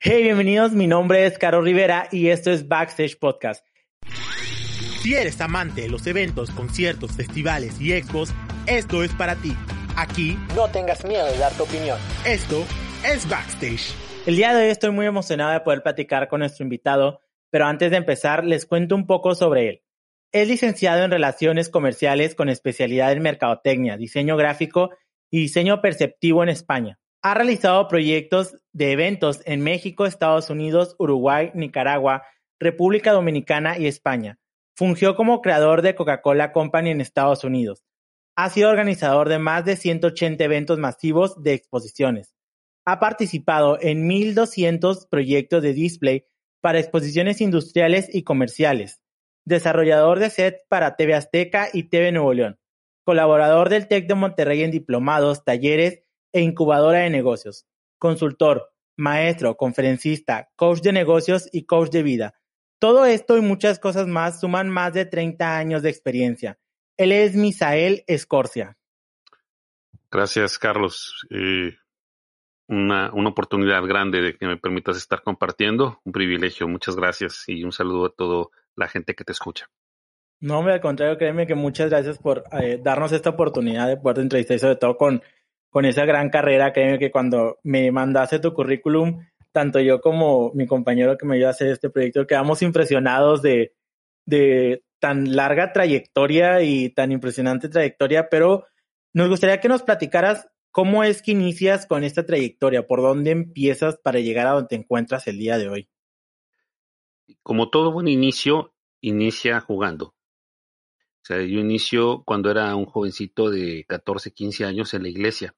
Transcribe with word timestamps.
Hey, 0.00 0.22
bienvenidos. 0.22 0.74
Mi 0.74 0.86
nombre 0.86 1.26
es 1.26 1.38
Caro 1.38 1.60
Rivera 1.60 2.06
y 2.12 2.28
esto 2.28 2.52
es 2.52 2.68
Backstage 2.68 3.18
Podcast. 3.18 3.66
Si 5.02 5.12
eres 5.12 5.40
amante 5.40 5.80
de 5.80 5.88
los 5.88 6.06
eventos, 6.06 6.52
conciertos, 6.52 7.16
festivales 7.16 7.80
y 7.80 7.92
expos, 7.92 8.32
esto 8.68 9.02
es 9.02 9.12
para 9.14 9.34
ti. 9.34 9.56
Aquí 9.96 10.38
No 10.54 10.68
tengas 10.68 11.04
miedo 11.04 11.26
de 11.26 11.36
dar 11.38 11.52
tu 11.54 11.64
opinión. 11.64 11.98
Esto 12.24 12.64
es 13.04 13.28
Backstage. 13.28 13.92
El 14.24 14.36
día 14.36 14.54
de 14.54 14.66
hoy 14.66 14.70
estoy 14.70 14.92
muy 14.92 15.04
emocionado 15.04 15.50
de 15.50 15.60
poder 15.62 15.82
platicar 15.82 16.28
con 16.28 16.38
nuestro 16.38 16.62
invitado, 16.62 17.20
pero 17.50 17.66
antes 17.66 17.90
de 17.90 17.96
empezar 17.96 18.44
les 18.44 18.66
cuento 18.66 18.94
un 18.94 19.04
poco 19.04 19.34
sobre 19.34 19.68
él. 19.68 19.82
Es 20.30 20.46
licenciado 20.46 21.02
en 21.02 21.10
Relaciones 21.10 21.70
Comerciales 21.70 22.36
con 22.36 22.48
especialidad 22.48 23.10
en 23.10 23.22
Mercadotecnia, 23.22 23.96
Diseño 23.96 24.36
Gráfico 24.36 24.90
y 25.28 25.40
Diseño 25.40 25.80
Perceptivo 25.80 26.44
en 26.44 26.50
España. 26.50 27.00
Ha 27.20 27.34
realizado 27.34 27.88
proyectos 27.88 28.56
de 28.72 28.92
eventos 28.92 29.42
en 29.44 29.60
México, 29.60 30.06
Estados 30.06 30.50
Unidos, 30.50 30.94
Uruguay, 31.00 31.50
Nicaragua, 31.52 32.22
República 32.60 33.10
Dominicana 33.10 33.76
y 33.76 33.88
España. 33.88 34.38
Fungió 34.76 35.16
como 35.16 35.42
creador 35.42 35.82
de 35.82 35.96
Coca-Cola 35.96 36.52
Company 36.52 36.90
en 36.90 37.00
Estados 37.00 37.42
Unidos. 37.42 37.84
Ha 38.36 38.50
sido 38.50 38.70
organizador 38.70 39.28
de 39.28 39.40
más 39.40 39.64
de 39.64 39.74
180 39.74 40.44
eventos 40.44 40.78
masivos 40.78 41.42
de 41.42 41.54
exposiciones. 41.54 42.36
Ha 42.84 43.00
participado 43.00 43.78
en 43.80 44.08
1.200 44.08 45.08
proyectos 45.10 45.60
de 45.60 45.72
display 45.72 46.24
para 46.60 46.78
exposiciones 46.78 47.40
industriales 47.40 48.08
y 48.14 48.22
comerciales. 48.22 49.00
Desarrollador 49.44 50.20
de 50.20 50.30
set 50.30 50.60
para 50.68 50.94
TV 50.94 51.14
Azteca 51.14 51.68
y 51.72 51.84
TV 51.84 52.12
Nuevo 52.12 52.32
León. 52.32 52.60
Colaborador 53.04 53.70
del 53.70 53.88
TEC 53.88 54.06
de 54.06 54.14
Monterrey 54.14 54.62
en 54.62 54.70
diplomados, 54.70 55.44
talleres 55.44 56.04
e 56.32 56.40
incubadora 56.40 57.00
de 57.00 57.10
negocios, 57.10 57.66
consultor, 57.98 58.72
maestro, 58.96 59.56
conferencista, 59.56 60.50
coach 60.56 60.80
de 60.80 60.92
negocios 60.92 61.48
y 61.52 61.64
coach 61.64 61.90
de 61.90 62.02
vida. 62.02 62.34
Todo 62.78 63.06
esto 63.06 63.36
y 63.36 63.40
muchas 63.40 63.78
cosas 63.78 64.06
más 64.06 64.40
suman 64.40 64.68
más 64.68 64.92
de 64.92 65.04
30 65.04 65.56
años 65.56 65.82
de 65.82 65.90
experiencia. 65.90 66.58
Él 66.96 67.12
es 67.12 67.34
Misael 67.34 68.04
Escorcia. 68.06 68.76
Gracias, 70.10 70.58
Carlos. 70.58 71.26
Eh, 71.30 71.76
una, 72.68 73.12
una 73.12 73.30
oportunidad 73.30 73.82
grande 73.84 74.20
de 74.20 74.36
que 74.36 74.46
me 74.46 74.56
permitas 74.56 74.96
estar 74.96 75.22
compartiendo. 75.22 76.00
Un 76.04 76.12
privilegio. 76.12 76.68
Muchas 76.68 76.96
gracias 76.96 77.44
y 77.48 77.64
un 77.64 77.72
saludo 77.72 78.06
a 78.06 78.14
toda 78.14 78.46
la 78.74 78.88
gente 78.88 79.14
que 79.14 79.24
te 79.24 79.32
escucha. 79.32 79.68
No, 80.40 80.60
al 80.60 80.80
contrario, 80.80 81.18
créeme 81.18 81.46
que 81.46 81.56
muchas 81.56 81.90
gracias 81.90 82.18
por 82.18 82.44
eh, 82.52 82.78
darnos 82.80 83.10
esta 83.10 83.30
oportunidad 83.30 83.88
de 83.88 83.96
poder 83.96 84.20
entrevistar 84.20 84.56
y 84.56 84.60
sobre 84.60 84.76
todo 84.76 84.96
con, 84.96 85.22
con 85.70 85.84
esa 85.84 86.04
gran 86.04 86.30
carrera. 86.30 86.72
Créeme 86.72 86.98
que 86.98 87.10
cuando 87.10 87.58
me 87.62 87.90
mandaste 87.90 88.38
tu 88.38 88.52
currículum, 88.52 89.26
tanto 89.52 89.80
yo 89.80 90.00
como 90.00 90.52
mi 90.54 90.66
compañero 90.66 91.16
que 91.16 91.26
me 91.26 91.36
ayudó 91.36 91.48
a 91.48 91.50
hacer 91.50 91.68
este 91.68 91.90
proyecto, 91.90 92.26
quedamos 92.26 92.62
impresionados 92.62 93.42
de, 93.42 93.74
de 94.26 94.82
tan 94.98 95.36
larga 95.36 95.72
trayectoria 95.72 96.62
y 96.62 96.90
tan 96.90 97.12
impresionante 97.12 97.68
trayectoria, 97.68 98.28
pero 98.28 98.66
nos 99.12 99.28
gustaría 99.28 99.60
que 99.60 99.68
nos 99.68 99.82
platicaras 99.82 100.48
cómo 100.70 101.02
es 101.02 101.22
que 101.22 101.32
inicias 101.32 101.86
con 101.86 102.04
esta 102.04 102.26
trayectoria, 102.26 102.86
por 102.86 103.00
dónde 103.00 103.30
empiezas 103.30 103.96
para 103.96 104.20
llegar 104.20 104.46
a 104.46 104.52
donde 104.52 104.68
te 104.68 104.76
encuentras 104.76 105.26
el 105.26 105.38
día 105.38 105.58
de 105.58 105.68
hoy. 105.68 105.88
Como 107.42 107.70
todo 107.70 107.92
buen 107.92 108.08
inicio, 108.08 108.74
inicia 109.00 109.60
jugando. 109.60 110.14
O 111.28 111.34
sea, 111.34 111.42
yo 111.42 111.60
inicio 111.60 112.22
cuando 112.24 112.50
era 112.50 112.74
un 112.74 112.86
jovencito 112.86 113.50
de 113.50 113.84
14, 113.86 114.32
15 114.32 114.64
años 114.64 114.94
en 114.94 115.02
la 115.02 115.10
iglesia, 115.10 115.54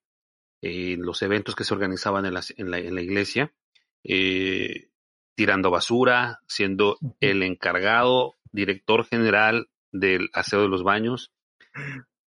en 0.61 1.03
los 1.03 1.23
eventos 1.23 1.55
que 1.55 1.63
se 1.63 1.73
organizaban 1.73 2.27
en 2.27 2.35
la, 2.35 2.41
en 2.57 2.71
la, 2.73 2.79
en 2.79 2.93
la 2.93 3.03
iglesia, 3.03 3.55
eh, 4.03 4.89
tirando 5.37 5.71
basura, 5.71 6.41
siendo 6.49 6.99
el 7.21 7.45
encargado, 7.45 8.37
director 8.51 9.05
general 9.05 9.71
del 9.93 10.29
aseo 10.33 10.63
de 10.63 10.69
los 10.69 10.83
baños, 10.83 11.31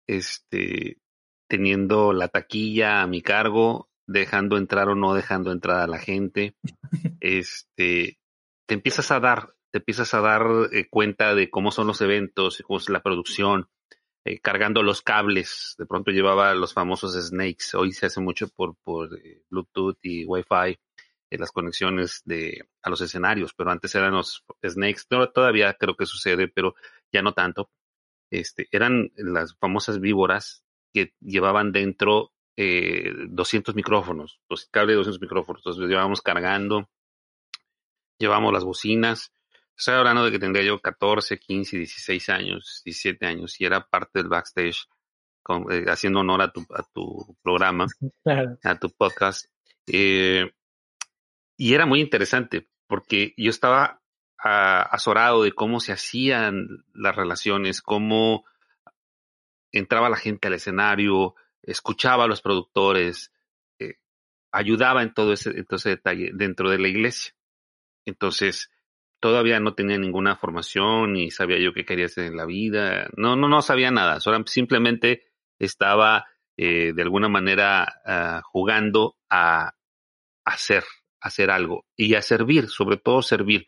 este, 0.06 1.00
teniendo 1.50 2.14
la 2.14 2.28
taquilla 2.28 3.02
a 3.02 3.08
mi 3.08 3.24
cargo, 3.24 3.90
dejando 4.06 4.56
entrar 4.56 4.88
o 4.88 4.94
no 4.94 5.16
dejando 5.16 5.52
entrar 5.52 5.80
a 5.80 5.88
la 5.88 5.98
gente, 5.98 6.54
este, 7.20 8.20
te 8.68 8.76
empiezas 8.76 9.10
a 9.10 9.20
dar 9.20 9.56
te 9.72 9.80
empiezas 9.80 10.14
a 10.14 10.22
dar 10.22 10.46
eh, 10.72 10.88
cuenta 10.90 11.34
de 11.34 11.50
cómo 11.50 11.72
son 11.72 11.88
los 11.88 12.02
eventos, 12.02 12.62
cómo 12.66 12.78
es 12.78 12.90
la 12.90 13.02
producción, 13.02 13.70
eh, 14.26 14.40
cargando 14.40 14.84
los 14.84 15.02
cables. 15.02 15.76
De 15.78 15.86
pronto 15.86 16.12
llevaba 16.12 16.54
los 16.54 16.74
famosos 16.74 17.14
snakes. 17.14 17.76
Hoy 17.76 17.94
se 17.94 18.06
hace 18.08 18.20
mucho 18.20 18.50
por, 18.50 18.76
por 18.84 19.18
eh, 19.18 19.44
Bluetooth 19.50 19.98
y 20.04 20.26
Wi-Fi, 20.26 20.78
las 21.32 21.52
conexiones 21.52 22.22
de, 22.26 22.68
a 22.82 22.90
los 22.90 23.00
escenarios, 23.00 23.54
pero 23.54 23.72
antes 23.72 23.96
eran 23.96 24.14
los 24.14 24.44
snakes. 24.66 25.04
todavía 25.34 25.74
creo 25.76 25.96
que 25.96 26.06
sucede, 26.06 26.50
pero 26.50 26.76
ya 27.12 27.22
no 27.22 27.34
tanto. 27.34 27.70
Este, 28.30 28.68
eran 28.72 29.12
las 29.16 29.56
famosas 29.58 30.02
víboras 30.02 30.64
que 30.94 31.14
llevaban 31.22 31.72
dentro 31.72 32.34
200 32.58 33.74
micrófonos, 33.76 34.40
los 34.48 34.66
cables 34.66 34.94
de 34.94 34.98
200 34.98 35.22
micrófonos. 35.22 35.62
Entonces 35.62 35.90
llevábamos 35.90 36.22
cargando, 36.22 36.90
llevamos 38.20 38.54
las 38.54 38.66
bocinas, 38.66 39.32
Estoy 39.82 39.96
hablando 39.96 40.24
de 40.24 40.32
que 40.32 40.38
tendría 40.38 40.64
yo 40.64 40.80
14, 40.80 41.40
15, 41.40 41.78
16 41.78 42.30
años, 42.30 42.84
17 42.86 43.26
años 43.26 43.60
y 43.60 43.66
era 43.66 43.84
parte 43.84 44.20
del 44.20 44.28
backstage 44.28 44.88
con, 45.42 45.72
eh, 45.72 45.86
haciendo 45.88 46.20
honor 46.20 46.44
a 46.44 46.52
tu, 46.52 46.62
a 46.70 46.84
tu 46.84 47.36
programa, 47.42 47.88
claro. 48.24 48.60
a 48.64 48.78
tu 48.78 48.92
podcast. 48.92 49.48
Eh, 49.88 50.52
y 51.58 51.74
era 51.74 51.88
muy 51.88 52.00
interesante 52.00 52.70
porque 52.86 53.34
yo 53.38 53.50
estaba 53.50 54.04
uh, 54.46 54.86
azorado 54.92 55.42
de 55.42 55.52
cómo 55.52 55.80
se 55.80 55.94
hacían 55.94 56.86
las 56.94 57.16
relaciones, 57.16 57.82
cómo 57.82 58.46
entraba 59.72 60.12
la 60.12 60.18
gente 60.18 60.48
al 60.48 60.54
escenario, 60.54 61.34
escuchaba 61.64 62.26
a 62.26 62.28
los 62.28 62.44
productores, 62.44 63.34
eh, 63.80 63.96
ayudaba 64.52 65.02
en 65.02 65.16
todo 65.16 65.34
ese, 65.34 65.50
en 65.50 65.66
todo 65.66 65.78
ese 65.78 65.90
detalle 65.90 66.30
dentro 66.36 66.70
de 66.70 66.78
la 66.78 66.88
iglesia. 66.88 67.34
Entonces, 68.06 68.70
todavía 69.22 69.60
no 69.60 69.76
tenía 69.76 69.98
ninguna 69.98 70.36
formación 70.36 71.14
ni 71.14 71.32
sabía 71.32 71.60
yo 71.60 71.74
qué 71.74 71.86
quería 71.86 72.08
hacer 72.08 72.26
en 72.26 72.36
la 72.36 72.46
vida. 72.46 73.08
No, 73.16 73.38
no, 73.38 73.48
no 73.48 73.62
sabía 73.62 73.92
nada. 73.92 74.20
simplemente 74.48 75.28
estaba 75.60 76.26
eh, 76.58 76.92
de 76.94 77.02
alguna 77.02 77.30
manera 77.30 78.02
uh, 78.06 78.42
jugando 78.44 79.16
a 79.30 79.74
hacer, 80.44 80.84
hacer 81.22 81.52
algo 81.52 81.86
y 81.96 82.16
a 82.16 82.22
servir, 82.22 82.68
sobre 82.68 82.98
todo 82.98 83.22
servir. 83.22 83.68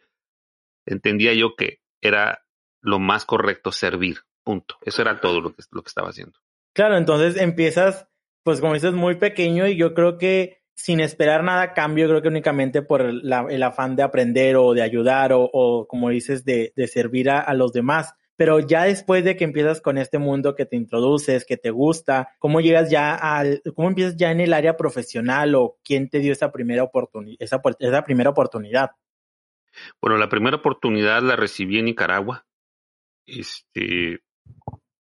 Entendía 0.86 1.34
yo 1.34 1.56
que 1.56 1.80
era 2.02 2.44
lo 2.82 3.00
más 3.00 3.24
correcto 3.24 3.72
servir. 3.72 4.18
Punto. 4.44 4.78
Eso 4.82 5.04
era 5.04 5.22
todo 5.22 5.40
lo 5.40 5.54
que, 5.54 5.64
lo 5.72 5.84
que 5.84 5.88
estaba 5.88 6.10
haciendo. 6.10 6.38
Claro, 6.74 6.98
entonces 6.98 7.38
empiezas, 7.40 8.10
pues 8.44 8.60
como 8.60 8.74
dices, 8.74 8.94
muy 8.94 9.16
pequeño 9.16 9.68
y 9.68 9.78
yo 9.78 9.94
creo 9.94 10.18
que 10.18 10.63
sin 10.76 11.00
esperar 11.00 11.44
nada 11.44 11.62
a 11.62 11.74
cambio, 11.74 12.08
creo 12.08 12.22
que 12.22 12.28
únicamente 12.28 12.82
por 12.82 13.02
el, 13.02 13.64
afán 13.64 13.96
de 13.96 14.04
aprender 14.04 14.56
o 14.56 14.74
de 14.74 14.82
ayudar 14.82 15.32
o, 15.34 15.86
como 15.88 16.10
dices, 16.10 16.44
de, 16.46 16.74
servir 16.88 17.30
a, 17.30 17.54
los 17.54 17.74
demás. 17.74 18.14
Pero 18.36 18.60
ya 18.60 18.84
después 18.84 19.24
de 19.24 19.36
que 19.36 19.44
empiezas 19.44 19.80
con 19.80 19.98
este 20.00 20.18
mundo 20.18 20.56
que 20.56 20.66
te 20.66 20.76
introduces, 20.76 21.46
que 21.46 21.56
te 21.56 21.70
gusta, 21.70 22.30
¿cómo 22.40 22.62
llegas 22.62 22.90
ya 22.90 23.14
al, 23.14 23.62
cómo 23.76 23.90
empiezas 23.90 24.18
ya 24.18 24.32
en 24.32 24.42
el 24.42 24.54
área 24.54 24.76
profesional 24.76 25.54
o 25.54 25.78
quién 25.84 26.10
te 26.10 26.20
dio 26.20 26.32
esa 26.32 26.52
primera 26.52 26.84
oportunidad, 26.84 27.38
esa 27.40 28.04
primera 28.04 28.32
oportunidad? 28.32 28.92
Bueno, 30.02 30.18
la 30.18 30.30
primera 30.30 30.58
oportunidad 30.58 31.22
la 31.22 31.36
recibí 31.36 31.78
en 31.78 31.86
Nicaragua. 31.86 32.46
Este, 33.28 34.22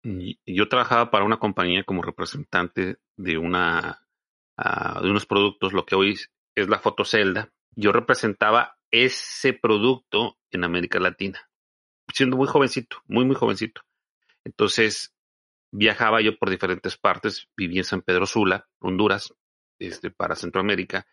yo 0.04 0.68
trabajaba 0.68 1.10
para 1.10 1.26
una 1.26 1.40
compañía 1.40 1.84
como 1.84 2.02
representante 2.02 2.98
de 3.18 3.38
una 3.38 4.03
de 5.02 5.10
unos 5.10 5.26
productos, 5.26 5.74
lo 5.74 5.86
que 5.86 5.96
hoy 5.96 6.16
es 6.56 6.70
la 6.70 6.80
fotocelda, 6.80 7.52
yo 7.76 7.92
representaba 7.92 8.78
ese 8.92 9.54
producto 9.54 10.38
en 10.52 10.64
América 10.64 11.00
Latina, 11.00 11.50
siendo 12.14 12.38
muy 12.38 12.48
jovencito, 12.48 12.98
muy, 13.08 13.26
muy 13.26 13.36
jovencito. 13.36 13.82
Entonces, 14.46 15.14
viajaba 15.72 16.22
yo 16.22 16.38
por 16.38 16.50
diferentes 16.50 16.98
partes, 16.98 17.50
viví 17.58 17.80
en 17.80 17.84
San 17.84 18.02
Pedro 18.02 18.26
Sula, 18.26 18.68
Honduras, 18.80 19.34
este, 19.80 20.12
para 20.12 20.36
Centroamérica, 20.36 21.08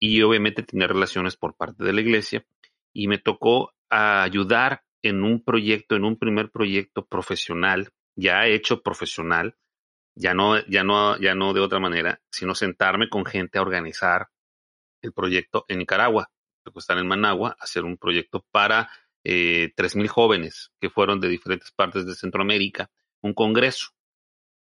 y 0.00 0.22
obviamente 0.22 0.62
tener 0.62 0.90
relaciones 0.90 1.36
por 1.36 1.56
parte 1.56 1.84
de 1.84 1.92
la 1.92 2.00
iglesia 2.00 2.46
y 2.92 3.08
me 3.08 3.18
tocó 3.18 3.74
ayudar 3.90 4.84
en 5.02 5.22
un 5.22 5.44
proyecto, 5.44 5.96
en 5.96 6.04
un 6.04 6.18
primer 6.18 6.50
proyecto 6.50 7.06
profesional, 7.06 7.90
ya 8.16 8.46
hecho 8.46 8.82
profesional, 8.82 9.56
ya 10.18 10.34
no, 10.34 10.58
ya 10.66 10.84
no, 10.84 11.18
ya 11.18 11.34
no 11.34 11.52
de 11.52 11.60
otra 11.60 11.78
manera, 11.78 12.20
sino 12.30 12.54
sentarme 12.54 13.08
con 13.08 13.24
gente 13.24 13.58
a 13.58 13.62
organizar 13.62 14.28
el 15.00 15.12
proyecto 15.12 15.64
en 15.68 15.78
Nicaragua, 15.78 16.28
estar 16.76 16.98
en 16.98 17.06
Managua, 17.06 17.56
hacer 17.58 17.84
un 17.84 17.96
proyecto 17.96 18.44
para 18.50 18.90
eh, 19.24 19.72
3.000 19.76 20.08
jóvenes 20.08 20.70
que 20.80 20.90
fueron 20.90 21.20
de 21.20 21.28
diferentes 21.28 21.70
partes 21.72 22.04
de 22.06 22.14
Centroamérica, 22.14 22.90
un 23.22 23.32
congreso. 23.32 23.88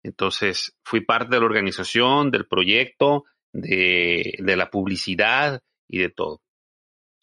Entonces, 0.03 0.77
fui 0.85 1.03
parte 1.03 1.35
de 1.35 1.41
la 1.41 1.47
organización, 1.47 2.31
del 2.31 2.47
proyecto, 2.47 3.25
de, 3.53 4.37
de 4.39 4.57
la 4.57 4.71
publicidad 4.71 5.61
y 5.89 5.99
de 5.99 6.11
todo. 6.11 6.41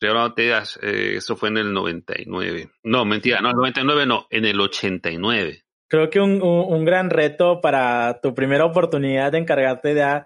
Eh, 0.01 1.15
eso 1.15 1.35
fue 1.35 1.49
en 1.49 1.57
el 1.57 1.73
99. 1.73 2.71
No, 2.83 3.05
mentira, 3.05 3.41
no, 3.41 3.49
el 3.49 3.55
99 3.55 4.05
no, 4.05 4.27
en 4.29 4.45
el 4.45 4.59
89. 4.59 5.63
Creo 5.89 6.09
que 6.11 6.19
un, 6.19 6.41
un, 6.43 6.85
gran 6.85 7.09
reto 7.09 7.61
para 7.61 8.21
tu 8.21 8.35
primera 8.35 8.63
oportunidad 8.63 9.31
de 9.31 9.39
encargarte 9.39 9.95
de, 9.95 10.23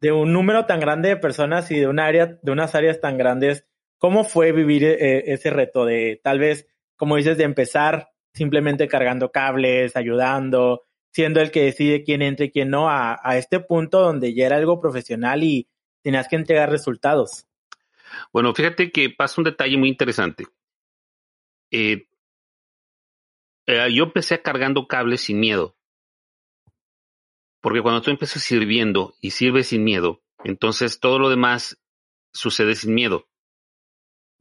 de 0.00 0.10
un 0.10 0.32
número 0.32 0.64
tan 0.64 0.80
grande 0.80 1.10
de 1.10 1.16
personas 1.18 1.70
y 1.70 1.78
de 1.78 1.86
un 1.86 2.00
área, 2.00 2.38
de 2.40 2.50
unas 2.50 2.74
áreas 2.74 2.98
tan 2.98 3.18
grandes. 3.18 3.66
¿Cómo 3.98 4.24
fue 4.24 4.52
vivir 4.52 4.84
eh, 4.84 5.24
ese 5.26 5.50
reto 5.50 5.84
de 5.84 6.18
tal 6.24 6.38
vez, 6.38 6.66
como 6.96 7.16
dices, 7.16 7.36
de 7.36 7.44
empezar 7.44 8.08
simplemente 8.32 8.88
cargando 8.88 9.30
cables, 9.30 9.96
ayudando, 9.96 10.84
siendo 11.10 11.42
el 11.42 11.50
que 11.50 11.64
decide 11.64 12.04
quién 12.04 12.22
entra 12.22 12.46
y 12.46 12.50
quién 12.50 12.70
no, 12.70 12.88
a, 12.88 13.20
a 13.22 13.36
este 13.36 13.60
punto 13.60 14.00
donde 14.00 14.32
ya 14.32 14.46
era 14.46 14.56
algo 14.56 14.80
profesional 14.80 15.42
y 15.42 15.68
tenías 16.00 16.26
que 16.26 16.36
entregar 16.36 16.70
resultados? 16.70 17.46
Bueno, 18.32 18.54
fíjate 18.54 18.90
que 18.90 19.10
pasa 19.10 19.34
un 19.38 19.44
detalle 19.44 19.76
muy 19.76 19.90
interesante. 19.90 20.46
Eh, 21.70 22.06
eh, 23.66 23.92
yo 23.92 24.04
empecé 24.04 24.40
cargando 24.42 24.86
cables 24.86 25.22
sin 25.22 25.40
miedo. 25.40 25.76
Porque 27.60 27.80
cuando 27.80 28.02
tú 28.02 28.10
empiezas 28.10 28.42
sirviendo 28.42 29.14
y 29.20 29.30
sirves 29.30 29.68
sin 29.68 29.84
miedo, 29.84 30.22
entonces 30.44 30.98
todo 30.98 31.18
lo 31.18 31.30
demás 31.30 31.80
sucede 32.32 32.74
sin 32.74 32.94
miedo. 32.94 33.28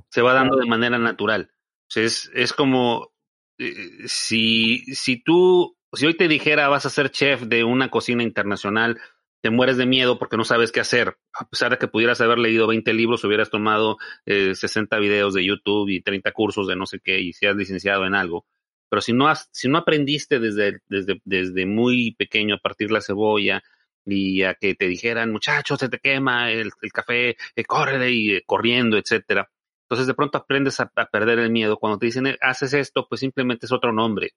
Se 0.09 0.21
va 0.21 0.33
dando 0.33 0.57
de 0.57 0.65
manera 0.65 0.97
natural. 0.97 1.51
es, 1.95 2.31
es 2.33 2.53
como 2.53 3.11
eh, 3.59 4.07
si, 4.07 4.79
si 4.95 5.21
tú, 5.21 5.77
si 5.93 6.07
hoy 6.07 6.17
te 6.17 6.27
dijera 6.27 6.67
vas 6.67 6.85
a 6.85 6.89
ser 6.89 7.11
chef 7.11 7.43
de 7.43 7.63
una 7.63 7.89
cocina 7.89 8.23
internacional, 8.23 8.99
te 9.41 9.49
mueres 9.51 9.77
de 9.77 9.85
miedo 9.85 10.17
porque 10.17 10.37
no 10.37 10.43
sabes 10.43 10.71
qué 10.71 10.79
hacer. 10.79 11.17
A 11.33 11.47
pesar 11.47 11.71
de 11.71 11.77
que 11.77 11.87
pudieras 11.87 12.21
haber 12.21 12.39
leído 12.39 12.67
20 12.67 12.93
libros, 12.93 13.23
hubieras 13.23 13.49
tomado 13.49 13.97
eh, 14.25 14.55
60 14.55 14.97
videos 14.97 15.33
de 15.35 15.45
YouTube 15.45 15.89
y 15.89 16.01
30 16.01 16.31
cursos 16.31 16.67
de 16.67 16.75
no 16.75 16.85
sé 16.85 16.99
qué 17.03 17.19
y 17.19 17.33
seas 17.33 17.55
licenciado 17.55 18.05
en 18.05 18.15
algo. 18.15 18.45
Pero 18.91 19.01
si 19.01 19.13
no, 19.13 19.29
has, 19.29 19.47
si 19.53 19.69
no 19.69 19.77
aprendiste 19.77 20.37
desde, 20.37 20.81
desde, 20.89 21.21
desde 21.23 21.65
muy 21.65 22.13
pequeño 22.13 22.55
a 22.55 22.57
partir 22.57 22.91
la 22.91 22.99
cebolla 22.99 23.63
y 24.05 24.43
a 24.43 24.53
que 24.55 24.75
te 24.75 24.85
dijeran, 24.87 25.31
muchachos, 25.31 25.79
se 25.79 25.87
te 25.87 25.99
quema 25.99 26.51
el, 26.51 26.71
el 26.81 26.91
café, 26.91 27.37
eh, 27.55 27.63
córrele 27.63 28.11
y 28.11 28.35
eh, 28.35 28.43
corriendo, 28.45 28.97
etcétera. 28.97 29.49
Entonces 29.85 30.07
de 30.07 30.13
pronto 30.13 30.37
aprendes 30.39 30.81
a, 30.81 30.91
a, 30.93 31.05
perder 31.05 31.39
el 31.39 31.51
miedo. 31.51 31.77
Cuando 31.77 31.99
te 31.99 32.07
dicen, 32.07 32.35
haces 32.41 32.73
esto, 32.73 33.07
pues 33.07 33.21
simplemente 33.21 33.65
es 33.65 33.71
otro 33.71 33.93
nombre. 33.93 34.31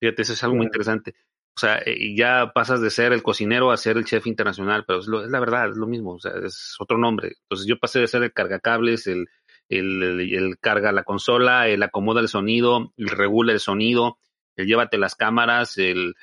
Fíjate, 0.00 0.22
eso 0.22 0.32
es 0.32 0.42
algo 0.42 0.56
muy 0.56 0.66
interesante. 0.66 1.14
O 1.56 1.60
sea, 1.60 1.78
eh, 1.86 2.16
ya 2.16 2.50
pasas 2.52 2.80
de 2.80 2.90
ser 2.90 3.12
el 3.12 3.22
cocinero 3.22 3.70
a 3.70 3.76
ser 3.76 3.98
el 3.98 4.04
chef 4.04 4.26
internacional, 4.26 4.84
pero 4.84 4.98
es, 4.98 5.06
lo, 5.06 5.24
es 5.24 5.30
la 5.30 5.38
verdad, 5.38 5.70
es 5.70 5.76
lo 5.76 5.86
mismo, 5.86 6.14
o 6.14 6.18
sea, 6.18 6.32
es 6.44 6.74
otro 6.80 6.98
nombre. 6.98 7.36
Entonces 7.42 7.68
yo 7.68 7.78
pasé 7.78 8.00
de 8.00 8.08
ser 8.08 8.24
el 8.24 8.32
cargacables, 8.32 9.06
el, 9.06 9.28
el 9.68 10.56
carga 10.60 10.92
la 10.92 11.04
consola, 11.04 11.68
el 11.68 11.82
acomoda 11.82 12.20
el 12.20 12.28
sonido, 12.28 12.92
el 12.96 13.08
regula 13.08 13.52
el 13.52 13.60
sonido, 13.60 14.18
el 14.56 14.66
llévate 14.66 14.98
las 14.98 15.14
cámaras, 15.14 15.78
el 15.78 16.14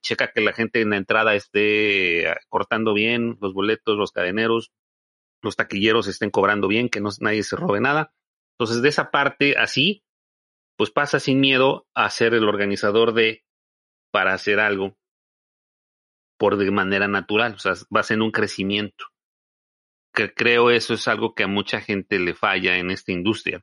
checa 0.00 0.32
que 0.32 0.40
la 0.40 0.52
gente 0.52 0.80
en 0.80 0.90
la 0.90 0.96
entrada 0.96 1.34
esté 1.34 2.26
cortando 2.48 2.94
bien 2.94 3.36
los 3.40 3.52
boletos, 3.52 3.96
los 3.96 4.12
cadeneros, 4.12 4.72
los 5.42 5.56
taquilleros 5.56 6.06
estén 6.08 6.30
cobrando 6.30 6.68
bien, 6.68 6.88
que 6.88 7.00
no, 7.00 7.10
nadie 7.20 7.42
se 7.42 7.56
robe 7.56 7.80
nada. 7.80 8.12
Entonces, 8.58 8.82
de 8.82 8.88
esa 8.88 9.10
parte 9.10 9.56
así, 9.58 10.02
pues 10.76 10.90
pasa 10.90 11.20
sin 11.20 11.40
miedo 11.40 11.86
a 11.94 12.08
ser 12.10 12.34
el 12.34 12.48
organizador 12.48 13.12
de 13.12 13.44
para 14.10 14.32
hacer 14.32 14.60
algo 14.60 14.96
por 16.38 16.56
de 16.56 16.70
manera 16.70 17.08
natural, 17.08 17.54
o 17.54 17.58
sea, 17.58 17.74
vas 17.90 18.10
en 18.10 18.22
un 18.22 18.30
crecimiento. 18.30 19.06
Que 20.16 20.32
creo 20.32 20.70
eso 20.70 20.94
es 20.94 21.06
algo 21.08 21.34
que 21.34 21.44
a 21.44 21.46
mucha 21.46 21.80
gente 21.80 22.18
le 22.18 22.34
falla 22.34 22.78
en 22.78 22.90
esta 22.90 23.12
industria. 23.12 23.62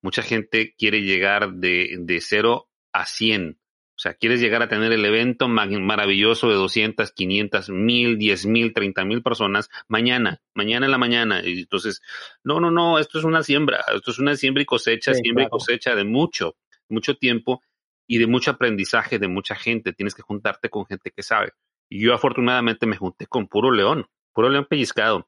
Mucha 0.00 0.22
gente 0.22 0.74
quiere 0.78 1.02
llegar 1.02 1.54
de, 1.54 1.96
de 1.98 2.20
cero 2.20 2.68
a 2.92 3.04
100. 3.04 3.58
O 3.98 4.00
sea, 4.00 4.14
quieres 4.14 4.40
llegar 4.40 4.62
a 4.62 4.68
tener 4.68 4.92
el 4.92 5.04
evento 5.04 5.48
maravilloso 5.48 6.48
de 6.48 6.54
200, 6.54 7.10
500, 7.10 7.70
1000, 7.70 8.16
10 8.16 8.46
mil, 8.46 8.72
30 8.72 9.04
mil 9.04 9.22
personas 9.24 9.68
mañana, 9.88 10.40
mañana 10.54 10.86
en 10.86 10.92
la 10.92 10.98
mañana. 10.98 11.42
Y 11.44 11.62
entonces, 11.62 12.00
no, 12.44 12.60
no, 12.60 12.70
no, 12.70 13.00
esto 13.00 13.18
es 13.18 13.24
una 13.24 13.42
siembra, 13.42 13.84
esto 13.92 14.12
es 14.12 14.20
una 14.20 14.36
siembra 14.36 14.62
y 14.62 14.66
cosecha, 14.66 15.14
sí, 15.14 15.22
siembra 15.22 15.46
claro. 15.46 15.56
y 15.56 15.58
cosecha 15.58 15.96
de 15.96 16.04
mucho, 16.04 16.54
mucho 16.88 17.16
tiempo 17.16 17.60
y 18.06 18.18
de 18.18 18.28
mucho 18.28 18.52
aprendizaje 18.52 19.18
de 19.18 19.26
mucha 19.26 19.56
gente. 19.56 19.92
Tienes 19.92 20.14
que 20.14 20.22
juntarte 20.22 20.70
con 20.70 20.86
gente 20.86 21.10
que 21.10 21.24
sabe. 21.24 21.54
Y 21.88 22.00
yo 22.00 22.14
afortunadamente 22.14 22.86
me 22.86 22.96
junté 22.96 23.26
con 23.26 23.48
puro 23.48 23.72
león, 23.72 24.06
puro 24.32 24.48
león 24.48 24.66
pellizcado. 24.70 25.27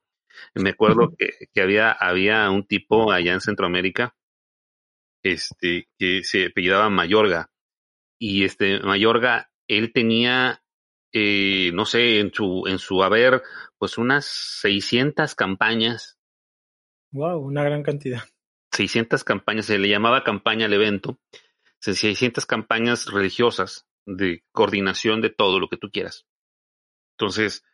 Me 0.55 0.71
acuerdo 0.71 1.15
que, 1.17 1.49
que 1.53 1.63
había, 1.63 1.93
había 1.93 2.51
un 2.51 2.67
tipo 2.67 3.13
allá 3.13 3.33
en 3.33 3.41
Centroamérica 3.41 4.15
este, 5.23 5.89
que 5.99 6.23
se 6.25 6.47
apellidaba 6.47 6.91
Mayorga. 6.91 7.51
Y 8.19 8.45
este 8.45 8.81
Mayorga, 8.81 9.51
él 9.69 9.93
tenía, 9.93 10.63
eh, 11.13 11.71
no 11.73 11.85
sé, 11.85 12.21
en 12.21 12.33
su, 12.33 12.65
en 12.67 12.79
su 12.79 13.03
haber, 13.03 13.43
pues 13.79 13.99
unas 13.99 14.27
600 14.27 15.35
campañas. 15.35 16.19
Wow, 17.13 17.39
una 17.39 17.65
gran 17.65 17.83
cantidad. 17.83 18.23
600 18.73 19.25
campañas, 19.25 19.67
se 19.67 19.79
le 19.79 19.89
llamaba 19.89 20.23
campaña 20.23 20.67
al 20.67 20.73
evento 20.73 21.19
600 21.81 22.47
campañas 22.47 23.07
religiosas 23.07 23.87
de 24.07 24.45
coordinación 24.53 25.21
de 25.21 25.31
todo 25.31 25.59
lo 25.59 25.69
que 25.69 25.77
tú 25.77 25.91
quieras. 25.91 26.27
Entonces, 27.17 27.65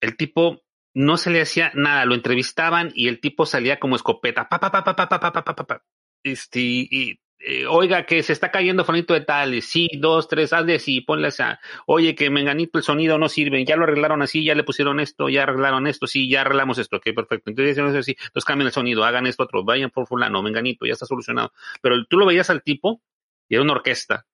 el 0.00 0.16
tipo 0.16 0.62
no 0.94 1.16
se 1.16 1.30
le 1.30 1.42
hacía 1.42 1.72
nada, 1.74 2.04
lo 2.04 2.14
entrevistaban 2.14 2.92
y 2.94 3.08
el 3.08 3.20
tipo 3.20 3.46
salía 3.46 3.78
como 3.78 3.96
escopeta, 3.96 4.48
pa, 4.48 4.58
pa, 4.60 4.70
pa, 4.70 4.84
pa, 4.84 4.94
pa, 4.96 5.08
pa, 5.08 5.32
pa, 5.32 5.44
pa, 5.44 5.66
pa. 5.66 5.82
Este, 6.22 6.60
y, 6.60 7.20
eh, 7.38 7.66
oiga, 7.66 8.04
que 8.04 8.22
se 8.22 8.32
está 8.32 8.50
cayendo 8.50 8.84
Fonito 8.84 9.14
de 9.14 9.22
tal, 9.22 9.62
sí, 9.62 9.88
dos, 9.98 10.28
tres, 10.28 10.52
hazle 10.52 10.74
así, 10.74 11.00
ponle 11.00 11.28
así, 11.28 11.42
oye, 11.86 12.14
que 12.14 12.28
menganito 12.28 12.78
el 12.78 12.84
sonido 12.84 13.18
no 13.18 13.28
sirve, 13.28 13.64
ya 13.64 13.76
lo 13.76 13.84
arreglaron 13.84 14.20
así, 14.22 14.44
ya 14.44 14.54
le 14.54 14.64
pusieron 14.64 15.00
esto, 15.00 15.28
ya 15.28 15.44
arreglaron 15.44 15.86
esto, 15.86 16.06
sí, 16.06 16.28
ya 16.28 16.42
arreglamos 16.42 16.78
esto, 16.78 16.96
ok, 16.96 17.14
perfecto, 17.14 17.50
entonces 17.50 17.78
así, 17.78 18.16
entonces 18.18 18.44
cambien 18.44 18.66
el 18.66 18.72
sonido, 18.72 19.04
hagan 19.04 19.26
esto 19.26 19.44
otro, 19.44 19.64
vayan 19.64 19.90
por 19.90 20.06
fulano, 20.06 20.42
menganito, 20.42 20.84
ya 20.86 20.92
está 20.92 21.06
solucionado, 21.06 21.52
pero 21.80 22.04
tú 22.06 22.18
lo 22.18 22.26
veías 22.26 22.50
al 22.50 22.62
tipo 22.62 23.00
y 23.48 23.54
era 23.54 23.62
una 23.62 23.72
orquesta 23.72 24.26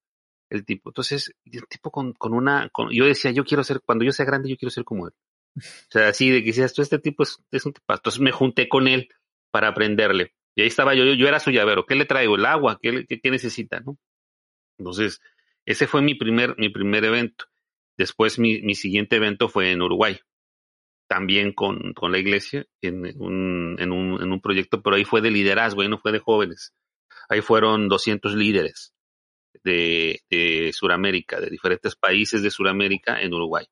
el 0.51 0.65
tipo. 0.65 0.91
Entonces, 0.91 1.35
el 1.45 1.67
tipo 1.69 1.91
con, 1.91 2.13
con 2.13 2.33
una, 2.35 2.69
con, 2.71 2.91
yo 2.91 3.05
decía, 3.05 3.31
yo 3.31 3.45
quiero 3.45 3.65
ser, 3.65 3.81
cuando 3.85 4.05
yo 4.05 4.13
sea 4.13 4.27
grande, 4.27 4.49
yo 4.49 4.57
quiero 4.57 4.71
ser 4.71 4.85
como 4.85 5.09
él. 5.09 5.15
O 5.57 5.91
sea, 5.91 6.09
así 6.09 6.31
de 6.31 6.41
que 6.41 6.49
decías, 6.49 6.75
tú, 6.75 6.83
este 6.83 6.99
tipo 6.99 7.23
es, 7.23 7.39
un 7.65 7.73
tipo. 7.73 7.95
Entonces 7.95 8.21
me 8.21 8.33
junté 8.33 8.69
con 8.69 8.89
él 8.89 9.09
para 9.51 9.69
aprenderle. 9.69 10.35
Y 10.55 10.63
ahí 10.63 10.69
estaba 10.69 10.95
yo, 10.95 11.05
yo, 11.05 11.15
yo 11.15 11.29
era 11.29 11.41
su 11.41 11.51
llavero. 11.51 11.87
¿Qué 11.87 11.95
le 11.95 12.05
traigo? 12.05 12.37
El 12.37 12.47
agua, 12.47 12.79
¿qué, 12.83 13.07
qué, 13.07 13.21
qué 13.21 13.31
necesita? 13.31 13.81
¿no? 13.81 13.99
Entonces, 14.79 15.21
ese 15.65 15.87
fue 15.87 16.03
mi 16.03 16.15
primer, 16.15 16.57
mi 16.59 16.69
primer 16.69 17.05
evento. 17.05 17.47
Después 17.97 18.39
mi, 18.39 18.61
mi 18.63 18.75
siguiente 18.75 19.17
evento 19.17 19.49
fue 19.49 19.73
en 19.73 19.83
Uruguay. 19.83 20.19
También 21.09 21.53
con, 21.53 21.93
con 21.95 22.13
la 22.13 22.19
iglesia, 22.19 22.67
en 22.81 23.05
un, 23.21 23.77
en, 23.79 23.93
un, 23.93 24.23
en 24.23 24.33
un 24.33 24.41
proyecto, 24.41 24.83
pero 24.83 24.97
ahí 24.97 25.05
fue 25.05 25.21
de 25.21 25.31
liderazgo, 25.31 25.83
ahí 25.83 25.89
no 25.89 25.99
fue 25.99 26.13
de 26.13 26.19
jóvenes. 26.19 26.75
Ahí 27.29 27.41
fueron 27.41 27.89
200 27.89 28.35
líderes 28.35 28.93
de, 29.65 30.21
de 30.31 30.73
Sudamérica, 30.73 31.41
de 31.41 31.51
diferentes 31.51 31.97
países 31.97 32.43
de 32.43 32.51
Sudamérica 32.51 33.21
en 33.21 33.35
Uruguay. 33.35 33.67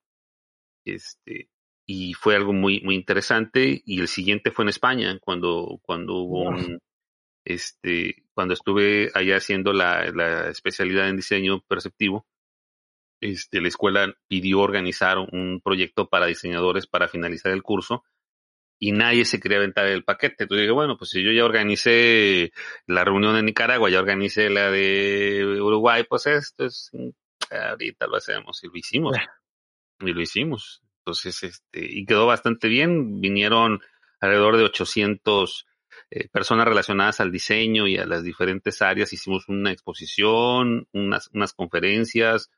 Este, 0.85 1.49
y 1.87 2.14
fue 2.14 2.37
algo 2.37 2.53
muy, 2.53 2.81
muy 2.81 2.95
interesante. 2.95 3.83
Y 3.85 4.00
el 4.00 4.09
siguiente 4.09 4.50
fue 4.50 4.64
en 4.64 4.71
España, 4.71 5.19
cuando, 5.21 5.81
cuando 5.83 6.14
hubo 6.17 6.49
un, 6.49 6.81
este, 7.45 8.25
cuando 8.33 8.55
estuve 8.55 9.11
allá 9.14 9.37
haciendo 9.37 9.73
la, 9.73 10.11
la 10.12 10.49
especialidad 10.49 11.09
en 11.09 11.17
diseño 11.17 11.61
perceptivo. 11.69 12.26
Este, 13.21 13.61
la 13.61 13.69
escuela 13.69 14.14
pidió 14.29 14.61
organizar 14.61 15.19
un 15.19 15.61
proyecto 15.62 16.09
para 16.09 16.26
diseñadores 16.26 16.87
para 16.87 17.09
finalizar 17.09 17.53
el 17.53 17.62
curso 17.62 18.05
y 18.79 18.93
nadie 18.93 19.25
se 19.25 19.41
quería 19.41 19.59
aventar 19.59 19.87
el 19.87 20.05
paquete. 20.05 20.45
Entonces 20.45 20.62
dije, 20.62 20.73
bueno, 20.73 20.97
pues 20.99 21.11
si 21.11 21.25
yo 21.25 21.33
ya 21.33 21.45
organicé 21.45 22.53
la 22.87 23.05
reunión 23.05 23.37
en 23.37 23.47
Nicaragua, 23.47 23.88
ya 23.88 24.00
organicé 24.00 24.50
la 24.50 24.71
de 24.71 25.59
Uruguay, 25.61 26.05
pues 26.09 26.26
esto 26.26 26.67
es, 26.67 26.91
ahorita 27.50 28.07
lo 28.07 28.17
hacemos 28.17 28.62
y 28.62 28.67
lo 28.69 28.76
hicimos. 28.76 29.17
Y 30.00 30.12
lo 30.12 30.21
hicimos. 30.21 30.84
Entonces, 31.07 31.43
este, 31.43 31.85
y 31.85 32.07
quedó 32.07 32.27
bastante 32.27 32.69
bien. 32.69 33.21
Vinieron 33.21 33.81
alrededor 34.21 34.57
de 34.57 34.65
800 34.65 35.67
eh, 36.11 36.29
personas 36.29 36.67
relacionadas 36.67 37.21
al 37.21 37.31
diseño 37.31 37.87
y 37.87 37.99
a 37.99 38.07
las 38.07 38.25
diferentes 38.25 38.81
áreas. 38.81 39.13
Hicimos 39.13 39.47
una 39.49 39.71
exposición, 39.71 40.89
unas, 40.93 41.29
unas 41.35 41.53
conferencias, 41.53 42.51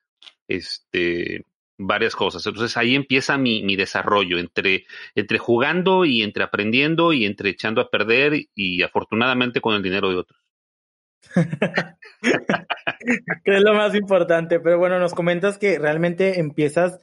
este, 0.46 1.44
varias 1.76 2.14
cosas. 2.14 2.46
Entonces 2.46 2.76
ahí 2.76 2.94
empieza 2.94 3.36
mi, 3.36 3.64
mi 3.64 3.74
desarrollo 3.74 4.38
entre, 4.38 4.86
entre 5.16 5.38
jugando 5.38 6.04
y 6.04 6.22
entre 6.22 6.44
aprendiendo 6.44 7.12
y 7.12 7.24
entre 7.26 7.50
echando 7.50 7.80
a 7.80 7.90
perder 7.90 8.46
y 8.54 8.82
afortunadamente 8.82 9.60
con 9.60 9.74
el 9.74 9.82
dinero 9.82 10.08
de 10.10 10.16
otros. 10.16 10.40
que 13.44 13.56
es 13.56 13.62
lo 13.62 13.74
más 13.74 13.96
importante, 13.96 14.60
pero 14.60 14.78
bueno, 14.78 15.00
nos 15.00 15.14
comentas 15.14 15.58
que 15.58 15.80
realmente 15.80 16.38
empiezas 16.38 17.00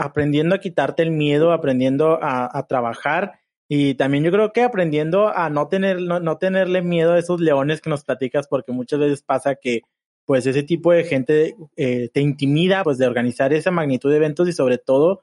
aprendiendo 0.00 0.54
a 0.54 0.60
quitarte 0.60 1.02
el 1.02 1.10
miedo, 1.10 1.52
aprendiendo 1.52 2.18
a, 2.22 2.66
trabajar 2.66 3.40
y 3.68 3.94
también 3.94 4.24
yo 4.24 4.32
creo 4.32 4.52
que 4.52 4.62
aprendiendo 4.62 5.28
a 5.28 5.50
no, 5.50 5.68
tener, 5.68 6.00
no 6.00 6.38
tenerle 6.38 6.80
miedo 6.80 7.12
a 7.12 7.18
esos 7.18 7.40
leones 7.40 7.82
que 7.82 7.90
nos 7.90 8.04
platicas, 8.04 8.48
porque 8.48 8.72
muchas 8.72 8.98
veces 8.98 9.22
pasa 9.22 9.56
que 9.56 9.82
pues 10.24 10.46
ese 10.46 10.62
tipo 10.62 10.92
de 10.92 11.04
gente 11.04 11.54
eh, 11.76 12.08
te 12.14 12.20
intimida 12.20 12.82
pues 12.82 12.96
de 12.96 13.06
organizar 13.06 13.52
esa 13.52 13.70
magnitud 13.70 14.10
de 14.10 14.16
eventos 14.16 14.48
y 14.48 14.52
sobre 14.52 14.78
todo 14.78 15.22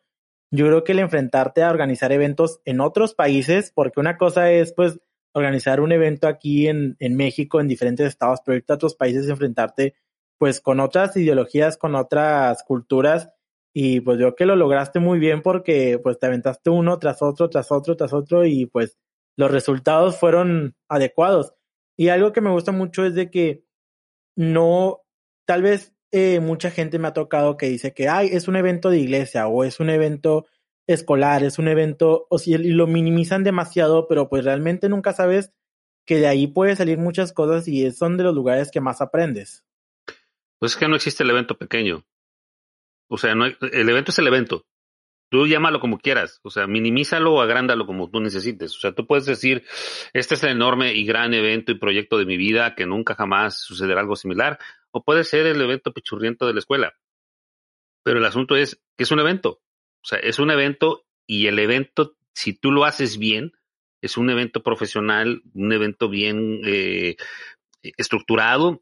yo 0.52 0.68
creo 0.68 0.84
que 0.84 0.92
el 0.92 1.00
enfrentarte 1.00 1.64
a 1.64 1.72
organizar 1.72 2.12
eventos 2.12 2.62
en 2.64 2.80
otros 2.80 3.16
países, 3.16 3.72
porque 3.74 4.00
una 4.00 4.18
cosa 4.18 4.52
es 4.52 4.74
pues 4.74 5.00
organizar 5.34 5.82
un 5.82 5.92
evento 5.92 6.28
aquí 6.28 6.68
en, 6.68 6.96
en 7.00 7.16
México, 7.16 7.60
en 7.60 7.68
diferentes 7.68 8.08
estados, 8.08 8.42
pero 8.46 8.58
irte 8.58 8.74
a 8.74 8.76
otros 8.76 8.96
países 8.96 9.28
enfrentarte 9.28 9.96
pues 10.38 10.62
con 10.62 10.80
otras 10.80 11.18
ideologías, 11.18 11.78
con 11.78 11.96
otras 11.96 12.64
culturas 12.64 13.32
y 13.80 14.02
pues 14.02 14.18
yo 14.18 14.34
que 14.34 14.48
lo 14.48 14.56
lograste 14.56 15.00
muy 15.00 15.20
bien 15.20 15.44
porque 15.44 16.00
pues 16.02 16.18
te 16.18 16.26
aventaste 16.26 16.72
uno 16.72 16.98
tras 16.98 17.22
otro, 17.22 17.48
tras 17.48 17.72
otro, 17.72 17.96
tras 17.96 18.12
otro 18.12 18.44
y 18.44 18.66
pues 18.66 18.98
los 19.36 19.52
resultados 19.52 20.18
fueron 20.18 20.76
adecuados. 20.90 21.54
Y 21.96 22.10
algo 22.10 22.34
que 22.34 22.42
me 22.42 22.50
gusta 22.50 22.72
mucho 22.72 23.06
es 23.06 23.14
de 23.14 23.30
que 23.30 23.64
no, 24.36 25.04
tal 25.46 25.62
vez 25.62 25.94
eh, 26.10 26.40
mucha 26.40 26.72
gente 26.72 26.98
me 26.98 27.08
ha 27.08 27.14
tocado 27.14 27.56
que 27.56 27.70
dice 27.70 27.94
que, 27.94 28.10
ay, 28.10 28.30
es 28.32 28.48
un 28.48 28.56
evento 28.56 28.90
de 28.90 28.98
iglesia 28.98 29.48
o 29.48 29.64
es 29.64 29.80
un 29.80 29.92
evento 29.92 30.48
escolar, 30.88 31.44
es 31.44 31.60
un 31.60 31.68
evento, 31.68 32.26
o 32.32 32.40
si 32.40 32.58
lo 32.58 32.88
minimizan 32.88 33.44
demasiado, 33.44 34.08
pero 34.08 34.28
pues 34.28 34.44
realmente 34.44 34.90
nunca 34.90 35.14
sabes 35.14 35.52
que 36.04 36.18
de 36.18 36.26
ahí 36.26 36.48
puede 36.48 36.76
salir 36.76 36.98
muchas 36.98 37.32
cosas 37.32 37.68
y 37.68 37.92
son 37.92 38.18
de 38.18 38.24
los 38.24 38.34
lugares 38.34 38.72
que 38.72 38.82
más 38.82 39.02
aprendes. 39.02 39.64
Pues 40.58 40.72
es 40.72 40.78
que 40.80 40.88
no 40.88 40.96
existe 40.96 41.22
el 41.22 41.30
evento 41.30 41.60
pequeño. 41.60 42.04
O 43.10 43.18
sea, 43.18 43.36
no, 43.36 43.46
el 43.46 43.90
evento 43.90 44.12
es 44.12 44.20
el 44.20 44.28
evento. 44.28 44.66
Tú 45.30 45.46
llámalo 45.46 45.82
como 45.82 46.00
quieras, 46.00 46.40
o 46.44 46.50
sea, 46.50 46.68
minimízalo 46.68 47.34
o 47.34 47.42
agrándalo 47.42 47.86
como 47.86 48.10
tú 48.10 48.22
necesites. 48.22 48.76
O 48.78 48.80
sea, 48.80 48.94
tú 48.94 49.06
puedes 49.06 49.26
decir, 49.26 49.66
este 50.14 50.36
es 50.36 50.44
el 50.44 50.52
enorme 50.52 50.94
y 50.94 51.06
gran 51.06 51.34
evento 51.34 51.72
y 51.74 51.80
proyecto 51.80 52.18
de 52.18 52.26
mi 52.26 52.38
vida, 52.38 52.76
que 52.76 52.86
nunca 52.86 53.14
jamás 53.14 53.60
sucederá 53.60 54.00
algo 54.00 54.16
similar, 54.16 54.58
o 54.92 55.04
puede 55.04 55.26
ser 55.26 55.46
el 55.46 55.62
evento 55.62 55.92
pichurriento 55.92 56.48
de 56.48 56.54
la 56.54 56.60
escuela. 56.60 56.94
Pero 58.04 58.20
el 58.20 58.26
asunto 58.26 58.56
es 58.56 58.82
que 58.96 59.04
es 59.04 59.12
un 59.12 59.20
evento. 59.20 59.62
O 60.02 60.08
sea, 60.08 60.20
es 60.20 60.40
un 60.40 60.50
evento 60.50 61.06
y 61.28 61.48
el 61.48 61.60
evento, 61.60 62.16
si 62.34 62.54
tú 62.54 62.72
lo 62.72 62.86
haces 62.86 63.18
bien, 63.18 63.52
es 64.02 64.16
un 64.16 64.30
evento 64.30 64.64
profesional, 64.64 65.42
un 65.54 65.74
evento 65.74 66.08
bien 66.08 66.62
eh, 66.64 67.18
estructurado, 67.98 68.82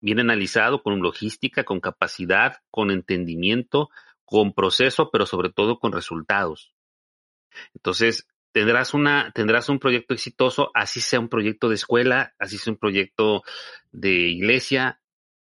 bien 0.00 0.20
analizado, 0.20 0.82
con 0.82 1.00
logística, 1.00 1.64
con 1.64 1.80
capacidad, 1.80 2.58
con 2.70 2.90
entendimiento, 2.90 3.90
con 4.24 4.52
proceso, 4.52 5.10
pero 5.10 5.26
sobre 5.26 5.50
todo 5.50 5.78
con 5.78 5.92
resultados. 5.92 6.72
Entonces, 7.74 8.28
tendrás 8.52 8.94
una, 8.94 9.32
tendrás 9.32 9.68
un 9.68 9.78
proyecto 9.78 10.14
exitoso, 10.14 10.70
así 10.74 11.00
sea 11.00 11.20
un 11.20 11.28
proyecto 11.28 11.68
de 11.68 11.74
escuela, 11.74 12.34
así 12.38 12.58
sea 12.58 12.72
un 12.72 12.78
proyecto 12.78 13.42
de 13.92 14.28
iglesia, 14.28 15.00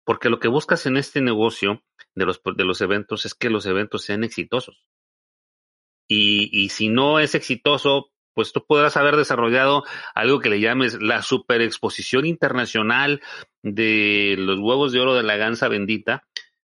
porque 0.05 0.29
lo 0.29 0.39
que 0.39 0.49
buscas 0.49 0.87
en 0.87 0.97
este 0.97 1.21
negocio 1.21 1.83
de 2.15 2.27
los, 2.27 2.41
de 2.45 2.65
los 2.65 2.81
eventos 2.81 3.25
es 3.25 3.35
que 3.35 3.51
los 3.51 3.67
eventos 3.67 4.05
sean 4.05 4.25
exitosos. 4.25 4.85
Y, 6.09 6.51
y 6.53 6.69
si 6.69 6.89
no 6.89 7.21
es 7.21 7.35
exitoso, 7.35 8.12
pues 8.35 8.53
tú 8.53 8.65
podrás 8.67 8.97
haber 8.97 9.17
desarrollado 9.17 9.85
algo 10.15 10.41
que 10.41 10.51
le 10.51 10.61
llames 10.61 11.01
la 11.01 11.23
superexposición 11.23 12.27
internacional 12.27 13.21
de 13.63 14.37
los 14.39 14.59
huevos 14.59 14.93
de 14.93 15.01
oro 15.01 15.15
de 15.15 15.23
la 15.23 15.37
ganza 15.37 15.69
bendita, 15.69 16.27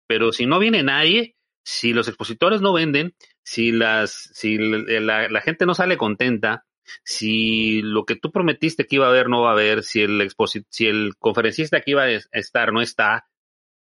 pero 0.07 0.31
si 0.31 0.45
no 0.45 0.59
viene 0.59 0.83
nadie, 0.83 1.35
si 1.63 1.93
los 1.93 2.07
expositores 2.07 2.61
no 2.61 2.71
venden, 2.71 3.13
si 3.43 3.71
las, 3.71 4.29
si 4.33 4.57
la, 4.57 5.41
gente 5.41 5.65
no 5.65 5.73
sale 5.73 5.97
contenta, 5.97 6.65
si 7.03 7.81
lo 7.81 8.05
que 8.05 8.15
tú 8.15 8.31
prometiste 8.31 8.85
que 8.85 8.95
iba 8.95 9.05
a 9.05 9.09
haber 9.09 9.27
no 9.27 9.41
va 9.41 9.49
a 9.49 9.53
haber, 9.53 9.83
si 9.83 10.01
el 10.01 10.31
si 10.69 10.87
el 10.87 11.15
conferencista 11.17 11.81
que 11.81 11.91
iba 11.91 12.03
a 12.03 12.09
estar 12.31 12.71
no 12.71 12.81
está, 12.81 13.27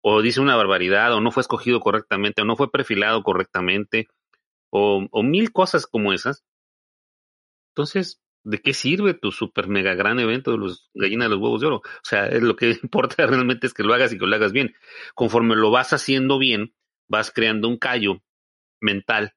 o 0.01 0.21
dice 0.21 0.41
una 0.41 0.55
barbaridad, 0.55 1.13
o 1.13 1.21
no 1.21 1.31
fue 1.31 1.41
escogido 1.41 1.79
correctamente, 1.79 2.41
o 2.41 2.45
no 2.45 2.55
fue 2.55 2.71
perfilado 2.71 3.21
correctamente, 3.21 4.07
o, 4.71 5.07
o 5.11 5.23
mil 5.23 5.51
cosas 5.51 5.85
como 5.85 6.13
esas. 6.13 6.43
Entonces, 7.75 8.21
¿de 8.45 8.61
qué 8.61 8.73
sirve 8.73 9.13
tu 9.13 9.33
super 9.33 9.67
mega 9.67 9.95
gran 9.95 10.17
evento 10.19 10.51
de 10.51 10.57
los 10.57 10.89
gallinas 10.93 11.25
de 11.25 11.35
los 11.35 11.39
huevos 11.39 11.59
de 11.59 11.67
oro? 11.67 11.77
O 11.77 12.03
sea, 12.03 12.29
lo 12.29 12.55
que 12.55 12.69
importa 12.83 13.27
realmente 13.27 13.67
es 13.67 13.73
que 13.73 13.83
lo 13.83 13.93
hagas 13.93 14.13
y 14.13 14.17
que 14.17 14.25
lo 14.25 14.33
hagas 14.33 14.53
bien. 14.53 14.73
Conforme 15.13 15.55
lo 15.55 15.71
vas 15.71 15.91
haciendo 15.91 16.39
bien, 16.39 16.73
vas 17.09 17.31
creando 17.31 17.67
un 17.67 17.77
callo 17.77 18.23
mental 18.79 19.33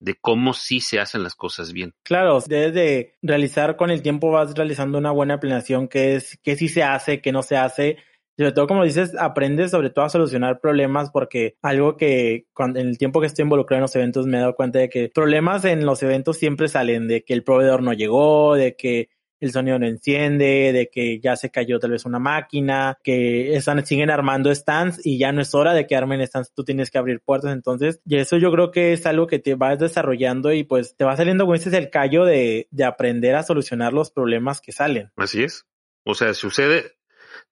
de 0.00 0.16
cómo 0.20 0.52
sí 0.52 0.80
se 0.80 1.00
hacen 1.00 1.22
las 1.22 1.34
cosas 1.34 1.72
bien. 1.72 1.94
Claro, 2.04 2.38
debes 2.46 2.74
de 2.74 3.14
realizar 3.22 3.76
con 3.76 3.90
el 3.90 4.02
tiempo, 4.02 4.30
vas 4.30 4.54
realizando 4.54 4.98
una 4.98 5.10
buena 5.10 5.40
planeación, 5.40 5.88
que 5.88 6.14
es, 6.14 6.38
qué 6.42 6.56
sí 6.56 6.68
se 6.68 6.82
hace, 6.82 7.20
qué 7.20 7.32
no 7.32 7.42
se 7.42 7.56
hace. 7.56 7.96
Sobre 8.38 8.52
todo, 8.52 8.68
como 8.68 8.84
dices, 8.84 9.16
aprendes 9.18 9.72
sobre 9.72 9.90
todo 9.90 10.04
a 10.04 10.10
solucionar 10.10 10.60
problemas 10.60 11.10
porque 11.10 11.56
algo 11.60 11.96
que 11.96 12.46
cuando, 12.52 12.78
en 12.78 12.86
el 12.86 12.96
tiempo 12.96 13.20
que 13.20 13.26
estoy 13.26 13.42
involucrado 13.42 13.78
en 13.78 13.82
los 13.82 13.96
eventos 13.96 14.26
me 14.26 14.36
he 14.36 14.40
dado 14.40 14.54
cuenta 14.54 14.78
de 14.78 14.88
que 14.88 15.10
problemas 15.12 15.64
en 15.64 15.84
los 15.84 16.04
eventos 16.04 16.36
siempre 16.36 16.68
salen, 16.68 17.08
de 17.08 17.24
que 17.24 17.34
el 17.34 17.42
proveedor 17.42 17.82
no 17.82 17.92
llegó, 17.92 18.54
de 18.54 18.76
que 18.76 19.08
el 19.40 19.52
sonido 19.52 19.78
no 19.78 19.86
enciende, 19.86 20.72
de 20.72 20.88
que 20.88 21.20
ya 21.20 21.36
se 21.36 21.50
cayó 21.50 21.78
tal 21.78 21.92
vez 21.92 22.04
una 22.04 22.18
máquina, 22.18 22.98
que 23.02 23.56
están, 23.56 23.84
siguen 23.84 24.10
armando 24.10 24.54
stands 24.54 25.04
y 25.04 25.18
ya 25.18 25.32
no 25.32 25.42
es 25.42 25.54
hora 25.54 25.74
de 25.74 25.86
que 25.86 25.96
armen 25.96 26.24
stands, 26.24 26.52
tú 26.52 26.64
tienes 26.64 26.90
que 26.90 26.98
abrir 26.98 27.20
puertas. 27.20 27.52
Entonces, 27.52 28.00
y 28.04 28.16
eso 28.16 28.36
yo 28.36 28.52
creo 28.52 28.70
que 28.70 28.92
es 28.92 29.04
algo 29.06 29.26
que 29.26 29.38
te 29.38 29.54
vas 29.54 29.78
desarrollando 29.78 30.52
y 30.52 30.64
pues 30.64 30.96
te 30.96 31.04
va 31.04 31.16
saliendo, 31.16 31.44
como 31.44 31.54
dices, 31.54 31.72
el 31.72 31.90
callo 31.90 32.24
de, 32.24 32.68
de 32.70 32.84
aprender 32.84 33.34
a 33.34 33.42
solucionar 33.42 33.92
los 33.92 34.10
problemas 34.10 34.60
que 34.60 34.72
salen. 34.72 35.10
Así 35.16 35.42
es. 35.42 35.66
O 36.04 36.14
sea, 36.14 36.32
sucede, 36.34 36.97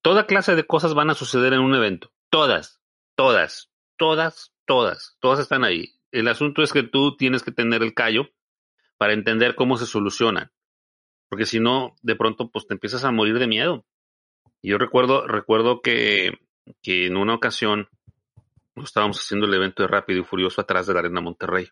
toda 0.06 0.26
clase 0.26 0.54
de 0.54 0.64
cosas 0.64 0.94
van 0.94 1.10
a 1.10 1.14
suceder 1.14 1.52
en 1.52 1.60
un 1.60 1.74
evento. 1.74 2.12
Todas, 2.30 2.80
todas, 3.16 3.72
todas, 3.96 4.52
todas, 4.64 5.16
todas 5.18 5.40
están 5.40 5.64
ahí. 5.64 5.94
El 6.12 6.28
asunto 6.28 6.62
es 6.62 6.72
que 6.72 6.84
tú 6.84 7.16
tienes 7.16 7.42
que 7.42 7.50
tener 7.50 7.82
el 7.82 7.92
callo 7.92 8.28
para 8.98 9.14
entender 9.14 9.56
cómo 9.56 9.76
se 9.76 9.86
solucionan 9.86 10.52
porque 11.28 11.44
si 11.44 11.58
no, 11.58 11.96
de 12.02 12.14
pronto, 12.14 12.50
pues 12.52 12.68
te 12.68 12.74
empiezas 12.74 13.04
a 13.04 13.10
morir 13.10 13.40
de 13.40 13.48
miedo. 13.48 13.84
Yo 14.62 14.78
recuerdo, 14.78 15.26
recuerdo 15.26 15.80
que, 15.80 16.38
que 16.82 17.06
en 17.06 17.16
una 17.16 17.34
ocasión 17.34 17.88
estábamos 18.76 19.18
haciendo 19.18 19.46
el 19.46 19.54
evento 19.54 19.82
de 19.82 19.88
Rápido 19.88 20.20
y 20.20 20.24
Furioso 20.24 20.60
atrás 20.60 20.86
de 20.86 20.94
la 20.94 21.00
Arena 21.00 21.20
Monterrey, 21.20 21.68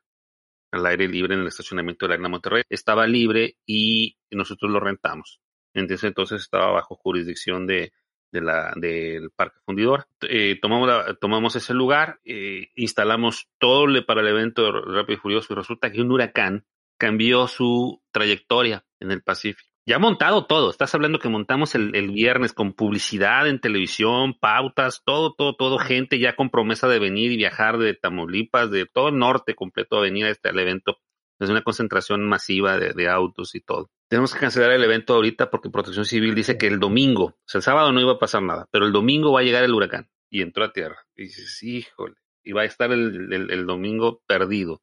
al 0.72 0.84
aire 0.86 1.06
libre 1.06 1.34
en 1.34 1.42
el 1.42 1.46
estacionamiento 1.46 2.04
de 2.04 2.08
la 2.08 2.14
Arena 2.14 2.28
Monterrey. 2.28 2.64
Estaba 2.68 3.06
libre 3.06 3.58
y 3.64 4.16
nosotros 4.30 4.72
lo 4.72 4.80
rentamos. 4.80 5.40
Entonces, 5.72 6.04
entonces 6.04 6.42
estaba 6.42 6.72
bajo 6.72 6.96
jurisdicción 6.96 7.66
de, 7.66 7.92
de 8.34 8.40
la, 8.40 8.72
del 8.76 9.30
Parque 9.30 9.60
Fundidor. 9.64 10.06
Eh, 10.28 10.58
tomamos, 10.60 10.90
tomamos 11.20 11.54
ese 11.54 11.72
lugar, 11.72 12.18
eh, 12.24 12.68
instalamos 12.74 13.48
todo 13.58 13.86
para 14.06 14.22
el 14.22 14.28
evento 14.28 14.64
de 14.64 14.72
Rápido 14.72 15.16
y 15.16 15.20
Furioso 15.20 15.52
y 15.52 15.56
resulta 15.56 15.92
que 15.92 16.00
un 16.00 16.10
huracán 16.10 16.64
cambió 16.98 17.46
su 17.46 18.02
trayectoria 18.10 18.84
en 18.98 19.12
el 19.12 19.22
Pacífico. 19.22 19.70
Ya 19.86 19.98
montado 19.98 20.46
todo, 20.46 20.70
estás 20.70 20.94
hablando 20.94 21.18
que 21.18 21.28
montamos 21.28 21.74
el, 21.74 21.92
viernes 22.10 22.54
con 22.54 22.72
publicidad 22.72 23.46
en 23.46 23.60
televisión, 23.60 24.34
pautas, 24.34 25.02
todo, 25.04 25.34
todo, 25.34 25.54
todo, 25.54 25.78
gente 25.78 26.18
ya 26.18 26.34
con 26.34 26.48
promesa 26.48 26.88
de 26.88 26.98
venir 26.98 27.30
y 27.30 27.36
viajar 27.36 27.78
de 27.78 27.94
Tamaulipas, 27.94 28.70
de 28.70 28.86
todo 28.86 29.10
el 29.10 29.18
norte 29.18 29.54
completo 29.54 29.98
a 29.98 30.00
venir 30.00 30.24
a 30.24 30.30
este 30.30 30.48
al 30.48 30.58
evento. 30.58 30.98
Es 31.38 31.50
una 31.50 31.62
concentración 31.62 32.24
masiva 32.26 32.78
de, 32.78 33.08
autos 33.08 33.54
y 33.54 33.60
todo. 33.60 33.90
Tenemos 34.08 34.32
que 34.32 34.40
cancelar 34.40 34.70
el 34.70 34.84
evento 34.84 35.14
ahorita 35.14 35.50
porque 35.50 35.70
Protección 35.70 36.04
Civil 36.04 36.34
dice 36.34 36.56
que 36.56 36.66
el 36.66 36.78
domingo, 36.78 37.24
o 37.24 37.36
sea, 37.44 37.58
el 37.58 37.62
sábado 37.62 37.92
no 37.92 38.00
iba 38.00 38.12
a 38.12 38.18
pasar 38.18 38.42
nada, 38.42 38.68
pero 38.70 38.86
el 38.86 38.92
domingo 38.92 39.32
va 39.32 39.40
a 39.40 39.42
llegar 39.42 39.64
el 39.64 39.74
huracán 39.74 40.08
y 40.30 40.42
entró 40.42 40.64
a 40.64 40.72
tierra. 40.72 40.98
Y 41.16 41.24
dices, 41.24 41.62
híjole, 41.62 42.14
y 42.42 42.52
va 42.52 42.62
a 42.62 42.66
estar 42.66 42.92
el, 42.92 43.32
el 43.32 43.66
domingo 43.66 44.22
perdido. 44.26 44.82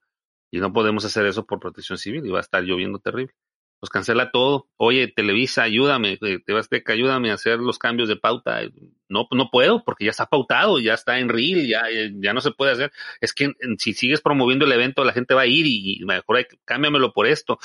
Y 0.52 0.60
no 0.60 0.74
podemos 0.74 1.06
hacer 1.06 1.26
eso 1.26 1.46
por 1.46 1.60
protección 1.60 1.98
civil 1.98 2.26
y 2.26 2.30
va 2.30 2.40
a 2.40 2.42
estar 2.42 2.64
lloviendo 2.64 3.00
terrible. 3.00 3.34
Pues 3.82 3.90
cancela 3.90 4.30
todo. 4.30 4.70
Oye, 4.78 5.08
Televisa, 5.08 5.64
ayúdame, 5.64 6.20
eh, 6.22 6.40
Tebasteca, 6.46 6.94
ayúdame 6.94 7.32
a 7.32 7.34
hacer 7.34 7.58
los 7.58 7.80
cambios 7.80 8.10
de 8.10 8.16
pauta. 8.16 8.60
No, 9.12 9.28
no 9.32 9.50
puedo 9.52 9.84
porque 9.84 10.06
ya 10.06 10.12
está 10.12 10.26
pautado, 10.26 10.80
ya 10.80 10.94
está 10.94 11.20
en 11.20 11.30
reel, 11.30 11.68
ya, 11.68 11.84
ya 12.16 12.34
no 12.34 12.42
se 12.42 12.52
puede 12.52 12.72
hacer. 12.72 12.92
Es 13.20 13.34
que 13.34 13.54
si 13.78 13.94
sigues 13.94 14.22
promoviendo 14.22 14.66
el 14.66 14.72
evento, 14.72 15.04
la 15.04 15.14
gente 15.14 15.34
va 15.34 15.42
a 15.42 15.48
ir 15.48 15.66
y, 15.68 16.04
mejor 16.06 16.38
hay, 16.38 16.46
cámbiamelo 16.66 17.14
por 17.14 17.28
esto. 17.28 17.60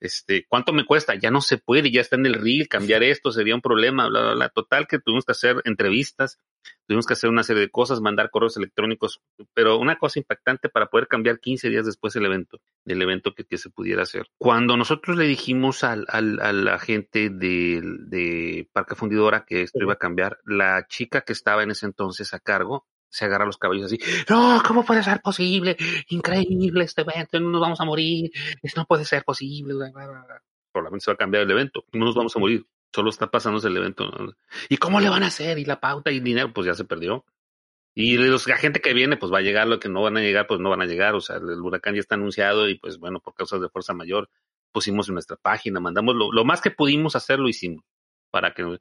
Este, 0.00 0.46
¿cuánto 0.48 0.72
me 0.72 0.84
cuesta? 0.84 1.14
Ya 1.14 1.30
no 1.30 1.40
se 1.40 1.58
puede, 1.58 1.90
ya 1.90 2.00
está 2.00 2.16
en 2.16 2.26
el 2.26 2.34
reel, 2.34 2.68
cambiar 2.68 3.02
esto 3.02 3.32
sería 3.32 3.54
un 3.54 3.60
problema, 3.60 4.08
bla, 4.08 4.20
bla, 4.22 4.34
bla. 4.34 4.48
Total 4.48 4.86
que 4.86 4.98
tuvimos 4.98 5.24
que 5.24 5.32
hacer 5.32 5.60
entrevistas, 5.64 6.38
tuvimos 6.86 7.06
que 7.06 7.14
hacer 7.14 7.30
una 7.30 7.42
serie 7.42 7.62
de 7.62 7.70
cosas, 7.70 8.00
mandar 8.00 8.30
correos 8.30 8.56
electrónicos, 8.56 9.20
pero 9.54 9.78
una 9.78 9.96
cosa 9.96 10.18
impactante 10.18 10.68
para 10.68 10.86
poder 10.86 11.08
cambiar 11.08 11.40
15 11.40 11.68
días 11.68 11.86
después 11.86 12.14
el 12.16 12.26
evento, 12.26 12.60
del 12.84 13.02
evento 13.02 13.34
que, 13.34 13.44
que 13.44 13.58
se 13.58 13.70
pudiera 13.70 14.02
hacer. 14.02 14.26
Cuando 14.38 14.76
nosotros 14.76 15.16
le 15.16 15.24
dijimos 15.24 15.84
al, 15.84 16.06
al, 16.08 16.40
a 16.40 16.52
la 16.52 16.78
gente 16.78 17.30
de, 17.30 17.80
de 17.82 18.68
Parque 18.72 18.94
Fundidora 18.94 19.44
que 19.44 19.62
esto 19.62 19.80
iba 19.80 19.94
a 19.94 19.98
cambiar, 19.98 20.38
la 20.44 20.86
chica 20.92 21.22
que 21.22 21.32
estaba 21.32 21.62
en 21.62 21.70
ese 21.70 21.86
entonces 21.86 22.34
a 22.34 22.38
cargo 22.38 22.86
se 23.08 23.26
agarra 23.26 23.44
los 23.44 23.58
cabellos 23.58 23.86
así, 23.86 23.98
no, 24.30 24.62
¿cómo 24.66 24.84
puede 24.84 25.02
ser 25.02 25.20
posible? 25.20 25.76
Increíble 26.08 26.84
este 26.84 27.02
evento, 27.02 27.38
no 27.40 27.50
nos 27.50 27.60
vamos 27.60 27.80
a 27.80 27.84
morir, 27.84 28.30
esto 28.62 28.80
no 28.80 28.86
puede 28.86 29.04
ser 29.04 29.22
posible. 29.22 29.74
Probablemente 30.72 31.04
se 31.04 31.10
va 31.10 31.14
a 31.14 31.18
cambiar 31.18 31.42
el 31.42 31.50
evento, 31.50 31.84
no 31.92 32.06
nos 32.06 32.14
vamos 32.14 32.34
a 32.34 32.38
morir, 32.38 32.66
solo 32.90 33.10
está 33.10 33.30
pasándose 33.30 33.68
el 33.68 33.76
evento. 33.76 34.10
¿Y 34.70 34.78
cómo 34.78 34.98
le 34.98 35.10
van 35.10 35.24
a 35.24 35.26
hacer? 35.26 35.58
Y 35.58 35.66
la 35.66 35.78
pauta 35.78 36.10
y 36.10 36.18
el 36.18 36.24
dinero, 36.24 36.54
pues 36.54 36.66
ya 36.66 36.72
se 36.72 36.86
perdió. 36.86 37.26
Y 37.94 38.16
la 38.16 38.56
gente 38.56 38.80
que 38.80 38.94
viene, 38.94 39.18
pues 39.18 39.30
va 39.30 39.38
a 39.38 39.42
llegar, 39.42 39.66
lo 39.66 39.78
que 39.78 39.90
no 39.90 40.00
van 40.00 40.16
a 40.16 40.20
llegar, 40.20 40.46
pues 40.46 40.60
no 40.60 40.70
van 40.70 40.80
a 40.80 40.86
llegar. 40.86 41.14
O 41.14 41.20
sea, 41.20 41.36
el 41.36 41.60
huracán 41.60 41.94
ya 41.94 42.00
está 42.00 42.14
anunciado 42.14 42.70
y 42.70 42.78
pues 42.78 42.98
bueno, 42.98 43.20
por 43.20 43.34
causas 43.34 43.60
de 43.60 43.68
fuerza 43.68 43.92
mayor, 43.92 44.30
pusimos 44.72 45.08
en 45.08 45.14
nuestra 45.14 45.36
página, 45.36 45.80
mandamos 45.80 46.14
lo, 46.14 46.32
lo 46.32 46.46
más 46.46 46.62
que 46.62 46.70
pudimos 46.70 47.14
hacer, 47.14 47.38
lo 47.38 47.50
hicimos. 47.50 47.84
Para 48.32 48.52
que 48.54 48.78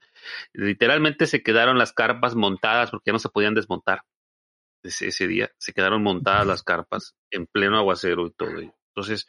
literalmente 0.54 1.28
se 1.28 1.44
quedaron 1.44 1.78
las 1.78 1.94
carpas 1.94 2.36
montadas 2.36 2.90
porque 2.90 3.10
ya 3.10 3.14
no 3.14 3.20
se 3.20 3.30
podían 3.30 3.54
desmontar 3.54 4.04
ese, 4.82 5.10
ese 5.10 5.28
día. 5.28 5.52
Se 5.60 5.74
quedaron 5.74 6.02
montadas 6.02 6.48
las 6.48 6.64
carpas 6.64 7.16
en 7.30 7.46
pleno 7.46 7.78
aguacero 7.78 8.26
y 8.26 8.32
todo. 8.32 8.60
Entonces, 8.96 9.28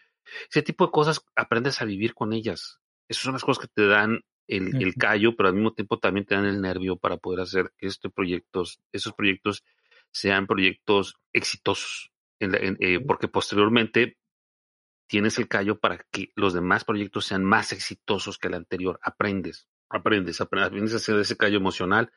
ese 0.48 0.62
tipo 0.62 0.86
de 0.86 0.92
cosas 0.92 1.20
aprendes 1.36 1.82
a 1.82 1.84
vivir 1.84 2.14
con 2.14 2.32
ellas. 2.32 2.78
Esas 3.08 3.24
son 3.24 3.34
las 3.34 3.44
cosas 3.44 3.66
que 3.66 3.72
te 3.74 3.86
dan 3.86 4.22
el, 4.46 4.82
el, 4.82 4.94
callo, 4.94 5.36
pero 5.36 5.48
al 5.48 5.54
mismo 5.54 5.72
tiempo 5.72 5.98
también 5.98 6.26
te 6.26 6.34
dan 6.34 6.46
el 6.46 6.60
nervio 6.60 6.96
para 6.96 7.16
poder 7.16 7.40
hacer 7.40 7.72
que 7.76 7.86
estos 7.86 8.12
proyectos, 8.12 8.80
esos 8.92 9.12
proyectos 9.12 9.64
sean 10.10 10.46
proyectos 10.46 11.16
exitosos. 11.32 12.12
En 12.38 12.54
en, 12.54 12.76
eh, 12.80 13.00
porque 13.00 13.28
posteriormente 13.28 14.18
tienes 15.06 15.38
el 15.38 15.48
callo 15.48 15.78
para 15.78 15.98
que 16.10 16.32
los 16.34 16.54
demás 16.54 16.84
proyectos 16.84 17.26
sean 17.26 17.44
más 17.44 17.72
exitosos 17.72 18.38
que 18.38 18.48
el 18.48 18.54
anterior. 18.54 18.98
Aprendes, 19.02 19.68
aprendes, 19.92 20.40
aprendes 20.40 20.94
a 20.94 20.96
hacer 20.96 21.18
ese 21.18 21.36
callo 21.36 21.56
emocional 21.56 22.12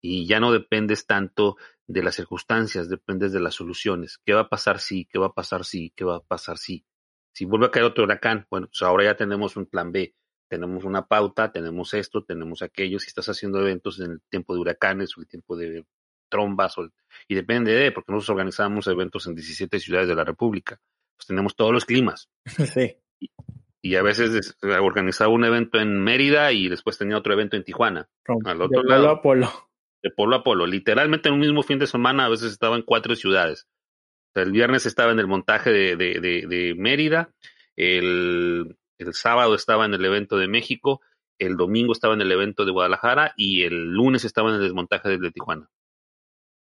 y 0.00 0.26
ya 0.26 0.40
no 0.40 0.52
dependes 0.52 1.06
tanto 1.06 1.56
de 1.86 2.02
las 2.02 2.14
circunstancias, 2.14 2.88
dependes 2.88 3.32
de 3.32 3.40
las 3.40 3.54
soluciones. 3.54 4.18
¿Qué 4.24 4.32
va 4.34 4.42
a 4.42 4.48
pasar 4.48 4.78
si? 4.78 5.06
¿Qué 5.06 5.18
va 5.18 5.26
a 5.26 5.32
pasar 5.32 5.64
si? 5.64 5.90
¿Qué 5.96 6.04
va 6.04 6.16
a 6.16 6.20
pasar 6.20 6.58
si? 6.58 6.84
Si 7.32 7.44
vuelve 7.44 7.66
a 7.66 7.70
caer 7.70 7.86
otro 7.86 8.04
huracán, 8.04 8.46
bueno, 8.50 8.68
pues 8.68 8.82
ahora 8.82 9.04
ya 9.04 9.16
tenemos 9.16 9.56
un 9.56 9.66
plan 9.66 9.92
B, 9.92 10.14
tenemos 10.48 10.84
una 10.84 11.06
pauta, 11.06 11.52
tenemos 11.52 11.92
esto, 11.94 12.24
tenemos 12.24 12.62
aquello. 12.62 12.98
Si 12.98 13.08
estás 13.08 13.28
haciendo 13.28 13.60
eventos 13.60 14.00
en 14.00 14.12
el 14.12 14.22
tiempo 14.28 14.54
de 14.54 14.60
huracanes 14.60 15.16
o 15.16 15.20
el 15.20 15.28
tiempo 15.28 15.56
de 15.56 15.84
trombas, 16.28 16.76
y 17.28 17.34
depende 17.34 17.72
de, 17.72 17.92
porque 17.92 18.12
nosotros 18.12 18.30
organizamos 18.30 18.86
eventos 18.86 19.26
en 19.26 19.34
17 19.34 19.78
ciudades 19.78 20.08
de 20.08 20.14
la 20.14 20.24
República, 20.24 20.80
pues 21.16 21.26
tenemos 21.26 21.54
todos 21.54 21.72
los 21.72 21.84
climas. 21.84 22.30
Sí. 22.74 22.96
Y, 23.82 23.96
a 23.96 24.02
veces 24.02 24.56
organizaba 24.62 25.32
un 25.32 25.44
evento 25.44 25.78
en 25.78 26.02
Mérida 26.02 26.52
y 26.52 26.68
después 26.68 26.98
tenía 26.98 27.18
otro 27.18 27.32
evento 27.34 27.56
en 27.56 27.64
Tijuana. 27.64 28.08
Al 28.44 28.62
otro 28.62 28.82
de 28.82 28.88
lado. 28.88 29.02
Polo 29.02 29.10
a 29.10 29.22
polo. 29.22 29.68
De 30.02 30.10
polo 30.10 30.36
a 30.36 30.42
polo. 30.42 30.66
Literalmente 30.66 31.28
en 31.28 31.34
un 31.34 31.40
mismo 31.40 31.62
fin 31.62 31.78
de 31.78 31.86
semana 31.86 32.26
a 32.26 32.28
veces 32.28 32.52
estaba 32.52 32.76
en 32.76 32.82
cuatro 32.82 33.14
ciudades. 33.14 33.68
O 34.30 34.32
sea, 34.34 34.42
el 34.42 34.52
viernes 34.52 34.86
estaba 34.86 35.12
en 35.12 35.20
el 35.20 35.26
montaje 35.26 35.70
de, 35.70 35.96
de, 35.96 36.20
de, 36.20 36.46
de 36.46 36.74
Mérida, 36.76 37.30
el, 37.76 38.76
el 38.98 39.14
sábado 39.14 39.54
estaba 39.54 39.86
en 39.86 39.94
el 39.94 40.04
evento 40.04 40.36
de 40.36 40.48
México, 40.48 41.00
el 41.38 41.56
domingo 41.56 41.92
estaba 41.92 42.14
en 42.14 42.22
el 42.22 42.32
evento 42.32 42.64
de 42.64 42.72
Guadalajara 42.72 43.32
y 43.36 43.62
el 43.62 43.92
lunes 43.92 44.24
estaba 44.24 44.50
en 44.50 44.56
el 44.56 44.62
desmontaje 44.62 45.18
de 45.18 45.30
Tijuana. 45.30 45.68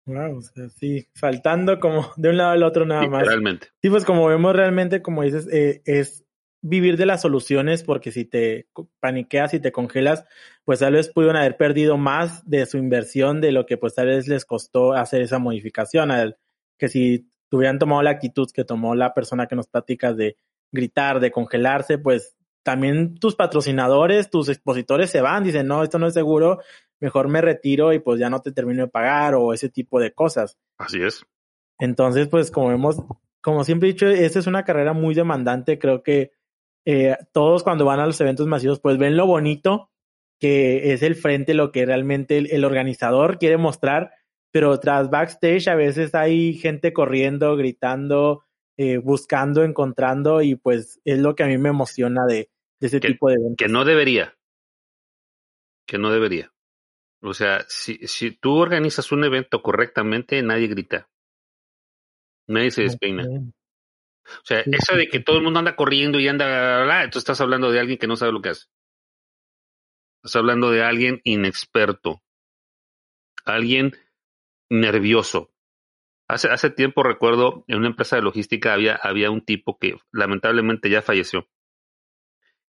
Wow, 0.05 0.37
o 0.37 0.41
sea, 0.41 0.69
sí, 0.69 1.07
saltando 1.13 1.79
como 1.79 2.11
de 2.15 2.29
un 2.29 2.37
lado 2.37 2.51
al 2.51 2.63
otro 2.63 2.85
nada 2.85 3.07
más. 3.07 3.27
Realmente. 3.27 3.67
Sí, 3.81 3.89
pues 3.89 4.03
como 4.03 4.27
vemos 4.27 4.55
realmente, 4.55 5.01
como 5.01 5.23
dices, 5.23 5.47
eh, 5.51 5.81
es 5.85 6.25
vivir 6.61 6.97
de 6.97 7.05
las 7.05 7.21
soluciones 7.21 7.83
porque 7.83 8.11
si 8.11 8.25
te 8.25 8.67
paniqueas 8.99 9.53
y 9.53 9.59
te 9.59 9.71
congelas, 9.71 10.25
pues 10.63 10.79
tal 10.79 10.93
vez 10.93 11.09
pudieron 11.09 11.37
haber 11.37 11.57
perdido 11.57 11.97
más 11.97 12.47
de 12.47 12.65
su 12.65 12.77
inversión 12.77 13.41
de 13.41 13.51
lo 13.51 13.65
que 13.65 13.77
pues 13.77 13.95
tal 13.95 14.07
vez 14.07 14.27
les 14.27 14.45
costó 14.45 14.93
hacer 14.93 15.21
esa 15.21 15.39
modificación. 15.39 16.11
Al, 16.11 16.37
que 16.77 16.87
si 16.87 17.29
tuvieran 17.49 17.79
tomado 17.79 18.01
la 18.01 18.11
actitud 18.11 18.49
que 18.53 18.63
tomó 18.63 18.95
la 18.95 19.13
persona 19.13 19.47
que 19.47 19.55
nos 19.55 19.67
platicas 19.67 20.15
de 20.15 20.37
gritar, 20.71 21.19
de 21.19 21.31
congelarse, 21.31 21.97
pues 21.97 22.35
también 22.63 23.15
tus 23.15 23.35
patrocinadores, 23.35 24.29
tus 24.29 24.49
expositores 24.49 25.09
se 25.09 25.21
van, 25.21 25.43
dicen, 25.43 25.67
no, 25.67 25.83
esto 25.83 25.99
no 25.99 26.07
es 26.07 26.13
seguro, 26.13 26.59
mejor 26.99 27.27
me 27.27 27.41
retiro 27.41 27.91
y 27.91 27.99
pues 27.99 28.19
ya 28.19 28.29
no 28.29 28.41
te 28.41 28.51
termino 28.51 28.83
de 28.83 28.87
pagar 28.87 29.35
o 29.35 29.53
ese 29.53 29.69
tipo 29.69 29.99
de 29.99 30.13
cosas. 30.13 30.57
Así 30.77 31.01
es. 31.01 31.25
Entonces, 31.79 32.27
pues 32.27 32.51
como 32.51 32.69
vemos, 32.69 32.97
como 33.41 33.63
siempre 33.63 33.89
he 33.89 33.93
dicho, 33.93 34.07
esta 34.07 34.39
es 34.39 34.47
una 34.47 34.63
carrera 34.63 34.93
muy 34.93 35.15
demandante, 35.15 35.79
creo 35.79 36.03
que 36.03 36.31
eh, 36.85 37.15
todos 37.31 37.63
cuando 37.63 37.85
van 37.85 37.99
a 37.99 38.05
los 38.05 38.19
eventos 38.21 38.47
masivos, 38.47 38.79
pues 38.79 38.97
ven 38.97 39.17
lo 39.17 39.25
bonito 39.25 39.89
que 40.39 40.93
es 40.93 41.03
el 41.03 41.15
frente, 41.15 41.53
lo 41.53 41.71
que 41.71 41.85
realmente 41.85 42.37
el, 42.39 42.51
el 42.51 42.65
organizador 42.65 43.37
quiere 43.37 43.57
mostrar, 43.57 44.11
pero 44.51 44.79
tras 44.79 45.11
backstage 45.11 45.67
a 45.67 45.75
veces 45.75 46.15
hay 46.15 46.55
gente 46.55 46.93
corriendo, 46.93 47.55
gritando, 47.55 48.43
eh, 48.75 48.97
buscando, 48.97 49.63
encontrando 49.63 50.41
y 50.41 50.55
pues 50.55 50.99
es 51.05 51.19
lo 51.19 51.35
que 51.35 51.43
a 51.43 51.47
mí 51.47 51.57
me 51.59 51.69
emociona 51.69 52.25
de, 52.25 52.49
de 52.79 52.87
ese 52.87 52.99
que, 52.99 53.09
tipo 53.09 53.29
de 53.29 53.35
eventos. 53.35 53.57
Que 53.57 53.71
no 53.71 53.85
debería. 53.85 54.35
Que 55.85 55.99
no 55.99 56.11
debería. 56.11 56.51
O 57.21 57.35
sea, 57.35 57.63
si, 57.67 57.99
si 58.07 58.31
tú 58.31 58.55
organizas 58.55 59.11
un 59.11 59.23
evento 59.23 59.61
correctamente, 59.61 60.41
nadie 60.41 60.67
grita. 60.67 61.07
Nadie 62.47 62.71
se 62.71 62.81
despeina. 62.81 63.23
Okay. 63.23 63.51
O 64.25 64.45
sea, 64.45 64.59
eso 64.65 64.95
de 64.95 65.07
que 65.07 65.19
todo 65.19 65.37
el 65.37 65.43
mundo 65.43 65.59
anda 65.59 65.75
corriendo 65.75 66.19
y 66.19 66.27
anda, 66.27 67.09
tú 67.09 67.19
estás 67.19 67.41
hablando 67.41 67.71
de 67.71 67.79
alguien 67.79 67.97
que 67.97 68.07
no 68.07 68.15
sabe 68.15 68.31
lo 68.31 68.41
que 68.41 68.49
hace. 68.49 68.67
Estás 70.17 70.35
hablando 70.37 70.69
de 70.71 70.83
alguien 70.83 71.21
inexperto. 71.23 72.21
Alguien 73.45 73.93
nervioso. 74.69 75.51
Hace, 76.27 76.49
hace 76.49 76.69
tiempo 76.69 77.03
recuerdo 77.03 77.65
en 77.67 77.79
una 77.79 77.87
empresa 77.87 78.15
de 78.15 78.21
logística 78.21 78.73
había, 78.73 78.95
había 78.95 79.31
un 79.31 79.43
tipo 79.43 79.77
que 79.77 79.95
lamentablemente 80.11 80.89
ya 80.89 81.01
falleció. 81.01 81.49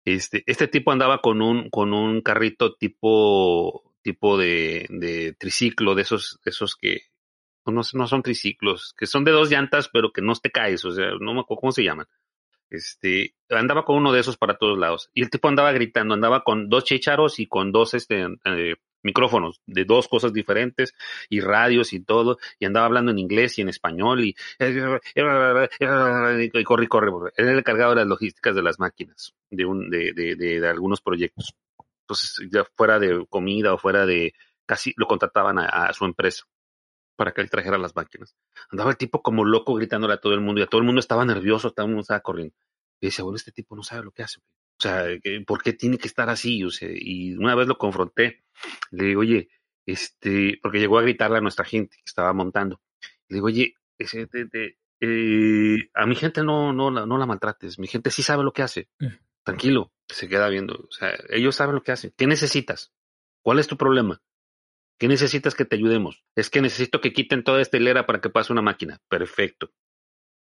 Este, 0.04 0.44
este 0.46 0.66
tipo 0.66 0.92
andaba 0.92 1.20
con 1.20 1.42
un, 1.42 1.68
con 1.68 1.92
un 1.92 2.22
carrito 2.22 2.74
tipo, 2.76 3.94
tipo 4.02 4.38
de, 4.38 4.86
de 4.88 5.34
triciclo, 5.34 5.94
de 5.94 6.02
esos, 6.02 6.40
de 6.44 6.50
esos 6.50 6.74
que 6.74 7.09
no, 7.66 7.82
no 7.92 8.06
son 8.06 8.22
triciclos, 8.22 8.94
que 8.96 9.06
son 9.06 9.24
de 9.24 9.32
dos 9.32 9.50
llantas, 9.50 9.88
pero 9.92 10.12
que 10.12 10.22
no 10.22 10.34
te 10.34 10.50
caes, 10.50 10.84
o 10.84 10.92
sea, 10.92 11.10
no 11.20 11.34
me 11.34 11.40
acuerdo 11.40 11.60
cómo 11.60 11.72
se 11.72 11.84
llaman. 11.84 12.06
Este, 12.70 13.34
andaba 13.48 13.84
con 13.84 13.96
uno 13.96 14.12
de 14.12 14.20
esos 14.20 14.36
para 14.36 14.56
todos 14.56 14.78
lados. 14.78 15.10
Y 15.12 15.22
el 15.22 15.30
tipo 15.30 15.48
andaba 15.48 15.72
gritando, 15.72 16.14
andaba 16.14 16.44
con 16.44 16.68
dos 16.68 16.84
chicharos 16.84 17.40
y 17.40 17.46
con 17.46 17.72
dos, 17.72 17.94
este, 17.94 18.26
eh, 18.44 18.76
micrófonos 19.02 19.60
de 19.66 19.84
dos 19.84 20.08
cosas 20.08 20.32
diferentes 20.32 20.94
y 21.28 21.40
radios 21.40 21.92
y 21.92 22.00
todo, 22.00 22.38
y 22.58 22.66
andaba 22.66 22.86
hablando 22.86 23.10
en 23.10 23.18
inglés 23.18 23.58
y 23.58 23.62
en 23.62 23.68
español 23.70 24.22
y, 24.24 24.36
y 26.52 26.64
corre, 26.64 26.88
corre, 26.88 27.32
era 27.36 27.52
el 27.52 27.58
encargado 27.58 27.90
de 27.90 27.96
las 27.96 28.06
logísticas 28.06 28.54
de 28.54 28.62
las 28.62 28.78
máquinas 28.78 29.34
de, 29.50 29.64
un, 29.64 29.90
de, 29.90 30.12
de, 30.12 30.36
de, 30.36 30.60
de 30.60 30.68
algunos 30.68 31.00
proyectos. 31.00 31.54
Entonces, 32.02 32.48
ya 32.50 32.64
fuera 32.76 32.98
de 32.98 33.24
comida 33.28 33.72
o 33.72 33.78
fuera 33.78 34.04
de, 34.04 34.34
casi 34.66 34.92
lo 34.96 35.06
contrataban 35.06 35.58
a, 35.58 35.64
a 35.64 35.92
su 35.92 36.04
empresa 36.04 36.44
para 37.20 37.32
que 37.32 37.42
él 37.42 37.50
trajera 37.50 37.76
las 37.76 37.94
máquinas. 37.94 38.34
Andaba 38.70 38.92
el 38.92 38.96
tipo 38.96 39.20
como 39.20 39.44
loco 39.44 39.74
gritándole 39.74 40.14
a 40.14 40.16
todo 40.16 40.32
el 40.32 40.40
mundo 40.40 40.62
y 40.62 40.64
a 40.64 40.66
todo 40.66 40.80
el 40.80 40.86
mundo 40.86 41.00
estaba 41.00 41.22
nervioso, 41.26 41.70
todo 41.70 41.84
el 41.84 41.90
mundo 41.90 42.00
estaba 42.00 42.20
corriendo. 42.20 42.54
Y 42.98 43.08
dice, 43.08 43.20
bueno, 43.20 43.36
este 43.36 43.52
tipo 43.52 43.76
no 43.76 43.82
sabe 43.82 44.04
lo 44.04 44.10
que 44.10 44.22
hace. 44.22 44.38
O 44.40 44.80
sea, 44.80 45.04
¿por 45.46 45.62
qué 45.62 45.74
tiene 45.74 45.98
que 45.98 46.08
estar 46.08 46.30
así? 46.30 46.64
O 46.64 46.70
sea, 46.70 46.88
y 46.90 47.34
una 47.36 47.54
vez 47.54 47.68
lo 47.68 47.76
confronté, 47.76 48.42
le 48.90 49.04
digo, 49.04 49.20
oye, 49.20 49.50
este, 49.84 50.58
porque 50.62 50.78
llegó 50.78 50.98
a 50.98 51.02
gritarle 51.02 51.36
a 51.36 51.42
nuestra 51.42 51.66
gente 51.66 51.94
que 51.98 52.06
estaba 52.06 52.32
montando. 52.32 52.80
Le 53.28 53.34
digo, 53.34 53.48
oye, 53.48 53.74
ese, 53.98 54.24
de, 54.24 54.46
de, 54.46 54.78
eh, 55.00 55.90
a 55.92 56.06
mi 56.06 56.14
gente 56.14 56.42
no, 56.42 56.72
no, 56.72 56.90
no 56.90 57.18
la 57.18 57.26
maltrates, 57.26 57.78
mi 57.78 57.86
gente 57.86 58.10
sí 58.10 58.22
sabe 58.22 58.44
lo 58.44 58.54
que 58.54 58.62
hace. 58.62 58.88
Tranquilo, 59.42 59.92
se 60.08 60.26
queda 60.26 60.48
viendo. 60.48 60.86
O 60.88 60.90
sea, 60.90 61.12
ellos 61.28 61.54
saben 61.54 61.74
lo 61.74 61.82
que 61.82 61.92
hacen. 61.92 62.14
¿Qué 62.16 62.26
necesitas? 62.26 62.94
¿Cuál 63.42 63.58
es 63.58 63.66
tu 63.66 63.76
problema? 63.76 64.22
¿Qué 65.00 65.08
necesitas 65.08 65.54
que 65.54 65.64
te 65.64 65.76
ayudemos? 65.76 66.22
Es 66.36 66.50
que 66.50 66.60
necesito 66.60 67.00
que 67.00 67.12
quiten 67.12 67.42
toda 67.42 67.60
esta 67.60 67.78
hilera 67.78 68.06
para 68.06 68.20
que 68.20 68.30
pase 68.30 68.52
una 68.52 68.62
máquina. 68.62 69.00
Perfecto. 69.08 69.72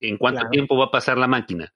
¿En 0.00 0.18
cuánto 0.18 0.40
claro. 0.40 0.50
tiempo 0.50 0.76
va 0.76 0.86
a 0.86 0.90
pasar 0.90 1.16
la 1.16 1.28
máquina? 1.28 1.72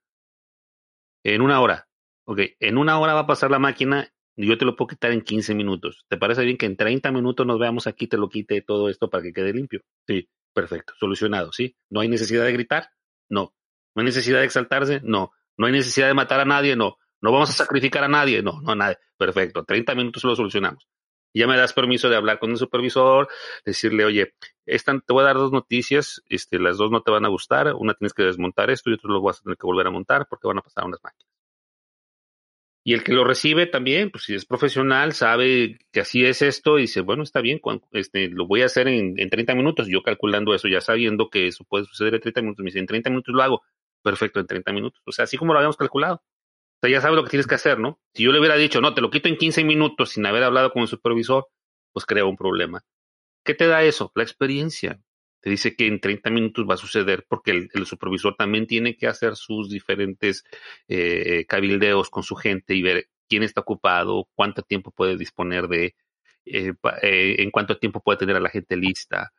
En 1.23 1.41
una 1.41 1.61
hora. 1.61 1.89
Ok, 2.27 2.41
en 2.59 2.77
una 2.77 2.99
hora 2.99 3.15
va 3.15 3.21
a 3.21 3.27
pasar 3.27 3.51
la 3.51 3.59
máquina 3.59 4.11
yo 4.37 4.59
te 4.59 4.65
lo 4.65 4.75
puedo 4.75 4.89
quitar 4.89 5.13
en 5.13 5.23
15 5.23 5.55
minutos. 5.55 6.05
¿Te 6.09 6.17
parece 6.17 6.45
bien 6.45 6.57
que 6.57 6.67
en 6.67 6.77
30 6.77 7.13
minutos 7.13 7.47
nos 7.47 7.59
veamos 7.59 7.87
aquí, 7.87 8.07
te 8.07 8.17
lo 8.17 8.29
quite 8.29 8.63
todo 8.63 8.89
esto 8.89 9.09
para 9.09 9.23
que 9.23 9.33
quede 9.33 9.53
limpio? 9.53 9.81
Sí, 10.07 10.29
perfecto, 10.53 10.93
solucionado, 10.99 11.53
¿sí? 11.53 11.77
¿No 11.91 12.01
hay 12.01 12.09
necesidad 12.09 12.45
de 12.45 12.53
gritar? 12.53 12.91
No. 13.29 13.55
¿No 13.95 14.01
hay 14.01 14.07
necesidad 14.07 14.41
de 14.41 14.47
exaltarse? 14.47 15.01
No. 15.05 15.33
¿No 15.57 15.67
hay 15.67 15.73
necesidad 15.73 16.09
de 16.09 16.15
matar 16.15 16.41
a 16.41 16.45
nadie? 16.45 16.75
No. 16.75 16.97
¿No 17.21 17.33
vamos 17.33 17.51
a 17.51 17.53
sacrificar 17.53 18.03
a 18.05 18.09
nadie? 18.09 18.43
No, 18.43 18.61
no 18.61 18.73
a 18.73 18.77
nadie. 18.77 18.99
Perfecto, 19.17 19.65
30 19.65 19.95
minutos 19.95 20.25
lo 20.25 20.35
solucionamos. 20.35 20.89
Ya 21.35 21.47
me 21.47 21.57
das 21.57 21.73
permiso 21.73 22.09
de 22.09 22.17
hablar 22.17 22.39
con 22.39 22.53
el 22.53 22.57
supervisor, 22.57 23.29
decirle, 23.65 24.05
oye, 24.05 24.35
esta, 24.67 24.99
te 24.99 25.13
voy 25.13 25.23
a 25.23 25.27
dar 25.27 25.37
dos 25.37 25.53
noticias, 25.53 26.23
este, 26.29 26.59
las 26.59 26.79
dos 26.79 26.91
no 26.91 27.03
te 27.03 27.11
van 27.11 27.25
a 27.25 27.29
gustar, 27.29 27.75
una 27.75 27.95
tienes 27.95 28.15
que 28.15 28.23
desmontar 28.23 28.71
esto 28.71 28.91
y 28.91 28.95
otra 28.95 29.11
lo 29.11 29.21
vas 29.21 29.41
a 29.41 29.43
tener 29.43 29.59
que 29.59 29.67
volver 29.67 29.87
a 29.89 29.91
montar 29.91 30.27
porque 30.29 30.47
van 30.49 30.59
a 30.59 30.63
pasar 30.63 30.85
unas 30.85 31.01
máquinas. 31.03 31.35
Y 32.87 32.93
el 32.93 33.03
que 33.03 33.15
lo 33.15 33.25
recibe 33.25 33.67
también, 33.67 34.11
pues 34.11 34.25
si 34.25 34.35
es 34.35 34.45
profesional, 34.45 35.15
sabe 35.15 35.79
que 35.91 36.01
así 36.01 36.25
es 36.27 36.43
esto 36.43 36.79
y 36.79 36.83
dice, 36.83 37.01
bueno, 37.01 37.23
está 37.23 37.41
bien, 37.41 37.59
este, 37.93 38.29
lo 38.29 38.47
voy 38.47 38.61
a 38.61 38.67
hacer 38.67 38.89
en, 38.89 39.19
en 39.19 39.31
30 39.31 39.55
minutos. 39.55 39.89
Yo 39.89 40.03
calculando 40.03 40.55
eso, 40.55 40.69
ya 40.69 40.83
sabiendo 40.83 41.31
que 41.31 41.47
eso 41.47 41.65
puede 41.65 41.87
suceder 41.87 42.15
en 42.15 42.21
30 42.21 42.43
minutos, 42.43 42.63
me 42.63 42.67
dice, 42.67 42.81
en 42.81 42.87
30 42.87 43.09
minutos 43.09 43.35
lo 43.35 43.43
hago. 43.43 43.63
Perfecto, 44.03 44.39
en 44.39 44.47
30 44.47 44.73
minutos. 44.73 45.01
O 45.07 45.13
sea, 45.13 45.25
así 45.25 45.39
como 45.39 45.55
lo 45.55 45.61
habíamos 45.61 45.79
calculado. 45.79 46.23
Sea, 46.85 46.91
ya 46.91 47.01
sabes 47.01 47.17
lo 47.17 47.25
que 47.25 47.31
tienes 47.31 47.47
que 47.47 47.55
hacer, 47.55 47.79
¿no? 47.79 47.99
Si 48.13 48.25
yo 48.25 48.31
le 48.31 48.41
hubiera 48.41 48.57
dicho, 48.57 48.83
no, 48.83 48.93
te 48.93 49.01
lo 49.01 49.09
quito 49.09 49.31
en 49.31 49.39
15 49.39 49.65
minutos 49.65 50.11
sin 50.11 50.27
haber 50.27 50.43
hablado 50.43 50.71
con 50.71 50.83
el 50.83 50.89
supervisor, 50.89 51.49
pues 51.95 52.05
crea 52.05 52.27
un 52.27 52.37
problema. 52.37 52.83
¿Qué 53.43 53.55
te 53.55 53.67
da 53.67 53.83
eso? 53.83 54.13
La 54.15 54.23
experiencia 54.23 55.01
te 55.41 55.49
dice 55.49 55.77
que 55.77 55.87
en 55.87 55.99
30 55.99 56.29
minutos 56.29 56.67
va 56.69 56.75
a 56.75 56.77
suceder 56.77 57.25
porque 57.27 57.71
el, 57.73 57.87
supervisor 57.87 58.35
también 58.37 58.67
tiene 58.67 58.99
que 58.99 59.07
hacer 59.07 59.35
sus 59.35 59.71
diferentes 59.71 60.45
eh, 60.87 61.47
cabildeos 61.49 62.11
con 62.11 62.23
su 62.23 62.37
gente 62.37 62.75
y 62.75 62.83
ver 62.83 63.09
quién 63.31 63.43
está 63.43 63.63
ocupado, 63.63 64.29
cuánto 64.35 64.61
tiempo 64.61 64.91
puede 64.91 65.17
disponer 65.17 65.69
de, 65.69 65.95
eh, 66.45 66.75
eh, 67.01 67.37
en 67.39 67.51
cuánto 67.51 67.79
tiempo 67.79 68.01
puede 68.01 68.19
tener 68.19 68.37
a 68.37 68.41
la 68.41 68.51
gente 68.51 68.77
lista 68.77 69.33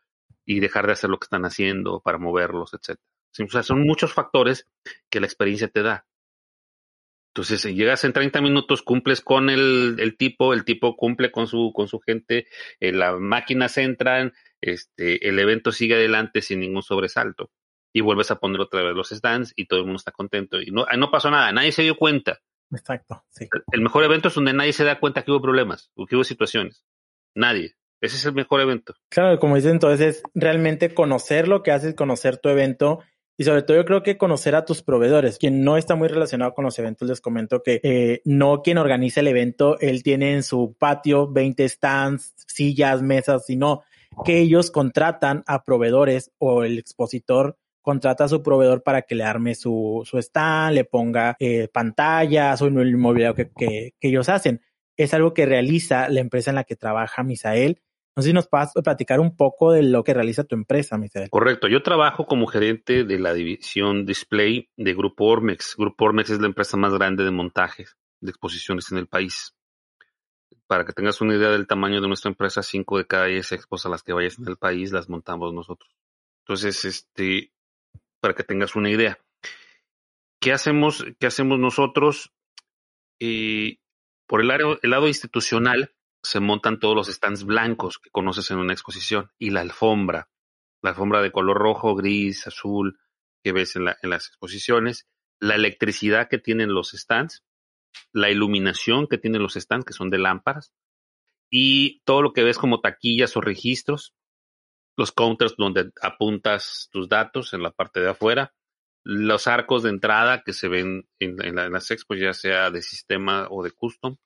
y 0.45 0.61
dejar 0.61 0.87
de 0.87 0.93
hacer 0.93 1.11
lo 1.11 1.19
que 1.19 1.25
están 1.25 1.45
haciendo 1.45 2.01
para 2.01 2.17
moverlos, 2.17 2.73
etc. 2.73 2.97
O 3.39 3.51
sea, 3.51 3.61
son 3.61 3.81
muchos 3.81 4.13
factores 4.13 4.67
que 5.11 5.19
la 5.19 5.27
experiencia 5.27 5.67
te 5.67 5.83
da. 5.83 6.07
Entonces, 7.35 7.65
llegas 7.65 8.05
en 8.05 8.13
30 8.13 8.39
minutos, 8.39 8.81
cumples 8.81 9.19
con 9.19 9.49
el, 9.49 9.97
el, 9.99 10.15
tipo, 10.15 10.53
el 10.53 10.63
tipo 10.63 10.95
cumple 10.95 11.31
con 11.31 11.47
su, 11.47 11.73
con 11.75 11.89
su 11.89 11.99
gente, 11.99 12.47
las 12.79 13.19
máquinas 13.19 13.77
entran, 13.77 14.31
este, 14.61 15.27
el 15.27 15.37
evento 15.37 15.73
sigue 15.73 15.95
adelante 15.95 16.41
sin 16.41 16.61
ningún 16.61 16.81
sobresalto. 16.81 17.51
Y 17.91 17.99
vuelves 17.99 18.31
a 18.31 18.39
poner 18.39 18.61
otra 18.61 18.83
vez 18.83 18.95
los 18.95 19.09
stands 19.09 19.51
y 19.57 19.65
todo 19.65 19.79
el 19.79 19.85
mundo 19.85 19.97
está 19.97 20.13
contento. 20.13 20.61
Y 20.61 20.71
no, 20.71 20.85
no 20.97 21.11
pasó 21.11 21.29
nada, 21.29 21.51
nadie 21.51 21.73
se 21.73 21.81
dio 21.81 21.97
cuenta. 21.97 22.39
Exacto, 22.71 23.25
sí. 23.31 23.49
El 23.73 23.81
mejor 23.81 24.05
evento 24.05 24.29
es 24.29 24.35
donde 24.35 24.53
nadie 24.53 24.71
se 24.71 24.85
da 24.85 25.01
cuenta 25.01 25.23
que 25.23 25.31
hubo 25.31 25.41
problemas, 25.41 25.91
que 26.07 26.15
hubo 26.15 26.23
situaciones. 26.23 26.85
Nadie. 27.35 27.75
Ese 27.99 28.15
es 28.15 28.25
el 28.25 28.33
mejor 28.33 28.61
evento. 28.61 28.93
Claro, 29.09 29.39
como 29.39 29.55
dices, 29.55 29.73
entonces 29.73 30.17
es 30.17 30.23
realmente 30.33 30.93
conocer 30.93 31.49
lo 31.49 31.63
que 31.63 31.71
haces, 31.71 31.95
conocer 31.95 32.37
tu 32.37 32.47
evento 32.47 33.01
y 33.37 33.43
sobre 33.43 33.63
todo 33.63 33.77
yo 33.77 33.85
creo 33.85 34.03
que 34.03 34.17
conocer 34.17 34.55
a 34.55 34.65
tus 34.65 34.81
proveedores. 34.81 35.37
Quien 35.37 35.63
no 35.63 35.77
está 35.77 35.95
muy 35.95 36.07
relacionado 36.07 36.53
con 36.53 36.65
los 36.65 36.79
eventos, 36.79 37.07
les 37.07 37.21
comento 37.21 37.61
que 37.61 37.81
eh, 37.83 38.21
no 38.25 38.61
quien 38.61 38.77
organiza 38.77 39.19
el 39.19 39.27
evento, 39.27 39.77
él 39.79 40.03
tiene 40.03 40.33
en 40.33 40.43
su 40.43 40.75
patio 40.77 41.31
20 41.31 41.67
stands, 41.67 42.33
sillas, 42.47 43.01
mesas, 43.01 43.45
sino 43.45 43.83
que 44.23 44.39
ellos 44.39 44.71
contratan 44.71 45.43
a 45.47 45.63
proveedores 45.63 46.31
o 46.37 46.63
el 46.63 46.79
expositor 46.79 47.57
contrata 47.81 48.23
a 48.23 48.29
su 48.29 48.41
proveedor 48.41 48.81
para 48.81 49.03
que 49.03 49.13
le 49.13 49.23
arme 49.23 49.53
su, 49.53 50.01
su 50.05 50.17
stand, 50.17 50.73
le 50.73 50.85
ponga 50.85 51.35
eh, 51.39 51.67
pantallas 51.71 52.59
o 52.61 52.67
el 52.67 52.89
inmobiliario 52.89 53.35
que, 53.35 53.51
que, 53.51 53.93
que, 53.99 54.07
ellos 54.07 54.27
hacen. 54.27 54.61
Es 54.97 55.13
algo 55.13 55.33
que 55.33 55.45
realiza 55.45 56.09
la 56.09 56.21
empresa 56.21 56.49
en 56.49 56.55
la 56.55 56.63
que 56.63 56.75
trabaja 56.75 57.21
Misael. 57.21 57.81
No 58.15 58.23
sé 58.23 58.29
si 58.29 58.33
nos 58.33 58.47
puedes 58.47 58.71
platicar 58.83 59.19
un 59.19 59.35
poco 59.35 59.73
de 59.73 59.83
lo 59.83 60.03
que 60.03 60.13
realiza 60.13 60.45
tu 60.45 60.55
empresa, 60.55 60.97
Misael. 60.97 61.29
Correcto. 61.29 61.67
Yo 61.67 61.83
trabajo 61.83 62.25
como 62.25 62.47
gerente 62.47 63.03
de 63.03 63.19
la 63.19 63.33
división 63.33 64.05
display 64.05 64.69
de 64.77 64.93
Grupo 64.93 65.25
Ormex. 65.25 65.75
Grupo 65.77 66.05
Ormex 66.05 66.29
es 66.29 66.39
la 66.39 66.47
empresa 66.47 66.77
más 66.77 66.93
grande 66.93 67.25
de 67.25 67.31
montajes 67.31 67.97
de 68.21 68.29
exposiciones 68.29 68.89
en 68.91 68.99
el 68.99 69.07
país 69.07 69.53
para 70.67 70.85
que 70.85 70.93
tengas 70.93 71.21
una 71.21 71.35
idea 71.35 71.49
del 71.49 71.67
tamaño 71.67 72.01
de 72.01 72.07
nuestra 72.07 72.29
empresa, 72.29 72.63
cinco 72.63 72.97
de 72.97 73.05
cada 73.05 73.25
diez 73.25 73.51
expos 73.51 73.85
a 73.85 73.89
las 73.89 74.03
que 74.03 74.13
vayas 74.13 74.39
en 74.39 74.47
el 74.47 74.57
país 74.57 74.91
las 74.91 75.09
montamos 75.09 75.53
nosotros. 75.53 75.95
Entonces, 76.43 76.85
este, 76.85 77.51
para 78.19 78.33
que 78.33 78.43
tengas 78.43 78.75
una 78.75 78.89
idea. 78.89 79.19
¿Qué 80.39 80.51
hacemos, 80.51 81.05
qué 81.19 81.27
hacemos 81.27 81.59
nosotros? 81.59 82.33
Eh, 83.19 83.77
por 84.27 84.41
el, 84.41 84.49
el 84.51 84.89
lado 84.89 85.07
institucional 85.07 85.93
se 86.25 86.39
montan 86.39 86.79
todos 86.79 86.95
los 86.95 87.07
stands 87.07 87.45
blancos 87.45 87.99
que 87.99 88.09
conoces 88.09 88.51
en 88.51 88.57
una 88.57 88.73
exposición 88.73 89.31
y 89.37 89.51
la 89.51 89.61
alfombra, 89.61 90.29
la 90.81 90.91
alfombra 90.91 91.21
de 91.21 91.31
color 91.31 91.57
rojo, 91.57 91.95
gris, 91.95 92.47
azul 92.47 92.99
que 93.43 93.51
ves 93.51 93.75
en, 93.75 93.85
la, 93.85 93.97
las 94.01 94.27
exposiciones, 94.27 95.07
la 95.39 95.55
electricidad 95.55 96.27
que 96.29 96.39
tienen 96.39 96.73
los 96.73 96.91
stands 96.91 97.43
la 98.11 98.29
iluminación 98.29 99.07
que 99.07 99.17
tienen 99.17 99.41
los 99.41 99.53
stands, 99.53 99.85
que 99.85 99.93
son 99.93 100.09
de 100.09 100.17
lámparas, 100.17 100.73
y 101.49 102.01
todo 102.03 102.21
lo 102.21 102.33
que 102.33 102.43
ves 102.43 102.57
como 102.57 102.81
taquillas 102.81 103.35
o 103.37 103.41
registros, 103.41 104.15
los 104.97 105.11
counters 105.11 105.55
donde 105.57 105.91
apuntas 106.01 106.89
tus 106.91 107.09
datos 107.09 107.53
en 107.53 107.61
la 107.63 107.71
parte 107.71 107.99
de 107.99 108.09
afuera, 108.09 108.53
los 109.03 109.47
arcos 109.47 109.83
de 109.83 109.89
entrada 109.89 110.41
que 110.43 110.53
se 110.53 110.67
ven 110.67 111.07
en, 111.19 111.55
las 111.55 111.91
expos, 111.91 112.19
ya 112.19 112.33
sea 112.33 112.71
de 112.71 112.81
sistema 112.81 113.47
o 113.49 113.63
de 113.63 113.71
custom, 113.71 114.17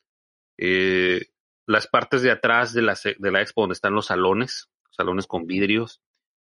eh, 0.57 1.27
las 1.69 1.85
partes 1.85 2.23
de 2.23 2.31
atrás 2.31 2.73
de 2.73 2.81
la, 2.81 2.97
de 3.19 3.31
la 3.31 3.41
expo 3.41 3.61
donde 3.61 3.73
están 3.73 3.93
los 3.93 4.07
salones, 4.07 4.71
salones 4.89 5.27
con 5.27 5.45
vidrios, 5.45 6.01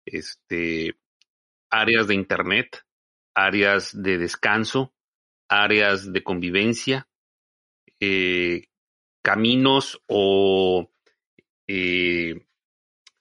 este, 0.06 0.98
áreas 1.68 2.06
de 2.06 2.14
internet, 2.14 2.86
áreas 3.34 3.90
de 4.02 4.16
descanso, 4.16 4.94
áreas 5.46 6.10
de 6.10 6.22
convivencia, 6.22 7.06
eh, 8.00 8.68
caminos 9.22 10.02
o 10.06 10.90
eh, 11.68 12.46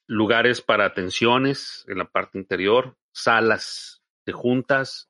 lugares 0.07 0.61
para 0.61 0.85
atenciones 0.85 1.83
en 1.89 1.97
la 1.97 2.09
parte 2.09 2.37
interior, 2.37 2.97
salas 3.11 4.01
de 4.25 4.31
juntas, 4.31 5.09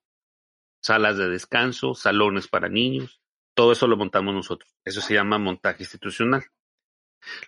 salas 0.82 1.18
de 1.18 1.30
descanso, 1.30 1.94
salones 1.94 2.48
para 2.48 2.68
niños, 2.68 3.22
todo 3.54 3.74
eso 3.74 3.86
lo 3.86 3.96
montamos 3.96 4.34
nosotros. 4.34 4.76
Eso 4.84 5.02
se 5.02 5.14
llama 5.14 5.38
montaje 5.38 5.84
institucional. 5.84 6.46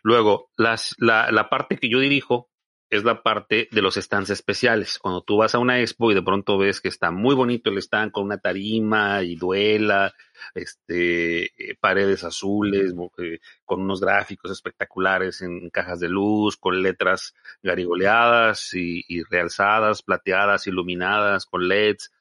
Luego, 0.03 0.49
las, 0.57 0.95
la, 0.99 1.47
parte 1.49 1.77
que 1.77 1.89
yo 1.89 1.99
dirijo 1.99 2.49
es 2.89 3.05
la 3.05 3.23
parte 3.23 3.69
de 3.71 3.81
los 3.81 3.95
stands 3.95 4.29
especiales. 4.29 4.99
Cuando 4.99 5.21
tú 5.21 5.38
vas 5.38 5.55
a 5.55 5.60
una 5.60 5.79
expo 5.79 6.12
y 6.12 6.13
de 6.13 6.21
pronto 6.21 6.57
ves 6.57 6.81
que 6.81 6.89
está 6.89 7.10
muy 7.10 7.36
bonito 7.36 7.69
el 7.69 7.77
stand 7.77 8.12
con 8.12 8.25
una 8.25 8.38
tarima 8.38 9.23
y 9.23 9.38
duela, 9.38 10.13
este, 10.53 11.45
eh, 11.45 11.77
paredes 11.79 12.25
azules, 12.25 12.93
eh, 13.19 13.39
con 13.63 13.81
unos 13.81 14.01
gráficos 14.01 14.51
espectaculares 14.51 15.41
en 15.41 15.69
cajas 15.69 16.01
de 16.01 16.10
luz, 16.10 16.57
con 16.57 16.84
letras 16.84 17.34
garigoleadas 17.63 18.73
y, 18.73 19.23
realzadas, 19.23 20.01
plateadas, 20.03 20.67
iluminadas, 20.67 21.45
con 21.45 21.69
LEDs, 21.69 22.12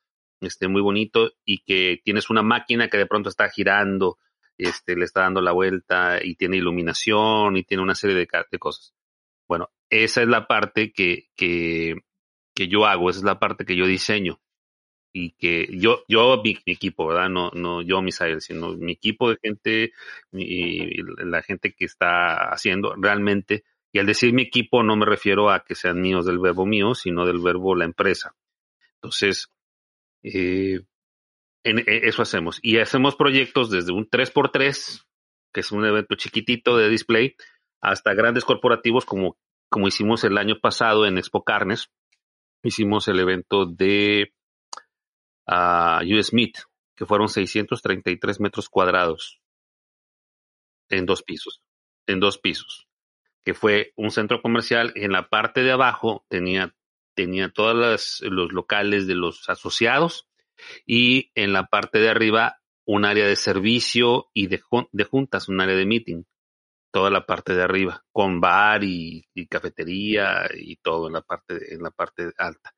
este, 0.41 0.69
muy 0.69 0.83
bonito, 0.83 1.33
y 1.45 1.65
que 1.65 2.01
tienes 2.05 2.31
una 2.31 2.43
máquina 2.43 2.89
que 2.89 2.97
de 2.97 3.07
pronto 3.07 3.29
está 3.29 3.49
girando, 3.51 4.19
este, 4.61 4.97
le 4.97 5.05
está 5.05 5.23
dando 5.23 5.41
la 5.41 5.53
vuelta 5.53 6.19
y 6.23 6.35
tiene 6.37 6.57
iluminación 6.57 7.57
y 7.57 7.65
tiene 7.65 7.83
una 7.83 7.95
serie 7.95 8.17
de, 8.17 8.59
cosas. 8.59 8.95
Bueno, 9.49 9.71
esa 9.89 10.23
es 10.23 10.29
la 10.29 10.47
parte 10.47 10.93
que, 10.93 11.29
que, 11.37 11.97
que 12.55 12.69
yo 12.69 12.87
hago, 12.87 13.11
esa 13.11 13.21
es 13.21 13.25
la 13.25 13.39
parte 13.39 13.65
que 13.65 13.77
yo 13.77 13.87
diseño 13.87 14.41
y 15.13 15.33
que 15.33 15.69
yo, 15.73 16.05
yo 16.09 16.41
mi, 16.43 16.57
equipo, 16.67 17.07
¿verdad? 17.09 17.29
No, 17.29 17.51
no 17.51 17.83
yo, 17.83 18.01
Misael, 18.03 18.41
sino 18.41 18.75
mi 18.75 18.93
equipo 18.93 19.31
de 19.31 19.39
gente, 19.43 19.93
y 20.33 21.03
la 21.03 21.43
gente 21.43 21.73
que 21.73 21.85
está 21.85 22.51
haciendo 22.51 22.95
realmente, 22.97 23.65
y 23.93 23.99
al 23.99 24.07
decir 24.07 24.33
mi 24.33 24.43
equipo 24.43 24.83
no 24.83 24.97
me 24.97 25.07
refiero 25.07 25.51
a 25.51 25.65
que 25.65 25.75
sean 25.75 26.01
míos 26.01 26.27
del 26.27 26.39
verbo 26.39 26.65
mío, 26.65 26.95
sino 26.95 27.27
del 27.27 27.41
verbo 27.41 27.75
la 27.75 27.85
empresa. 27.85 28.35
Entonces, 28.97 29.51
eh, 30.23 30.81
en, 31.65 31.79
e, 31.81 32.09
eso 32.09 32.23
hacemos. 32.23 32.59
Y 32.63 32.79
hacemos 32.79 33.17
proyectos 33.17 33.71
desde 33.71 33.93
un 33.93 34.09
3x3, 34.09 35.05
que 35.53 35.61
es 35.61 35.73
un 35.73 35.85
evento 35.85 36.15
chiquitito 36.15 36.77
de 36.77 36.89
display, 36.89 37.37
hasta 37.81 38.15
grandes 38.15 38.45
corporativos 38.45 39.05
como, 39.05 39.39
como 39.69 39.89
hicimos 39.89 40.25
el 40.25 40.39
año 40.39 40.59
pasado 40.61 41.07
en 41.07 41.19
Expo 41.19 41.45
Carnes. 41.45 41.91
Hicimos 42.63 43.09
el 43.09 43.21
evento 43.21 43.67
de 43.67 44.35
uh, 45.47 46.19
US 46.19 46.33
Meat, 46.33 46.53
que 46.95 47.07
fueron 47.07 47.29
633 47.29 48.41
metros 48.41 48.69
cuadrados 48.69 49.41
en 50.91 51.07
dos 51.07 51.23
pisos, 51.23 51.63
en 52.07 52.21
dos 52.21 52.39
pisos, 52.39 52.87
que 53.43 53.55
fue 53.55 53.93
un 53.97 54.11
centro 54.11 54.43
comercial. 54.43 54.93
En 54.97 55.13
la 55.13 55.29
parte 55.29 55.63
de 55.63 55.73
abajo 55.73 56.27
tenía, 56.29 56.75
tenía 57.15 57.51
todos 57.51 58.21
los 58.21 58.53
locales 58.53 59.07
de 59.07 59.15
los 59.15 59.49
asociados 59.49 60.30
y 60.87 61.31
en 61.35 61.53
la 61.53 61.67
parte 61.67 61.99
de 61.99 62.09
arriba 62.09 62.61
un 62.87 63.05
área 63.05 63.27
de 63.27 63.37
servicio 63.37 64.31
y 64.35 64.49
de, 64.49 64.59
juntas, 64.59 65.49
un 65.49 65.61
área 65.61 65.77
de 65.77 65.87
meeting, 65.87 66.25
toda 66.93 67.11
la 67.11 67.25
parte 67.25 67.55
de 67.55 67.63
arriba, 67.63 68.05
con 68.11 68.41
bar 68.41 68.83
y, 68.83 69.27
cafetería 69.49 70.49
y 70.55 70.77
todo 70.77 71.07
en 71.07 71.13
la 71.15 71.23
parte, 71.23 71.75
en 71.75 71.83
la 71.83 71.91
parte 71.91 72.33
alta. 72.37 72.75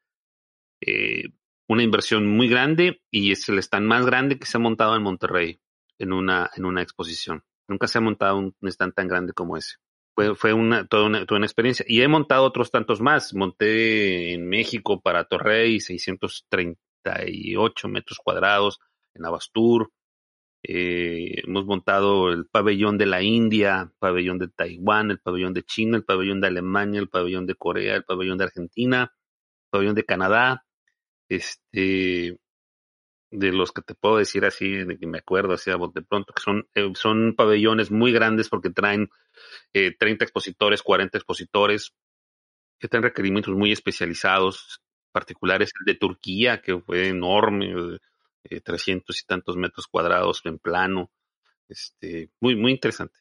Eh, 0.81 1.25
una 1.69 1.83
inversión 1.83 2.27
muy 2.27 2.49
grande 2.49 3.01
y 3.11 3.33
es 3.33 3.49
el 3.49 3.59
stand 3.59 3.87
más 3.87 4.05
grande 4.05 4.39
que 4.39 4.47
se 4.47 4.59
ha 4.59 4.61
montado 4.61 4.97
en 4.97 5.03
Monterrey 5.03 5.61
en 5.99 6.13
una, 6.13 6.51
en 6.57 6.67
una 6.67 6.83
exposición. 6.83 7.43
Nunca 7.69 7.87
se 7.87 7.99
ha 7.99 8.03
montado 8.03 8.37
un 8.37 8.55
stand 8.65 8.93
tan 8.95 9.09
grande 9.09 9.33
como 9.33 9.57
ese. 9.57 9.77
Fue, 10.15 10.35
fue 10.35 10.53
una, 10.53 10.87
toda, 10.87 11.07
una, 11.07 11.25
toda 11.25 11.39
una 11.39 11.47
experiencia. 11.47 11.87
Y 11.89 12.03
he 12.03 12.09
montado 12.09 12.45
otros 12.45 12.71
tantos 12.71 13.01
más. 13.01 13.33
Monté 13.35 14.35
en 14.35 14.47
México 14.47 15.01
para 15.01 15.25
Torrey 15.25 15.81
638 17.03 17.89
metros 17.89 18.19
cuadrados, 18.23 18.81
en 19.15 19.25
Abastur. 19.27 19.93
Eh, 20.65 21.43
hemos 21.45 21.67
montado 21.67 22.31
el 22.31 22.47
pabellón 22.47 22.97
de 22.97 23.07
la 23.07 23.23
India, 23.23 23.83
el 23.83 23.99
pabellón 23.99 24.39
de 24.39 24.49
Taiwán, 24.49 25.11
el 25.11 25.19
pabellón 25.19 25.53
de 25.55 25.65
China, 25.65 25.97
el 25.97 26.05
pabellón 26.05 26.41
de 26.41 26.47
Alemania, 26.49 27.01
el 27.01 27.09
pabellón 27.09 27.47
de 27.47 27.57
Corea, 27.57 27.97
el 27.97 28.05
pabellón 28.05 28.39
de 28.39 28.45
Argentina, 28.45 29.13
el 29.13 29.71
pabellón 29.71 29.95
de 29.95 30.05
Canadá. 30.05 30.65
Este, 31.29 32.39
de 33.33 33.51
los 33.51 33.73
que 33.73 33.81
te 33.81 33.95
puedo 33.95 34.19
decir 34.19 34.45
así, 34.45 34.71
de 34.71 34.99
que 34.99 35.07
me 35.07 35.19
acuerdo 35.19 35.55
así 35.55 35.71
de 35.71 36.03
pronto, 36.03 36.35
que 36.35 36.43
son, 36.43 36.69
eh, 36.75 36.93
son 36.95 37.35
pabellones 37.35 37.91
muy 37.91 38.13
grandes 38.13 38.51
porque 38.51 38.71
traen 38.71 39.09
eh, 39.73 39.97
30 39.99 40.25
expositores, 40.25 40.83
40 40.83 41.17
expositores, 41.17 41.95
que 42.79 42.89
tienen 42.89 43.05
requerimientos 43.05 43.55
muy 43.55 43.73
especializados, 43.73 44.83
particulares 45.13 45.71
el 45.81 45.93
de 45.93 45.99
Turquía, 45.99 46.61
que 46.61 46.79
fue 46.81 47.09
enorme, 47.09 47.75
eh, 48.45 48.61
300 48.61 49.21
y 49.21 49.27
tantos 49.27 49.57
metros 49.57 49.87
cuadrados 49.87 50.41
en 50.45 50.59
plano, 50.59 51.11
este, 51.69 52.31
muy, 52.41 52.57
muy 52.57 52.73
interesante. 52.73 53.19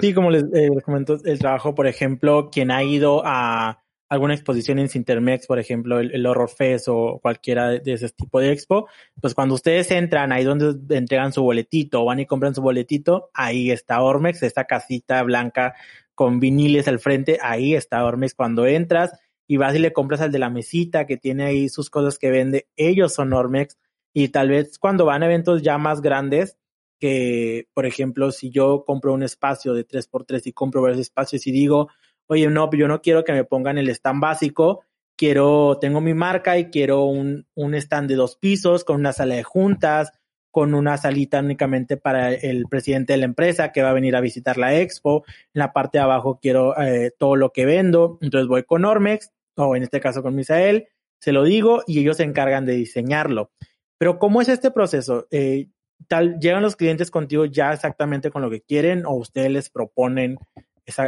Sí, 0.00 0.12
como 0.12 0.30
les, 0.30 0.42
eh, 0.42 0.68
les 0.74 0.82
comento, 0.82 1.18
el 1.24 1.38
trabajo, 1.38 1.74
por 1.74 1.86
ejemplo, 1.86 2.50
quien 2.50 2.72
ha 2.72 2.82
ido 2.82 3.22
a 3.24 3.84
alguna 4.08 4.34
exposición 4.34 4.78
en 4.78 4.88
Sintermex, 4.88 5.46
por 5.46 5.58
ejemplo, 5.58 6.00
el, 6.00 6.26
Horror 6.26 6.48
Fest 6.48 6.86
o 6.88 7.20
cualquiera 7.22 7.70
de, 7.70 7.92
ese 7.92 8.08
tipo 8.08 8.40
de 8.40 8.52
expo, 8.52 8.88
pues 9.20 9.34
cuando 9.34 9.54
ustedes 9.54 9.90
entran 9.90 10.32
ahí 10.32 10.44
donde 10.44 10.96
entregan 10.96 11.32
su 11.32 11.42
boletito 11.42 12.04
van 12.04 12.20
y 12.20 12.26
compran 12.26 12.54
su 12.54 12.62
boletito, 12.62 13.30
ahí 13.34 13.70
está 13.70 14.00
Ormex, 14.02 14.42
esta 14.42 14.64
casita 14.64 15.22
blanca 15.22 15.74
con 16.14 16.40
viniles 16.40 16.88
al 16.88 16.98
frente, 16.98 17.38
ahí 17.42 17.74
está 17.74 18.04
Ormex 18.04 18.34
cuando 18.34 18.66
entras 18.66 19.12
y 19.48 19.56
vas 19.56 19.74
y 19.74 19.80
le 19.80 19.92
compras 19.92 20.20
al 20.20 20.30
de 20.30 20.38
la 20.38 20.50
mesita 20.50 21.06
que 21.06 21.16
tiene 21.16 21.44
ahí 21.44 21.68
sus 21.68 21.90
cosas 21.90 22.18
que 22.18 22.30
vende, 22.30 22.68
ellos 22.76 23.14
son 23.14 23.32
Ormex 23.32 23.78
y 24.12 24.28
tal 24.28 24.50
vez 24.50 24.78
cuando 24.78 25.06
van 25.06 25.22
a 25.22 25.26
eventos 25.26 25.62
ya 25.62 25.78
más 25.78 26.02
grandes, 26.02 26.56
que 27.00 27.66
por 27.74 27.86
ejemplo 27.86 28.30
si 28.30 28.50
yo 28.50 28.84
compro 28.86 29.12
un 29.12 29.22
espacio 29.22 29.74
de 29.74 29.88
3x3 29.88 30.42
y 30.44 30.52
compro 30.52 30.82
varios 30.82 31.00
espacios 31.00 31.46
y 31.46 31.50
digo, 31.50 31.88
oye, 32.26 32.48
no, 32.48 32.70
yo 32.70 32.86
no 32.86 33.00
quiero 33.00 33.24
que 33.24 33.32
me 33.32 33.44
pongan 33.44 33.78
el 33.78 33.88
stand 33.88 34.20
básico, 34.20 34.84
quiero, 35.16 35.78
tengo 35.80 36.00
mi 36.00 36.14
marca 36.14 36.58
y 36.58 36.66
quiero 36.66 37.04
un, 37.04 37.46
un 37.54 37.74
stand 37.74 38.08
de 38.08 38.16
dos 38.16 38.36
pisos 38.36 38.84
con 38.84 38.96
una 38.96 39.12
sala 39.12 39.34
de 39.34 39.44
juntas, 39.44 40.12
con 40.50 40.74
una 40.74 40.96
salita 40.96 41.40
únicamente 41.40 41.96
para 41.96 42.32
el 42.32 42.64
presidente 42.68 43.12
de 43.12 43.18
la 43.18 43.26
empresa 43.26 43.70
que 43.70 43.82
va 43.82 43.90
a 43.90 43.94
venir 43.94 44.16
a 44.16 44.20
visitar 44.20 44.58
la 44.58 44.74
expo. 44.78 45.24
En 45.54 45.60
la 45.60 45.72
parte 45.72 45.98
de 45.98 46.04
abajo 46.04 46.38
quiero 46.40 46.78
eh, 46.80 47.12
todo 47.16 47.36
lo 47.36 47.50
que 47.52 47.64
vendo. 47.64 48.18
Entonces 48.22 48.48
voy 48.48 48.64
con 48.64 48.84
Ormex, 48.84 49.30
o 49.66 49.76
en 49.76 49.82
este 49.82 50.00
caso 50.00 50.22
con 50.22 50.34
Misael, 50.34 50.88
se 51.20 51.32
lo 51.32 51.44
digo 51.44 51.82
y 51.86 52.00
ellos 52.00 52.18
se 52.18 52.22
encargan 52.22 52.64
de 52.64 52.74
diseñarlo. 52.74 53.50
Pero 53.98 54.18
¿cómo 54.18 54.40
es 54.40 54.48
este 54.48 54.70
proceso? 54.70 55.26
Eh, 55.30 55.68
tal, 56.06 56.38
¿Llegan 56.38 56.62
los 56.62 56.76
clientes 56.76 57.10
contigo 57.10 57.44
ya 57.44 57.72
exactamente 57.72 58.30
con 58.30 58.42
lo 58.42 58.50
que 58.50 58.62
quieren 58.62 59.04
o 59.04 59.14
ustedes 59.14 59.50
les 59.50 59.70
proponen 59.70 60.38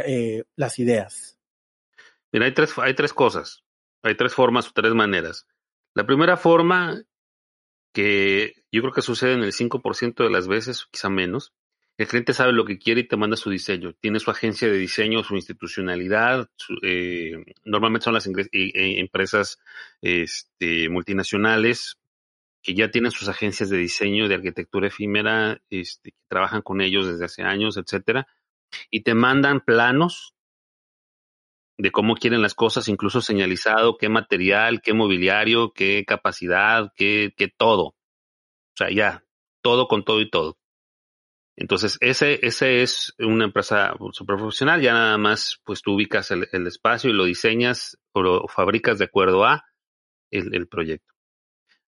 eh, 0.05 0.43
las 0.55 0.79
ideas? 0.79 1.39
Mira, 2.31 2.45
hay 2.45 2.53
tres, 2.53 2.77
hay 2.77 2.93
tres 2.93 3.13
cosas, 3.13 3.63
hay 4.03 4.15
tres 4.15 4.33
formas 4.33 4.67
o 4.67 4.71
tres 4.73 4.93
maneras. 4.93 5.47
La 5.93 6.05
primera 6.05 6.37
forma, 6.37 7.03
que 7.93 8.53
yo 8.71 8.81
creo 8.81 8.93
que 8.93 9.01
sucede 9.01 9.33
en 9.33 9.43
el 9.43 9.51
5% 9.51 10.23
de 10.23 10.29
las 10.29 10.47
veces, 10.47 10.87
quizá 10.91 11.09
menos, 11.09 11.53
el 12.01 12.07
cliente 12.07 12.33
sabe 12.33 12.53
lo 12.53 12.65
que 12.65 12.77
quiere 12.77 13.01
y 13.01 13.07
te 13.07 13.17
manda 13.17 13.37
su 13.37 13.49
diseño. 13.49 13.93
Tiene 13.93 14.19
su 14.19 14.31
agencia 14.31 14.67
de 14.67 14.77
diseño, 14.77 15.23
su 15.23 15.35
institucionalidad. 15.35 16.49
Eh, 16.81 17.43
normalmente 17.65 18.05
son 18.05 18.13
las 18.13 18.27
eh, 18.27 18.51
empresas 18.99 19.59
este, 20.01 20.89
multinacionales 20.89 21.97
que 22.63 22.75
ya 22.75 22.91
tienen 22.91 23.11
sus 23.11 23.27
agencias 23.27 23.69
de 23.69 23.77
diseño 23.77 24.27
de 24.27 24.35
arquitectura 24.35 24.87
efímera, 24.87 25.61
este, 25.69 26.11
que 26.11 26.17
trabajan 26.27 26.61
con 26.61 26.81
ellos 26.81 27.07
desde 27.07 27.25
hace 27.25 27.41
años, 27.41 27.77
etcétera 27.77 28.27
y 28.89 29.01
te 29.01 29.13
mandan 29.13 29.61
planos 29.61 30.35
de 31.77 31.91
cómo 31.91 32.15
quieren 32.15 32.41
las 32.41 32.53
cosas, 32.53 32.87
incluso 32.87 33.21
señalizado 33.21 33.97
qué 33.97 34.09
material, 34.09 34.81
qué 34.81 34.93
mobiliario, 34.93 35.73
qué 35.73 36.05
capacidad, 36.05 36.91
qué, 36.95 37.33
qué 37.35 37.47
todo. 37.47 37.83
O 37.85 37.95
sea, 38.75 38.91
ya, 38.91 39.23
todo 39.61 39.87
con 39.87 40.03
todo 40.03 40.21
y 40.21 40.29
todo. 40.29 40.57
Entonces, 41.61 41.99
ese, 42.01 42.39
ese 42.41 42.81
es 42.81 43.13
una 43.19 43.45
empresa 43.45 43.93
super 44.13 44.35
profesional, 44.35 44.81
ya 44.81 44.93
nada 44.93 45.19
más, 45.19 45.61
pues 45.63 45.83
tú 45.83 45.93
ubicas 45.93 46.31
el, 46.31 46.47
espacio 46.65 47.11
y 47.11 47.13
lo 47.13 47.23
diseñas 47.23 47.99
o 48.13 48.23
lo 48.23 48.47
fabricas 48.47 48.97
de 48.97 49.05
acuerdo 49.05 49.45
a 49.45 49.63
el, 50.31 50.55
el 50.55 50.67
proyecto. 50.67 51.13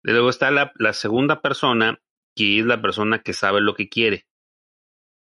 Luego 0.02 0.28
está 0.28 0.50
la, 0.50 0.92
segunda 0.92 1.40
persona, 1.40 2.02
que 2.34 2.58
es 2.58 2.66
la 2.66 2.82
persona 2.82 3.20
que 3.22 3.32
sabe 3.32 3.60
lo 3.60 3.74
que 3.74 3.88
quiere 3.88 4.26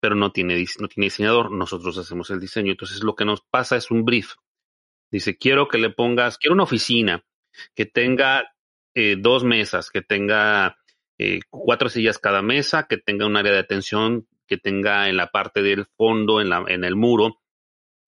pero 0.01 0.15
no 0.15 0.31
tiene, 0.31 0.65
no 0.79 0.89
tiene 0.89 1.07
diseñador, 1.07 1.51
nosotros 1.51 1.99
hacemos 1.99 2.31
el 2.31 2.39
diseño. 2.39 2.71
Entonces 2.71 3.03
lo 3.03 3.17
que 3.17 3.25
nos 3.25 3.41
pasa 3.41 3.77
es 3.77 3.91
un 3.91 4.05
brief. 4.05 4.35
Dice, 5.11 5.37
quiero 5.37 5.67
que 5.67 5.77
le 5.77 5.91
pongas, 5.91 6.39
quiero 6.39 6.55
una 6.55 6.63
oficina 6.63 7.25
que 7.75 7.85
tenga 7.85 8.55
eh, 8.95 9.17
dos 9.19 9.43
mesas, 9.43 9.91
que 9.91 10.01
tenga 10.01 10.79
eh, 11.19 11.41
cuatro 11.51 11.89
sillas 11.89 12.19
cada 12.19 12.43
mesa, 12.43 12.87
que 12.89 12.97
tenga 12.97 13.27
un 13.27 13.37
área 13.37 13.53
de 13.53 13.59
atención, 13.59 14.29
que 14.49 14.57
tenga 14.57 15.09
en 15.09 15.17
la 15.17 15.31
parte 15.31 15.63
del 15.63 15.87
fondo, 15.97 16.41
en, 16.41 16.49
la, 16.49 16.65
en 16.67 16.85
el 16.85 16.97
muro, 16.97 17.41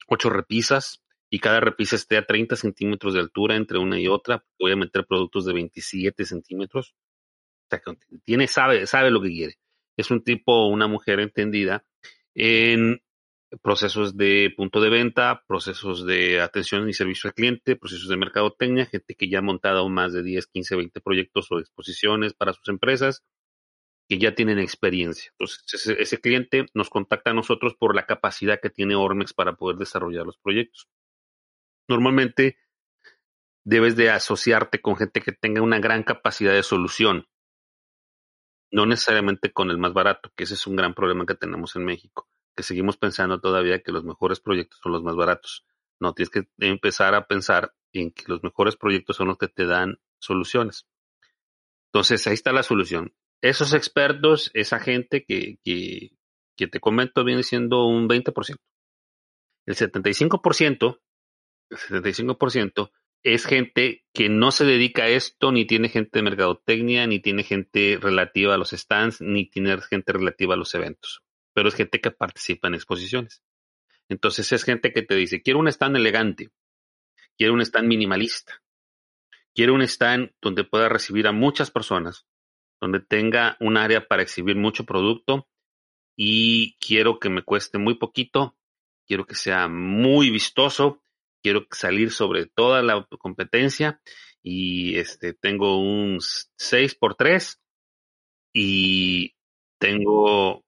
ocho 0.09 0.31
repisas 0.31 1.03
y 1.31 1.39
cada 1.39 1.61
repisa 1.61 1.95
esté 1.95 2.17
a 2.17 2.27
30 2.27 2.57
centímetros 2.57 3.15
de 3.15 3.21
altura 3.21 3.55
entre 3.55 3.79
una 3.79 4.01
y 4.01 4.09
otra. 4.09 4.45
Voy 4.59 4.73
a 4.73 4.77
meter 4.77 5.07
productos 5.07 5.45
de 5.45 5.53
27 5.53 6.25
centímetros. 6.25 6.97
O 7.71 7.77
sea, 7.77 7.83
tiene, 8.25 8.49
sabe, 8.49 8.87
sabe 8.87 9.13
lo 9.13 9.23
que 9.23 9.29
quiere 9.29 9.59
es 10.01 10.11
un 10.11 10.23
tipo, 10.23 10.67
una 10.67 10.89
mujer 10.89 11.21
entendida 11.21 11.85
en 12.35 13.01
procesos 13.63 14.17
de 14.17 14.53
punto 14.57 14.81
de 14.81 14.91
venta, 14.91 15.45
procesos 15.47 16.07
de 16.07 16.41
atención 16.41 16.89
y 16.89 16.93
servicio 16.93 17.29
al 17.29 17.35
cliente, 17.35 17.77
procesos 17.77 18.09
de 18.09 18.17
mercadotecnia, 18.17 18.87
gente 18.87 19.15
que 19.15 19.29
ya 19.29 19.39
ha 19.39 19.43
montado 19.43 19.89
más 19.89 20.13
de 20.13 20.23
10, 20.23 20.47
15, 20.47 20.77
20 20.77 21.01
proyectos 21.01 21.51
o 21.51 21.59
exposiciones 21.59 22.33
para 22.33 22.53
sus 22.53 22.69
empresas, 22.69 23.25
que 24.11 24.19
ya 24.19 24.35
tienen 24.35 24.59
experiencia. 24.59 25.31
Entonces, 25.39 25.87
ese, 25.87 26.21
cliente 26.21 26.67
nos 26.75 26.91
contacta 26.91 27.31
a 27.31 27.35
nosotros 27.35 27.77
por 27.77 27.95
la 27.95 28.07
capacidad 28.07 28.59
que 28.61 28.69
tiene 28.69 28.97
Ormex 28.97 29.33
para 29.33 29.55
poder 29.55 29.77
desarrollar 29.77 30.27
los 30.27 30.37
proyectos. 30.37 30.89
Normalmente, 31.87 32.59
debes 33.65 33.95
de 33.95 34.11
asociarte 34.11 34.81
con 34.81 34.97
gente 34.97 35.21
que 35.21 35.31
tenga 35.31 35.63
una 35.63 35.79
gran 35.79 36.03
capacidad 36.03 36.53
de 36.53 36.65
solución 36.65 37.29
no 38.73 38.85
necesariamente 38.85 39.53
con 39.53 39.71
el 39.71 39.79
más 39.79 39.93
barato, 39.93 40.33
que 40.35 40.45
ese 40.45 40.55
es 40.55 40.67
un 40.67 40.75
gran 40.75 40.93
problema 40.93 41.25
que 41.25 41.37
tenemos 41.37 41.77
en 41.77 41.85
México, 41.85 42.29
que 42.57 42.65
seguimos 42.65 42.97
pensando 42.97 43.41
todavía 43.41 43.81
que 43.81 43.93
los 43.93 44.05
mejores 44.05 44.41
proyectos 44.41 44.81
son 44.83 44.93
los 44.93 45.05
más 45.05 45.15
baratos. 45.15 45.65
No, 46.01 46.15
tienes 46.15 46.31
que 46.31 46.49
empezar 46.59 47.15
a 47.15 47.29
pensar 47.29 47.75
en 47.93 48.11
que 48.11 48.25
los 48.27 48.43
mejores 48.43 48.77
proyectos 48.77 49.17
son 49.17 49.29
los 49.29 49.39
que 49.39 49.49
te 49.49 49.67
dan 49.67 50.01
soluciones. 50.19 50.89
Entonces, 51.93 52.27
ahí 52.27 52.35
está 52.35 52.53
la 52.53 52.63
solución. 52.63 53.13
Esos 53.43 53.73
expertos, 53.73 54.51
esa 54.55 54.81
gente 54.81 55.25
que, 55.25 55.59
que, 55.65 56.67
te 56.67 56.81
comento 56.81 57.25
viene 57.25 57.43
siendo 57.43 57.87
un 57.87 58.07
20%. 58.09 58.57
El 59.67 59.75
75%, 59.75 61.01
el 61.71 61.79
75% 61.79 62.91
es 63.23 63.47
gente 63.47 64.05
que 64.13 64.29
no 64.29 64.51
se 64.51 64.65
dedica 64.65 65.05
a 65.05 65.09
esto, 65.09 65.53
ni 65.53 65.67
tiene 65.67 65.89
gente 65.89 66.19
de 66.19 66.23
mercadotecnia, 66.23 67.07
ni 67.07 67.21
tiene 67.21 67.43
gente 67.43 67.99
relativa 68.01 68.55
a 68.55 68.59
los 68.59 68.71
stands, 68.71 69.21
ni 69.21 69.49
tiene 69.49 69.79
gente 69.83 70.13
relativa 70.13 70.55
a 70.55 70.57
los 70.57 70.75
eventos. 70.75 71.23
Pero 71.55 71.69
es 71.69 71.75
gente 71.75 72.01
que 72.01 72.11
participa 72.11 72.69
en 72.69 72.75
exposiciones. 72.75 73.43
Entonces 74.09 74.53
es 74.53 74.65
gente 74.65 74.93
que 74.93 75.03
te 75.03 75.15
dice, 75.15 75.41
quiero 75.41 75.61
un 75.61 75.69
stand 75.69 75.97
elegante, 75.97 76.51
quiero 77.39 77.55
un 77.55 77.61
stand 77.61 77.87
minimalista, 77.87 78.61
quiero 79.55 79.75
un 79.75 79.83
stand 79.83 80.33
donde 80.41 80.65
pueda 80.65 80.89
recibir 80.89 81.27
a 81.27 81.33
muchas 81.33 81.71
personas, 81.71 82.27
donde 82.81 83.01
tenga 83.01 83.57
un 83.61 83.77
área 83.77 84.07
para 84.09 84.23
exhibir 84.23 84.57
mucho 84.57 84.85
producto 84.85 85.49
y 86.17 86.77
quiero 86.79 87.19
que 87.19 87.31
me 87.31 87.43
cueste 87.43 87.79
muy 87.79 87.95
poquito, 87.95 88.57
quiero 89.07 89.27
que 89.27 89.35
sea 89.35 89.69
muy 89.69 90.31
vistoso 90.31 91.03
quiero 91.43 91.67
salir 91.71 92.11
sobre 92.11 92.47
toda 92.47 92.83
la 92.83 93.07
competencia 93.19 94.01
y 94.43 94.97
este 94.97 95.35
tengo 95.35 95.81
un 95.81 96.19
6 96.57 96.95
por 96.95 97.15
3 97.15 97.61
y 98.53 99.35
Tengo 99.79 100.65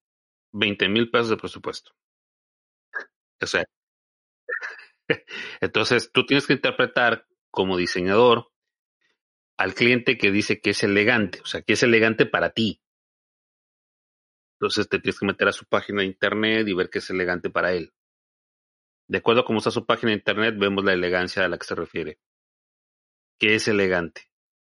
20 0.52 0.88
mil 0.88 1.10
pesos 1.10 1.30
de 1.30 1.36
presupuesto. 1.36 1.92
O 3.42 3.46
sea, 3.46 3.64
entonces 5.60 6.10
tú 6.12 6.24
tienes 6.24 6.46
que 6.46 6.54
interpretar 6.54 7.26
como 7.50 7.76
diseñador 7.76 8.51
al 9.62 9.74
cliente 9.74 10.18
que 10.18 10.32
dice 10.32 10.60
que 10.60 10.70
es 10.70 10.82
elegante, 10.82 11.40
o 11.40 11.46
sea, 11.46 11.62
que 11.62 11.74
es 11.74 11.82
elegante 11.84 12.26
para 12.26 12.50
ti. 12.50 12.80
Entonces 14.56 14.88
te 14.88 14.98
tienes 14.98 15.20
que 15.20 15.26
meter 15.26 15.46
a 15.46 15.52
su 15.52 15.66
página 15.66 16.00
de 16.00 16.08
internet 16.08 16.66
y 16.66 16.74
ver 16.74 16.90
qué 16.90 16.98
es 16.98 17.08
elegante 17.10 17.48
para 17.48 17.72
él. 17.72 17.92
De 19.08 19.18
acuerdo 19.18 19.42
a 19.42 19.44
cómo 19.44 19.58
está 19.58 19.70
su 19.70 19.86
página 19.86 20.10
de 20.10 20.18
internet, 20.18 20.56
vemos 20.58 20.84
la 20.84 20.92
elegancia 20.92 21.44
a 21.44 21.48
la 21.48 21.58
que 21.58 21.66
se 21.66 21.76
refiere. 21.76 22.18
¿Qué 23.38 23.54
es 23.54 23.68
elegante? 23.68 24.22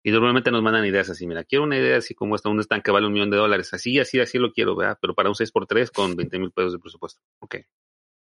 Y 0.05 0.13
normalmente 0.13 0.53
nos 0.53 0.63
mandan 0.63 0.87
ideas 0.87 1.11
así, 1.11 1.27
mira, 1.27 1.43
quiero 1.43 1.65
una 1.65 1.79
idea 1.79 1.97
así 1.97 2.15
como 2.15 2.37
esta, 2.37 2.49
un 2.49 2.61
stand 2.61 2.85
que 2.85 2.93
vale 2.93 3.09
un 3.09 3.13
millón 3.13 3.31
de 3.31 3.39
dólares, 3.39 3.75
así, 3.75 3.99
así, 3.99 4.21
así 4.21 4.39
lo 4.39 4.53
quiero, 4.53 4.77
¿verdad? 4.77 4.99
Pero 5.01 5.17
para 5.17 5.31
un 5.31 5.35
6x3 5.35 5.91
con 5.91 6.15
20 6.17 6.39
mil 6.39 6.53
pesos 6.53 6.75
de 6.75 6.79
presupuesto. 6.79 7.21
Ok. 7.41 7.57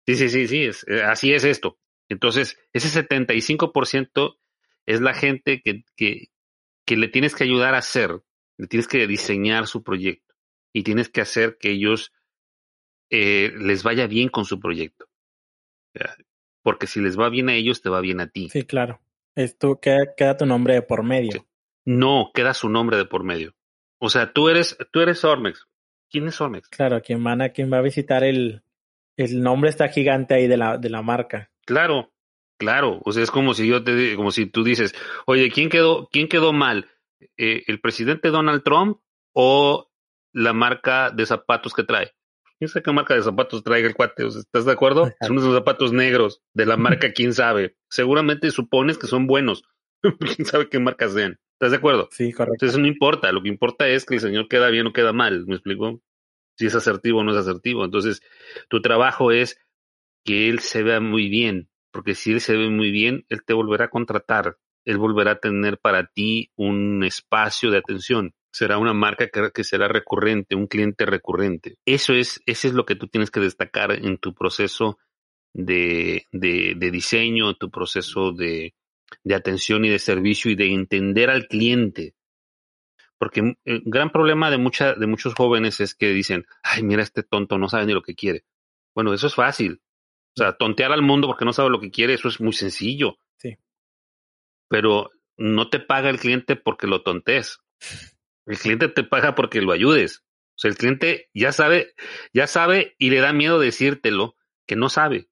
Sí, 0.07 0.15
sí, 0.15 0.29
sí, 0.29 0.47
sí, 0.47 0.63
es, 0.63 0.87
eh, 0.87 1.03
así 1.03 1.33
es 1.33 1.43
esto. 1.43 1.77
Entonces, 2.07 2.57
ese 2.71 2.87
75% 2.87 4.37
es 4.85 5.01
la 5.01 5.13
gente 5.13 5.61
que, 5.61 5.83
que, 5.97 6.29
que 6.85 6.95
le 6.95 7.07
tienes 7.07 7.35
que 7.35 7.43
ayudar 7.43 7.75
a 7.75 7.79
hacer, 7.79 8.21
le 8.57 8.67
tienes 8.67 8.87
que 8.87 9.05
diseñar 9.07 9.67
su 9.67 9.83
proyecto 9.83 10.35
y 10.73 10.83
tienes 10.83 11.09
que 11.09 11.21
hacer 11.21 11.57
que 11.57 11.71
ellos 11.71 12.13
eh, 13.09 13.51
les 13.57 13.83
vaya 13.83 14.07
bien 14.07 14.29
con 14.29 14.45
su 14.45 14.59
proyecto. 14.59 15.07
Porque 16.61 16.87
si 16.87 16.99
les 16.99 17.17
va 17.17 17.29
bien 17.29 17.49
a 17.49 17.55
ellos, 17.55 17.81
te 17.81 17.89
va 17.89 18.01
bien 18.01 18.19
a 18.19 18.27
ti. 18.27 18.49
Sí, 18.49 18.63
claro. 18.63 18.99
Esto 19.35 19.79
queda, 19.79 20.15
queda 20.15 20.37
tu 20.37 20.45
nombre 20.45 20.73
de 20.73 20.81
por 20.81 21.03
medio. 21.03 21.45
No, 21.85 22.31
queda 22.33 22.53
su 22.53 22.69
nombre 22.69 22.97
de 22.97 23.05
por 23.05 23.23
medio. 23.23 23.55
O 23.99 24.09
sea, 24.09 24.33
tú 24.33 24.49
eres, 24.49 24.77
tú 24.91 25.01
eres 25.01 25.23
Ormex. 25.23 25.67
¿Quién 26.09 26.27
es 26.27 26.39
Ormex? 26.39 26.69
Claro, 26.69 27.01
quien 27.01 27.23
van 27.23 27.41
a 27.41 27.49
quien 27.49 27.71
va 27.71 27.77
a 27.77 27.81
visitar 27.81 28.23
el, 28.23 28.63
el 29.17 29.41
nombre 29.41 29.69
está 29.69 29.89
gigante 29.89 30.33
ahí 30.33 30.47
de 30.47 30.57
la, 30.57 30.77
de 30.77 30.89
la 30.89 31.01
marca. 31.01 31.51
Claro, 31.65 32.11
claro. 32.57 33.01
O 33.05 33.11
sea, 33.11 33.23
es 33.23 33.31
como 33.31 33.53
si 33.53 33.67
yo 33.67 33.83
te, 33.83 34.15
como 34.15 34.31
si 34.31 34.45
tú 34.45 34.63
dices, 34.63 34.93
oye, 35.25 35.49
¿quién 35.51 35.69
quedó, 35.69 36.09
quién 36.11 36.27
quedó 36.27 36.53
mal? 36.53 36.89
Eh, 37.37 37.63
¿El 37.67 37.79
presidente 37.79 38.29
Donald 38.29 38.63
Trump 38.63 38.99
o 39.33 39.89
la 40.33 40.53
marca 40.53 41.11
de 41.11 41.25
zapatos 41.25 41.73
que 41.73 41.83
trae? 41.83 42.13
¿Quién 42.57 42.69
sabe 42.69 42.83
qué 42.83 42.91
marca 42.93 43.13
de 43.13 43.21
zapatos 43.21 43.63
traiga 43.63 43.87
el 43.87 43.95
cuate? 43.95 44.25
¿Estás 44.27 44.65
de 44.65 44.71
acuerdo? 44.71 45.11
Son 45.21 45.37
unos 45.37 45.53
zapatos 45.53 45.91
negros 45.91 46.41
de 46.53 46.65
la 46.65 46.77
marca, 46.77 47.11
quién 47.11 47.33
sabe. 47.33 47.75
Seguramente 47.89 48.49
supones 48.51 48.97
que 48.97 49.07
son 49.07 49.27
buenos. 49.27 49.63
quién 50.35 50.45
sabe 50.45 50.69
qué 50.69 50.79
marcas 50.79 51.13
sean. 51.13 51.37
¿Estás 51.53 51.71
de 51.71 51.77
acuerdo? 51.77 52.07
Sí, 52.11 52.31
correcto. 52.31 52.53
Entonces 52.55 52.77
no 52.79 52.87
importa. 52.87 53.31
Lo 53.31 53.41
que 53.41 53.49
importa 53.49 53.87
es 53.87 54.05
que 54.05 54.15
el 54.15 54.21
señor 54.21 54.47
queda 54.47 54.69
bien 54.69 54.87
o 54.87 54.93
queda 54.93 55.11
mal. 55.11 55.45
¿Me 55.47 55.55
explico? 55.55 56.01
Si 56.57 56.65
es 56.65 56.75
asertivo 56.75 57.19
o 57.19 57.23
no 57.23 57.31
es 57.31 57.37
asertivo. 57.37 57.83
Entonces, 57.83 58.21
tu 58.69 58.81
trabajo 58.81 59.31
es 59.31 59.59
que 60.23 60.49
él 60.49 60.59
se 60.59 60.81
vea 60.81 61.01
muy 61.01 61.27
bien. 61.27 61.69
Porque 61.95 62.13
si 62.13 62.33
él 62.33 62.41
se 62.41 62.57
ve 62.57 62.69
muy 62.69 62.91
bien, 62.91 63.25
él 63.29 63.45
te 63.45 63.53
volverá 63.53 63.85
a 63.85 63.89
contratar. 63.89 64.57
Él 64.83 64.97
volverá 64.97 65.31
a 65.31 65.39
tener 65.39 65.77
para 65.77 66.07
ti 66.07 66.51
un 66.57 67.05
espacio 67.05 67.71
de 67.71 67.77
atención 67.77 68.33
será 68.55 68.77
una 68.77 68.93
marca 68.93 69.27
que, 69.27 69.63
será 69.65 69.89
recurrente, 69.89 70.55
un 70.55 70.67
cliente 70.67 71.05
recurrente. 71.05 71.77
Eso 71.85 72.13
es, 72.13 72.41
eso 72.45 72.69
es 72.69 72.73
lo 72.73 72.85
que 72.85 72.95
tú 72.95 73.09
tienes 73.09 73.29
que 73.29 73.41
destacar 73.41 73.91
en 73.91 74.17
tu 74.17 74.33
proceso 74.33 74.97
de, 75.53 76.25
diseño, 76.31 77.55
tu 77.55 77.69
proceso 77.69 78.31
de, 78.31 78.73
de 79.25 79.35
atención 79.35 79.83
y 79.83 79.89
de 79.89 79.99
servicio 79.99 80.51
y 80.51 80.55
de 80.55 80.73
entender 80.73 81.29
al 81.29 81.47
cliente. 81.47 82.15
Porque 83.17 83.41
un 83.41 83.57
gran 83.65 84.09
problema 84.09 84.49
de, 84.49 84.57
mucha, 84.57 84.93
de 84.93 85.07
muchos 85.07 85.33
jóvenes 85.33 85.81
es 85.81 85.93
que 85.93 86.13
dicen, 86.13 86.45
ay, 86.63 86.81
mira, 86.83 87.03
este 87.03 87.23
tonto 87.23 87.57
no 87.57 87.67
sabe 87.67 87.87
ni 87.87 87.93
lo 87.93 88.03
que 88.03 88.15
quiere. 88.15 88.45
Bueno, 88.93 89.13
eso 89.13 89.27
es 89.27 89.35
fácil. 89.35 89.81
O 90.37 90.41
sea, 90.41 90.53
tontear 90.53 90.91
al 90.91 91.01
mundo 91.01 91.27
porque 91.27 91.45
no 91.45 91.53
sabe 91.53 91.69
lo 91.69 91.79
que 91.79 91.91
quiere, 91.91 92.13
eso 92.13 92.27
es 92.27 92.41
muy 92.41 92.53
sencillo. 92.53 93.17
Sí. 93.37 93.57
Pero 94.67 95.11
no 95.37 95.69
te 95.69 95.79
paga 95.79 96.09
el 96.09 96.19
cliente 96.19 96.55
porque 96.55 96.87
lo 96.87 97.03
tontes. 97.03 97.59
El 98.45 98.57
cliente 98.57 98.89
te 98.89 99.03
paga 99.03 99.33
porque 99.33 99.61
lo 99.61 99.71
ayudes. 99.71 100.23
O 100.55 100.57
sea, 100.57 100.71
el 100.71 100.77
cliente 100.77 101.29
ya 101.33 101.51
sabe, 101.51 101.93
ya 102.33 102.47
sabe 102.47 102.95
y 102.97 103.09
le 103.09 103.19
da 103.19 103.33
miedo 103.33 103.59
decírtelo 103.59 104.35
que 104.67 104.75
no 104.75 104.89
sabe. 104.89 105.29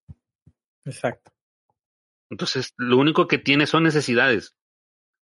Exacto. 0.85 1.31
Entonces, 2.29 2.73
lo 2.77 2.97
único 2.97 3.27
que 3.27 3.37
tiene 3.37 3.67
son 3.67 3.83
necesidades. 3.83 4.55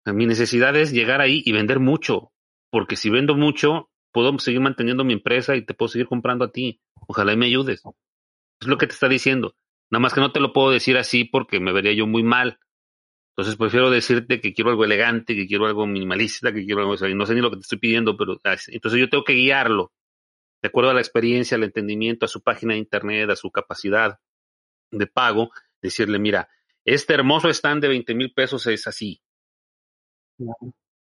Mi 0.06 0.26
necesidad 0.26 0.76
es 0.76 0.92
llegar 0.92 1.22
ahí 1.22 1.44
y 1.46 1.52
vender 1.52 1.80
mucho, 1.80 2.32
porque 2.72 2.96
si 2.96 3.10
vendo 3.10 3.36
mucho, 3.36 3.92
puedo 4.12 4.38
seguir 4.40 4.62
manteniendo 4.62 5.04
mi 5.04 5.14
empresa 5.14 5.56
y 5.56 5.64
te 5.64 5.74
puedo 5.74 5.90
seguir 5.90 6.08
comprando 6.08 6.46
a 6.46 6.52
ti. 6.52 6.82
Ojalá 7.08 7.34
y 7.34 7.38
me 7.38 7.46
ayudes. 7.48 7.84
Es 8.60 8.68
lo 8.68 8.78
que 8.78 8.88
te 8.88 8.94
está 8.94 9.08
diciendo. 9.08 9.56
Nada 9.92 10.02
más 10.02 10.14
que 10.14 10.22
no 10.22 10.32
te 10.32 10.40
lo 10.40 10.54
puedo 10.54 10.72
decir 10.72 10.98
así 10.98 11.26
porque 11.26 11.60
me 11.60 11.74
vería 11.74 11.94
yo 11.94 12.08
muy 12.08 12.24
mal. 12.24 12.60
Entonces 13.32 13.58
prefiero 13.58 13.90
decirte 13.90 14.42
que 14.42 14.54
quiero 14.54 14.72
algo 14.72 14.86
elegante, 14.86 15.36
que 15.36 15.48
quiero 15.48 15.66
algo 15.66 15.86
minimalista, 15.86 16.54
que 16.54 16.66
quiero 16.66 16.82
algo, 16.82 16.94
o 16.94 17.08
no 17.10 17.26
sé 17.26 17.34
ni 17.34 17.42
lo 17.42 17.50
que 17.50 17.58
te 17.58 17.62
estoy 17.62 17.80
pidiendo, 17.80 18.18
pero 18.18 18.40
ah, 18.44 18.56
entonces 18.68 19.00
yo 19.00 19.10
tengo 19.10 19.24
que 19.24 19.34
guiarlo 19.34 19.92
de 20.62 20.68
acuerdo 20.68 20.92
a 20.92 20.94
la 20.94 21.00
experiencia, 21.02 21.56
al 21.56 21.64
entendimiento, 21.64 22.26
a 22.26 22.30
su 22.30 22.42
página 22.42 22.74
de 22.74 22.80
internet, 22.80 23.30
a 23.30 23.36
su 23.36 23.52
capacidad 23.52 24.20
de 24.92 25.08
pago, 25.08 25.52
decirle, 25.82 26.20
mira, 26.20 26.50
este 26.86 27.14
hermoso 27.14 27.50
stand 27.50 27.82
de 27.82 27.88
20 27.88 28.16
mil 28.16 28.34
pesos 28.34 28.68
es 28.68 28.88
así 28.88 29.22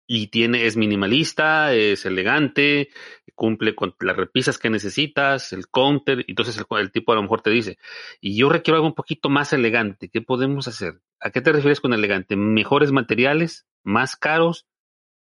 y 0.06 0.28
tiene, 0.28 0.66
es 0.66 0.76
minimalista, 0.76 1.74
es 1.74 2.06
elegante, 2.06 2.90
cumple 3.34 3.74
con 3.74 3.94
las 4.00 4.16
repisas 4.16 4.58
que 4.58 4.70
necesitas, 4.70 5.52
el 5.52 5.68
counter, 5.68 6.24
entonces 6.28 6.64
el, 6.70 6.92
tipo 6.92 7.12
a 7.12 7.16
lo 7.16 7.22
mejor 7.22 7.42
te 7.42 7.50
dice, 7.50 7.78
y 8.20 8.36
yo 8.36 8.48
requiero 8.48 8.76
algo 8.76 8.88
un 8.88 8.94
poquito 8.94 9.28
más 9.28 9.52
elegante, 9.52 10.08
¿qué 10.08 10.22
podemos 10.22 10.68
hacer? 10.68 11.00
¿A 11.20 11.30
qué 11.30 11.40
te 11.40 11.52
refieres 11.52 11.80
con 11.80 11.92
elegante? 11.92 12.36
¿Mejores 12.36 12.92
materiales? 12.92 13.66
¿Más 13.82 14.16
caros? 14.16 14.66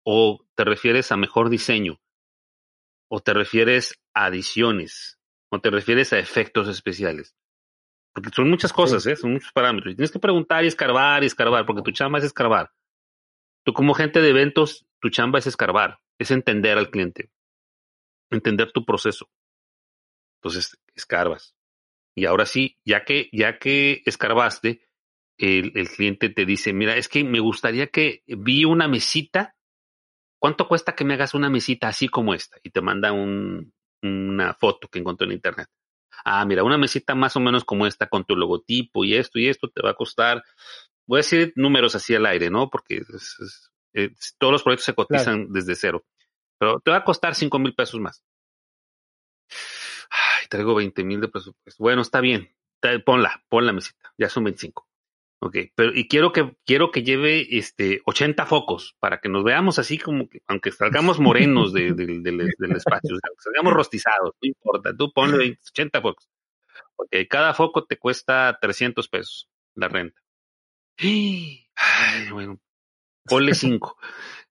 ¿O 0.05 0.45
te 0.55 0.65
refieres 0.65 1.13
a 1.13 1.17
mejor 1.17 1.51
diseño? 1.51 2.01
¿O 3.09 3.21
te 3.21 3.35
refieres 3.35 4.01
a 4.15 4.27
adiciones? 4.27 5.19
¿O 5.51 5.61
te 5.61 5.71
refieres 5.71 6.13
a 6.13 6.19
efectos 6.19 6.69
especiales? 6.69 7.35
Porque 8.13 8.31
son 8.35 8.49
muchas 8.51 8.73
cosas, 8.73 9.07
¿eh? 9.07 9.17
son 9.17 9.33
muchos 9.33 9.53
parámetros. 9.53 9.93
Y 9.93 9.97
tienes 9.97 10.11
que 10.11 10.19
preguntar 10.19 10.65
y 10.65 10.69
escarbar 10.69 11.23
y 11.23 11.27
escarbar, 11.27 11.67
porque 11.67 11.83
tu 11.83 11.91
chamba 11.91 12.19
es 12.19 12.25
escarbar. 12.25 12.71
Tú 13.65 13.73
como 13.73 13.95
gente 13.95 14.21
de 14.21 14.31
eventos, 14.31 14.87
tu 15.01 15.11
chamba 15.11 15.39
es 15.39 15.47
escarbar, 15.47 16.01
es 16.19 16.31
entender 16.31 16.79
al 16.79 16.91
cliente, 16.91 17.31
entender 18.31 18.73
tu 18.73 18.85
proceso. 18.85 19.29
Entonces, 20.39 20.79
escarbas. 20.95 21.55
Y 22.15 22.27
ahora 22.27 22.47
sí, 22.47 22.79
ya 22.85 23.05
que, 23.05 23.29
ya 23.33 23.59
que 23.59 24.03
escarbaste, 24.07 24.89
el, 25.39 25.89
cliente 25.89 26.29
te 26.31 26.45
dice, 26.45 26.73
mira, 26.73 26.97
es 26.97 27.09
que 27.09 27.23
me 27.25 27.41
gustaría 27.41 27.89
que 27.89 28.23
vi 28.27 28.65
una 28.65 28.89
mesita. 28.89 29.55
¿Cuánto 30.41 30.69
cuesta 30.69 30.95
que 30.95 31.05
me 31.05 31.15
hagas 31.15 31.35
una 31.35 31.49
mesita 31.49 31.89
así 31.89 32.09
como 32.09 32.35
esta? 32.35 32.59
Y 32.63 32.71
te 32.71 32.81
manda 32.81 33.13
un, 33.13 33.73
una 34.03 34.55
foto 34.55 34.89
que 34.89 34.99
encontró 34.99 35.27
en 35.27 35.35
internet. 35.35 35.69
Ah, 36.25 36.45
mira, 36.45 36.65
una 36.65 36.79
mesita 36.79 37.15
más 37.15 37.37
o 37.37 37.41
menos 37.41 37.65
como 37.65 37.87
esta 37.87 38.09
con 38.09 38.25
tu 38.25 38.35
logotipo 38.35 39.05
y 39.05 39.15
esto 39.15 39.39
y 39.39 39.49
esto 39.49 39.69
te 39.69 39.83
va 39.83 39.91
a 39.91 39.95
costar 39.95 40.43
voy 41.09 41.19
a 41.19 41.25
decir 41.25 41.53
números 41.57 41.95
así 41.97 42.15
al 42.15 42.27
aire, 42.27 42.51
¿no? 42.51 42.71
Porque 42.71 43.03
eh, 43.95 44.11
todos 44.39 44.53
los 44.53 44.63
proyectos 44.63 44.85
se 44.85 44.95
cotizan 44.95 45.51
desde 45.51 45.75
cero. 45.75 46.05
Pero 46.59 46.81
te 46.81 46.91
va 46.91 46.99
a 46.99 47.05
costar 47.05 47.35
cinco 47.35 47.59
mil 47.59 47.75
pesos 47.75 47.99
más. 48.01 48.23
Ay, 50.11 50.47
traigo 50.49 50.75
20 50.75 51.03
mil 51.05 51.21
de 51.21 51.29
presupuesto. 51.29 51.83
Bueno, 51.83 52.03
está 52.03 52.21
bien. 52.21 52.55
Ponla, 53.05 53.43
pon 53.49 53.67
la 53.67 53.73
mesita. 53.73 54.13
Ya 54.19 54.29
son 54.29 54.45
25. 54.45 54.87
Ok, 55.41 55.57
pero 55.77 55.95
y 55.95 56.09
quiero 56.09 56.33
que 56.33 56.57
quiero 56.67 56.91
que 56.91 57.05
lleve 57.05 57.57
este 57.57 58.03
80 58.07 58.45
focos 58.45 58.97
para 58.99 59.21
que 59.21 59.29
nos 59.29 59.45
veamos 59.45 59.79
así 59.79 59.97
como 59.97 60.29
que, 60.29 60.43
aunque 60.49 60.73
salgamos 60.73 61.21
morenos 61.21 61.73
de, 61.73 61.93
del 61.93 62.77
espacio, 62.77 63.17
salgamos 63.39 63.73
rostizados, 63.73 64.33
no 64.43 64.49
importa, 64.49 64.97
tú 64.97 65.13
ponle 65.13 65.59
80 65.71 66.03
focos. 66.03 66.29
Ok, 66.97 67.15
cada 67.31 67.55
foco 67.55 67.85
te 67.85 67.99
cuesta 67.99 68.59
300 68.61 69.09
pesos 69.09 69.49
la 69.77 69.87
renta. 69.87 70.21
Ay, 70.99 72.31
bueno, 72.31 72.61
ponle 73.25 73.55
cinco. 73.55 73.97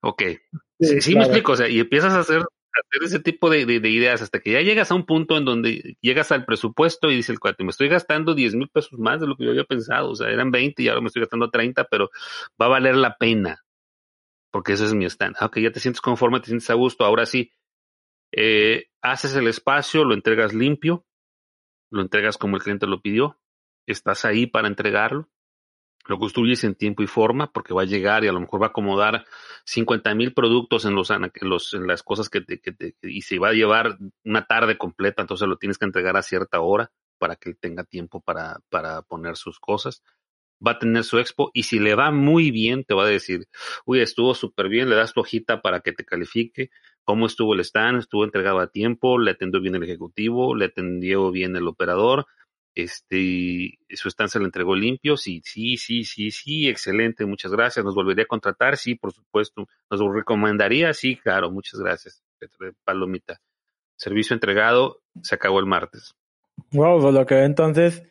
ok. 0.01 0.23
Sí, 0.79 1.15
me 1.15 1.23
explico, 1.23 1.53
o 1.53 1.55
sea, 1.55 1.67
y 1.67 1.79
empiezas 1.79 2.13
a 2.13 2.19
hacer, 2.19 2.37
hacer 2.37 3.03
ese 3.03 3.19
tipo 3.19 3.49
de, 3.49 3.65
de, 3.65 3.89
ideas 3.89 4.21
hasta 4.21 4.39
que 4.39 4.51
ya 4.51 4.61
llegas 4.61 4.91
a 4.91 4.95
un 4.95 5.05
punto 5.05 5.35
en 5.35 5.43
donde 5.43 5.97
llegas 6.01 6.31
al 6.31 6.45
presupuesto 6.45 7.09
y 7.09 7.15
dice 7.15 7.31
el 7.31 7.39
cuate, 7.39 7.63
me 7.63 7.71
estoy 7.71 7.89
gastando 7.89 8.35
10 8.35 8.55
mil 8.55 8.69
pesos 8.69 8.99
más 8.99 9.19
de 9.19 9.27
lo 9.27 9.35
que 9.35 9.45
yo 9.45 9.49
había 9.49 9.63
pensado, 9.63 10.11
o 10.11 10.15
sea, 10.15 10.29
eran 10.29 10.51
20 10.51 10.83
y 10.83 10.87
ahora 10.87 11.01
me 11.01 11.07
estoy 11.07 11.21
gastando 11.21 11.49
30, 11.49 11.85
pero 11.85 12.11
va 12.61 12.67
a 12.67 12.69
valer 12.69 12.95
la 12.95 13.17
pena, 13.17 13.65
porque 14.51 14.73
eso 14.73 14.85
es 14.85 14.93
mi 14.93 15.05
stand. 15.05 15.35
Ah, 15.39 15.47
ok, 15.47 15.57
ya 15.59 15.71
te 15.71 15.79
sientes 15.79 16.01
conforme, 16.01 16.39
te 16.39 16.47
sientes 16.47 16.69
a 16.69 16.75
gusto, 16.75 17.03
ahora 17.03 17.25
sí, 17.25 17.51
eh, 18.31 18.89
haces 19.01 19.35
el 19.35 19.47
espacio, 19.47 20.05
lo 20.05 20.13
entregas 20.13 20.53
limpio, 20.53 21.05
lo 21.91 22.01
entregas 22.01 22.37
como 22.37 22.57
el 22.57 22.61
cliente 22.61 22.85
lo 22.85 23.01
pidió, 23.01 23.39
estás 23.87 24.25
ahí 24.25 24.45
para 24.45 24.67
entregarlo, 24.67 25.29
lo 26.07 26.17
construyes 26.17 26.63
en 26.63 26.75
tiempo 26.75 27.03
y 27.03 27.07
forma 27.07 27.51
porque 27.51 27.73
va 27.73 27.83
a 27.83 27.85
llegar 27.85 28.23
y 28.23 28.27
a 28.27 28.31
lo 28.31 28.39
mejor 28.39 28.61
va 28.61 28.67
a 28.67 28.69
acomodar 28.69 29.25
50 29.65 30.15
mil 30.15 30.33
productos 30.33 30.85
en, 30.85 30.95
los, 30.95 31.09
en, 31.11 31.87
las 31.87 32.03
cosas 32.03 32.29
que 32.29 32.41
te, 32.41 32.61
y 33.01 33.21
se 33.21 33.39
va 33.39 33.49
a 33.49 33.53
llevar 33.53 33.97
una 34.23 34.45
tarde 34.45 34.77
completa, 34.77 35.21
entonces 35.21 35.47
lo 35.47 35.57
tienes 35.57 35.77
que 35.77 35.85
entregar 35.85 36.17
a 36.17 36.21
cierta 36.21 36.61
hora 36.61 36.91
para 37.17 37.35
que 37.35 37.49
él 37.49 37.57
tenga 37.59 37.83
tiempo 37.83 38.21
para, 38.21 38.59
para 38.69 39.01
poner 39.01 39.35
sus 39.35 39.59
cosas. 39.59 40.03
Va 40.65 40.71
a 40.71 40.79
tener 40.79 41.03
su 41.03 41.19
expo 41.19 41.51
y 41.53 41.63
si 41.63 41.77
le 41.77 41.93
va 41.93 42.09
muy 42.09 42.49
bien, 42.49 42.83
te 42.83 42.95
va 42.95 43.03
a 43.03 43.07
decir, 43.07 43.47
uy, 43.85 43.99
estuvo 43.99 44.33
súper 44.33 44.69
bien, 44.69 44.89
le 44.89 44.95
das 44.95 45.13
tu 45.13 45.19
hojita 45.19 45.61
para 45.61 45.81
que 45.81 45.91
te 45.91 46.03
califique, 46.03 46.71
cómo 47.03 47.27
estuvo 47.27 47.53
el 47.53 47.59
stand, 47.59 47.99
estuvo 47.99 48.23
entregado 48.23 48.59
a 48.59 48.67
tiempo, 48.67 49.19
le 49.19 49.31
atendió 49.31 49.61
bien 49.61 49.75
el 49.75 49.83
ejecutivo, 49.83 50.55
le 50.55 50.65
atendió 50.65 51.31
bien 51.31 51.55
el 51.55 51.67
operador, 51.67 52.25
este, 52.77 53.79
su 53.95 54.07
stand 54.09 54.29
se 54.29 54.37
le 54.39 54.45
entregó 54.45 54.75
limpio, 54.75 55.17
sí, 55.17 55.41
sí, 55.43 55.77
sí, 55.77 56.03
sí, 56.03 56.29
sí, 56.29 56.69
excelente, 56.69 57.25
muchas 57.25 57.51
gracias, 57.51 57.83
nos 57.83 57.95
volvería 57.95 58.25
a 58.25 58.27
contratar, 58.27 58.77
sí, 58.77 58.93
por 58.93 59.11
supuesto, 59.11 59.67
nos 59.89 59.99
lo 59.99 60.13
recomendaría, 60.13 60.93
sí, 60.93 61.15
claro, 61.15 61.49
muchas 61.49 61.79
gracias, 61.79 62.23
palomita. 62.83 63.41
Servicio 63.95 64.35
entregado, 64.35 65.01
se 65.23 65.33
acabó 65.33 65.59
el 65.59 65.65
martes. 65.65 66.13
Wow, 66.71 67.01
pues 67.01 67.15
lo 67.15 67.25
que 67.25 67.43
entonces 67.43 68.03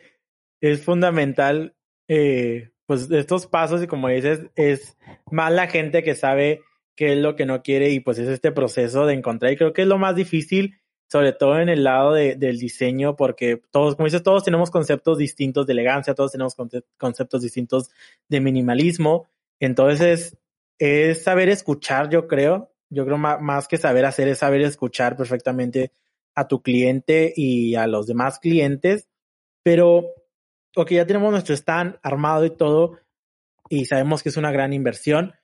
es 0.60 0.84
fundamental, 0.84 1.76
eh, 2.08 2.72
pues 2.86 3.08
estos 3.12 3.46
pasos 3.46 3.84
y 3.84 3.86
como 3.86 4.08
dices, 4.08 4.50
es 4.56 4.96
más 5.30 5.52
la 5.52 5.68
gente 5.68 6.02
que 6.02 6.16
sabe 6.16 6.62
qué 6.96 7.12
es 7.12 7.18
lo 7.18 7.36
que 7.36 7.46
no 7.46 7.62
quiere 7.62 7.90
y 7.90 8.00
pues 8.00 8.18
es 8.18 8.28
este 8.28 8.50
proceso 8.50 9.06
de 9.06 9.14
encontrar 9.14 9.52
y 9.52 9.56
creo 9.56 9.72
que 9.72 9.82
es 9.82 9.88
lo 9.88 9.98
más 9.98 10.16
difícil, 10.16 10.80
sobre 11.08 11.32
todo 11.32 11.60
en 11.60 11.68
el 11.68 11.84
lado 11.84 12.12
de, 12.12 12.34
del 12.34 12.58
diseño, 12.58 13.16
porque 13.16 13.62
todos, 13.70 13.96
como 13.96 14.06
dices, 14.06 14.22
todos 14.22 14.44
tenemos 14.44 14.70
conceptos 14.70 15.18
distintos 15.18 15.66
de 15.66 15.72
elegancia, 15.72 16.14
todos 16.14 16.32
tenemos 16.32 16.56
conceptos 16.98 17.42
distintos 17.42 17.90
de 18.28 18.40
minimalismo, 18.40 19.28
entonces 19.60 20.36
es 20.78 21.22
saber 21.22 21.48
escuchar, 21.48 22.10
yo 22.10 22.26
creo, 22.26 22.72
yo 22.90 23.04
creo 23.04 23.18
más, 23.18 23.68
que 23.68 23.78
saber 23.78 24.04
hacer 24.04 24.28
es 24.28 24.38
saber 24.38 24.60
escuchar 24.62 25.16
perfectamente 25.16 25.92
a 26.34 26.48
tu 26.48 26.62
cliente 26.62 27.32
y 27.34 27.74
a 27.76 27.86
los 27.86 28.06
demás 28.06 28.38
clientes, 28.38 29.08
pero 29.62 30.12
ok, 30.76 30.90
ya 30.90 31.06
tenemos 31.06 31.30
nuestro 31.30 31.54
stand 31.54 31.98
armado 32.02 32.44
y 32.44 32.50
todo, 32.50 32.98
y 33.68 33.86
sabemos 33.86 34.22
que 34.22 34.28
es 34.28 34.36
una 34.36 34.52
gran 34.52 34.72
inversión. 34.72 35.34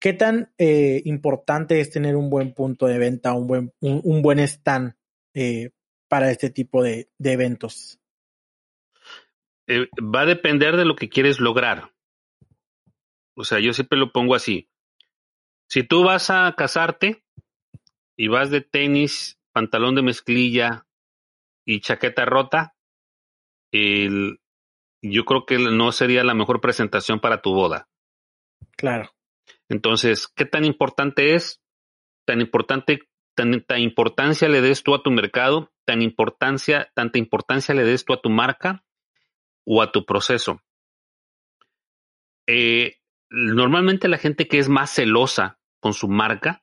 ¿Qué 0.00 0.12
tan 0.12 0.52
eh, 0.58 1.02
importante 1.04 1.80
es 1.80 1.90
tener 1.90 2.14
un 2.14 2.30
buen 2.30 2.54
punto 2.54 2.86
de 2.86 2.98
venta, 2.98 3.32
un 3.32 3.46
buen, 3.48 3.72
un, 3.80 4.22
buen 4.22 4.38
stand 4.38 4.94
eh, 5.34 5.70
para 6.08 6.30
este 6.30 6.50
tipo 6.50 6.82
de, 6.82 7.10
de 7.18 7.32
eventos? 7.32 7.98
Eh, 9.66 9.88
va 10.00 10.20
a 10.20 10.26
depender 10.26 10.76
de 10.76 10.84
lo 10.84 10.94
que 10.94 11.08
quieres 11.08 11.40
lograr. 11.40 11.92
O 13.34 13.44
sea, 13.44 13.58
yo 13.58 13.72
siempre 13.72 13.98
lo 13.98 14.12
pongo 14.12 14.34
así. 14.34 14.68
Si 15.68 15.82
tú 15.82 16.04
vas 16.04 16.30
a 16.30 16.54
casarte 16.56 17.24
y 18.16 18.28
vas 18.28 18.50
de 18.50 18.60
tenis 18.60 19.38
pantalón 19.52 19.96
de 19.96 20.02
mezclilla 20.02 20.86
y 21.64 21.80
chaqueta 21.80 22.24
rota, 22.24 22.76
el, 23.72 24.40
yo 25.02 25.24
creo 25.24 25.44
que 25.44 25.58
no 25.58 25.92
sería 25.92 26.24
la 26.24 26.34
mejor 26.34 26.60
presentación 26.60 27.20
para 27.20 27.42
tu 27.42 27.52
boda. 27.52 27.88
Claro. 28.76 29.10
Entonces, 29.68 30.28
¿qué 30.28 30.44
tan 30.44 30.64
importante 30.64 31.34
es? 31.34 31.62
Tan 32.26 32.40
importante, 32.40 33.00
tanta 33.34 33.78
importancia 33.78 34.48
le 34.48 34.60
des 34.60 34.82
tú 34.82 34.94
a 34.94 35.02
tu 35.02 35.10
mercado, 35.10 35.72
tan 35.84 36.02
importancia, 36.02 36.90
tanta 36.94 37.18
importancia 37.18 37.74
le 37.74 37.84
des 37.84 38.04
tú 38.04 38.12
a 38.12 38.20
tu 38.20 38.30
marca 38.30 38.84
o 39.64 39.82
a 39.82 39.92
tu 39.92 40.04
proceso. 40.04 40.62
Eh, 42.46 42.96
normalmente 43.30 44.08
la 44.08 44.18
gente 44.18 44.48
que 44.48 44.58
es 44.58 44.68
más 44.68 44.90
celosa 44.90 45.58
con 45.80 45.92
su 45.92 46.08
marca 46.08 46.62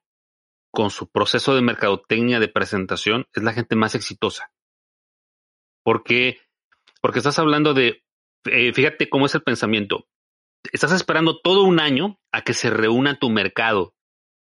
con 0.75 0.91
su 0.91 1.09
proceso 1.09 1.55
de 1.55 1.63
mercadotecnia 1.63 2.39
de 2.39 2.49
presentación 2.49 3.25
es 3.33 3.41
la 3.41 3.53
gente 3.53 3.75
más 3.75 3.95
exitosa. 3.95 4.51
Porque, 5.83 6.37
porque 7.01 7.19
estás 7.19 7.39
hablando 7.39 7.73
de, 7.73 8.03
eh, 8.43 8.73
fíjate 8.73 9.09
cómo 9.09 9.25
es 9.25 9.33
el 9.33 9.41
pensamiento. 9.41 10.05
Estás 10.71 10.91
esperando 10.91 11.39
todo 11.39 11.63
un 11.63 11.79
año 11.79 12.19
a 12.31 12.41
que 12.41 12.53
se 12.53 12.69
reúna 12.69 13.19
tu 13.19 13.29
mercado, 13.29 13.93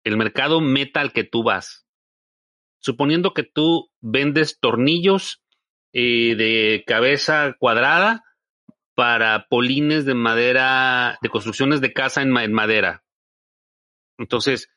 el 0.03 0.17
mercado 0.17 0.61
meta 0.61 1.01
al 1.01 1.13
que 1.13 1.23
tú 1.23 1.43
vas. 1.43 1.85
Suponiendo 2.79 3.33
que 3.33 3.43
tú 3.43 3.89
vendes 4.01 4.59
tornillos 4.59 5.41
eh, 5.93 6.35
de 6.35 6.83
cabeza 6.85 7.55
cuadrada 7.57 8.23
para 8.95 9.47
polines 9.49 10.05
de 10.05 10.13
madera, 10.13 11.17
de 11.21 11.29
construcciones 11.29 11.81
de 11.81 11.93
casa 11.93 12.21
en 12.21 12.31
madera. 12.31 13.03
Entonces, 14.17 14.69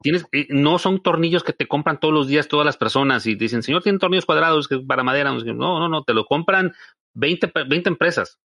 tienes, 0.00 0.26
eh, 0.32 0.46
no 0.50 0.78
son 0.78 1.02
tornillos 1.02 1.42
que 1.42 1.52
te 1.52 1.66
compran 1.66 2.00
todos 2.00 2.14
los 2.14 2.28
días 2.28 2.48
todas 2.48 2.66
las 2.66 2.76
personas 2.76 3.26
y 3.26 3.34
dicen, 3.34 3.62
señor, 3.62 3.82
tiene 3.82 3.98
tornillos 3.98 4.26
cuadrados 4.26 4.68
para 4.86 5.02
madera. 5.02 5.32
No, 5.32 5.78
no, 5.78 5.88
no, 5.88 6.04
te 6.04 6.14
lo 6.14 6.24
compran 6.24 6.72
20, 7.14 7.52
20 7.68 7.88
empresas. 7.88 8.38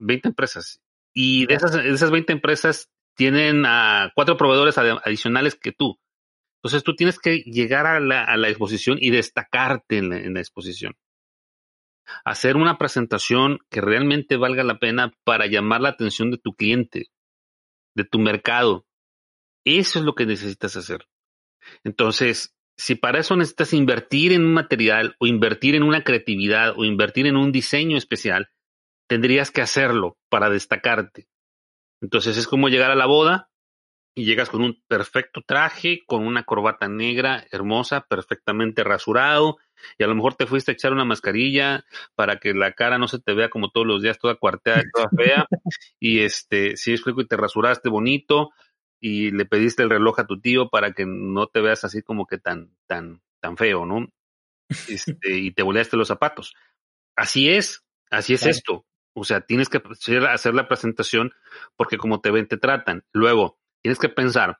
20 0.00 0.28
empresas. 0.28 0.80
Y 1.14 1.46
de 1.46 1.54
esas, 1.54 1.74
esas 1.76 2.10
20 2.10 2.32
empresas 2.32 2.90
tienen 3.14 3.64
a 3.66 4.10
cuatro 4.14 4.36
proveedores 4.36 4.76
adicionales 4.76 5.54
que 5.54 5.72
tú. 5.72 5.98
Entonces 6.58 6.82
tú 6.82 6.96
tienes 6.96 7.18
que 7.18 7.38
llegar 7.38 7.86
a 7.86 8.00
la, 8.00 8.24
a 8.24 8.36
la 8.36 8.48
exposición 8.48 8.98
y 9.00 9.10
destacarte 9.10 9.98
en 9.98 10.08
la, 10.10 10.18
en 10.18 10.34
la 10.34 10.40
exposición. 10.40 10.94
Hacer 12.24 12.56
una 12.56 12.76
presentación 12.76 13.58
que 13.70 13.80
realmente 13.80 14.36
valga 14.36 14.64
la 14.64 14.78
pena 14.78 15.14
para 15.24 15.46
llamar 15.46 15.80
la 15.80 15.90
atención 15.90 16.30
de 16.30 16.38
tu 16.38 16.54
cliente, 16.54 17.08
de 17.94 18.04
tu 18.04 18.18
mercado, 18.18 18.86
eso 19.64 19.98
es 19.98 20.04
lo 20.04 20.14
que 20.14 20.26
necesitas 20.26 20.76
hacer. 20.76 21.06
Entonces, 21.84 22.54
si 22.76 22.94
para 22.94 23.20
eso 23.20 23.36
necesitas 23.36 23.72
invertir 23.72 24.32
en 24.32 24.44
un 24.44 24.52
material 24.52 25.16
o 25.18 25.26
invertir 25.26 25.74
en 25.74 25.82
una 25.82 26.02
creatividad 26.02 26.74
o 26.76 26.84
invertir 26.84 27.26
en 27.26 27.36
un 27.36 27.52
diseño 27.52 27.96
especial, 27.96 28.50
tendrías 29.06 29.50
que 29.50 29.62
hacerlo 29.62 30.16
para 30.28 30.50
destacarte. 30.50 31.28
Entonces 32.00 32.36
es 32.36 32.46
como 32.46 32.68
llegar 32.68 32.90
a 32.90 32.96
la 32.96 33.06
boda 33.06 33.50
y 34.14 34.24
llegas 34.24 34.48
con 34.48 34.62
un 34.62 34.80
perfecto 34.86 35.42
traje, 35.44 36.02
con 36.06 36.26
una 36.26 36.44
corbata 36.44 36.88
negra 36.88 37.44
hermosa, 37.50 38.02
perfectamente 38.02 38.84
rasurado, 38.84 39.58
y 39.98 40.04
a 40.04 40.06
lo 40.06 40.14
mejor 40.14 40.34
te 40.34 40.46
fuiste 40.46 40.70
a 40.70 40.74
echar 40.74 40.92
una 40.92 41.04
mascarilla 41.04 41.84
para 42.14 42.38
que 42.38 42.54
la 42.54 42.72
cara 42.72 42.96
no 42.96 43.08
se 43.08 43.18
te 43.18 43.34
vea 43.34 43.50
como 43.50 43.70
todos 43.70 43.86
los 43.86 44.02
días 44.02 44.18
toda 44.18 44.36
cuarteada 44.36 44.82
y 44.82 44.90
toda 44.92 45.08
fea, 45.16 45.46
y 46.00 46.20
este, 46.20 46.76
si 46.76 46.92
explico, 46.92 47.20
y 47.22 47.26
te 47.26 47.36
rasuraste 47.36 47.88
bonito, 47.88 48.50
y 49.00 49.32
le 49.32 49.44
pediste 49.44 49.82
el 49.82 49.90
reloj 49.90 50.20
a 50.20 50.26
tu 50.26 50.40
tío 50.40 50.68
para 50.70 50.92
que 50.92 51.04
no 51.06 51.48
te 51.48 51.60
veas 51.60 51.84
así 51.84 52.02
como 52.02 52.26
que 52.26 52.38
tan, 52.38 52.70
tan, 52.86 53.20
tan 53.40 53.56
feo, 53.56 53.84
¿no? 53.84 54.08
Este, 54.88 55.36
y 55.36 55.52
te 55.52 55.62
boleaste 55.62 55.96
los 55.96 56.08
zapatos. 56.08 56.54
Así 57.16 57.50
es, 57.50 57.84
así 58.10 58.34
es 58.34 58.46
esto. 58.46 58.86
O 59.14 59.24
sea, 59.24 59.40
tienes 59.40 59.68
que 59.68 59.82
hacer 60.28 60.54
la 60.54 60.68
presentación 60.68 61.32
porque 61.76 61.98
como 61.98 62.20
te 62.20 62.30
ven, 62.30 62.46
te 62.46 62.56
tratan. 62.56 63.04
Luego, 63.12 63.58
tienes 63.82 63.98
que 63.98 64.08
pensar 64.08 64.58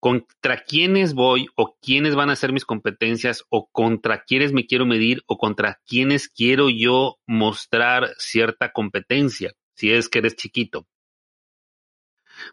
contra 0.00 0.62
quiénes 0.64 1.12
voy 1.12 1.48
o 1.56 1.76
quiénes 1.80 2.14
van 2.14 2.30
a 2.30 2.36
ser 2.36 2.52
mis 2.52 2.64
competencias 2.64 3.44
o 3.50 3.68
contra 3.70 4.22
quiénes 4.24 4.52
me 4.52 4.66
quiero 4.66 4.86
medir 4.86 5.22
o 5.26 5.36
contra 5.36 5.80
quiénes 5.86 6.28
quiero 6.28 6.70
yo 6.70 7.18
mostrar 7.26 8.14
cierta 8.16 8.72
competencia, 8.72 9.52
si 9.74 9.92
es 9.92 10.08
que 10.08 10.20
eres 10.20 10.36
chiquito. 10.36 10.86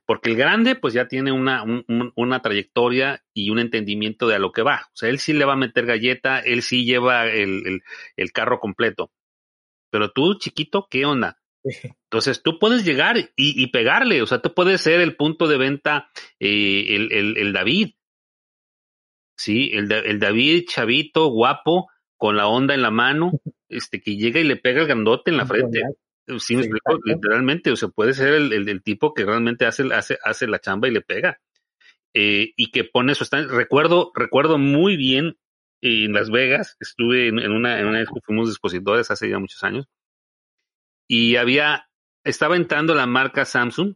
Porque 0.05 0.29
el 0.29 0.35
grande, 0.35 0.75
pues 0.75 0.93
ya 0.93 1.07
tiene 1.07 1.31
una, 1.31 1.63
una 2.15 2.41
trayectoria 2.41 3.23
y 3.33 3.49
un 3.49 3.59
entendimiento 3.59 4.27
de 4.27 4.35
a 4.35 4.39
lo 4.39 4.51
que 4.51 4.61
va. 4.61 4.88
O 4.88 4.97
sea, 4.97 5.09
él 5.09 5.19
sí 5.19 5.31
le 5.31 5.45
va 5.45 5.53
a 5.53 5.57
meter 5.57 5.85
galleta, 5.85 6.39
él 6.39 6.61
sí 6.61 6.85
lleva 6.85 7.27
el, 7.27 7.81
el, 8.17 8.31
carro 8.33 8.59
completo. 8.59 9.11
Pero 9.98 10.12
tú, 10.12 10.36
chiquito, 10.36 10.88
¿qué 10.91 11.08
onda? 11.08 11.39
Entonces 12.12 12.43
tú 12.43 12.60
puedes 12.60 12.86
llegar 12.86 13.18
y, 13.18 13.32
y, 13.36 13.66
pegarle, 13.72 14.22
o 14.22 14.28
sea, 14.28 14.43
tú 14.43 14.54
puedes 14.54 14.80
ser 14.80 15.02
el 15.02 15.16
punto 15.16 15.48
de 15.48 15.58
venta, 15.58 16.12
eh, 16.39 16.86
el, 16.95 17.12
el, 17.12 17.38
el, 17.38 17.52
David. 17.52 17.95
Sí, 19.36 19.72
el, 19.74 19.91
el 19.91 20.20
David 20.20 20.66
chavito, 20.68 21.30
guapo, 21.30 21.89
con 22.16 22.38
la 22.38 22.48
onda 22.48 22.76
en 22.76 22.84
la 22.84 22.91
mano, 22.91 23.32
este, 23.70 24.00
que 24.00 24.18
llega 24.18 24.39
y 24.39 24.43
le 24.43 24.58
pega 24.58 24.82
el 24.82 24.88
grandote 24.88 25.32
en 25.32 25.38
la 25.38 25.48
frente. 25.48 25.82
Sí, 26.38 26.56
me 26.56 26.62
explico, 26.62 27.00
literalmente, 27.04 27.72
o 27.72 27.76
sea, 27.76 27.89
puede 27.89 28.14
ser 28.14 28.34
el, 28.34 28.70
el, 28.70 28.84
tipo 28.84 29.16
que 29.16 29.26
realmente 29.26 29.66
hace, 29.66 29.91
hace, 29.91 30.20
hace 30.24 30.45
la 30.45 30.60
chamba 30.60 30.88
y 30.88 30.91
le 30.91 31.02
pega. 31.02 31.39
Eh, 32.14 32.54
y 32.56 32.70
que 32.70 32.84
pone 32.84 33.16
su 33.16 33.24
stand. 33.24 33.50
Recuerdo, 33.50 34.12
recuerdo 34.14 34.60
muy 34.60 34.95
bien 34.95 35.38
en 35.82 36.13
Las 36.13 36.30
Vegas, 36.30 36.75
estuve 36.80 37.28
en, 37.28 37.51
una, 37.51 37.80
en 37.80 37.88
una 37.88 38.03
fuimos 38.25 38.49
expositores 38.49 39.11
hace 39.11 39.30
ya 39.30 39.39
muchos 39.39 39.63
años, 39.63 39.88
y 41.07 41.36
había, 41.36 41.89
estaba 42.23 42.55
entrando 42.55 42.93
la 42.95 43.05
marca 43.05 43.45
Samsung, 43.45 43.95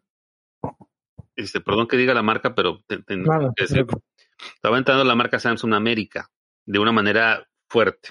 este, 1.36 1.62
perdón 1.62 1.88
que 1.88 1.98
diga 1.98 2.14
la 2.14 2.24
marca, 2.24 2.56
pero 2.56 2.84
estaba 2.88 4.78
entrando 4.78 5.04
la 5.04 5.16
marca 5.16 5.40
Samsung 5.40 5.74
América 5.74 6.30
de 6.66 6.80
una 6.80 6.92
manera 6.92 7.50
fuerte. 7.68 8.10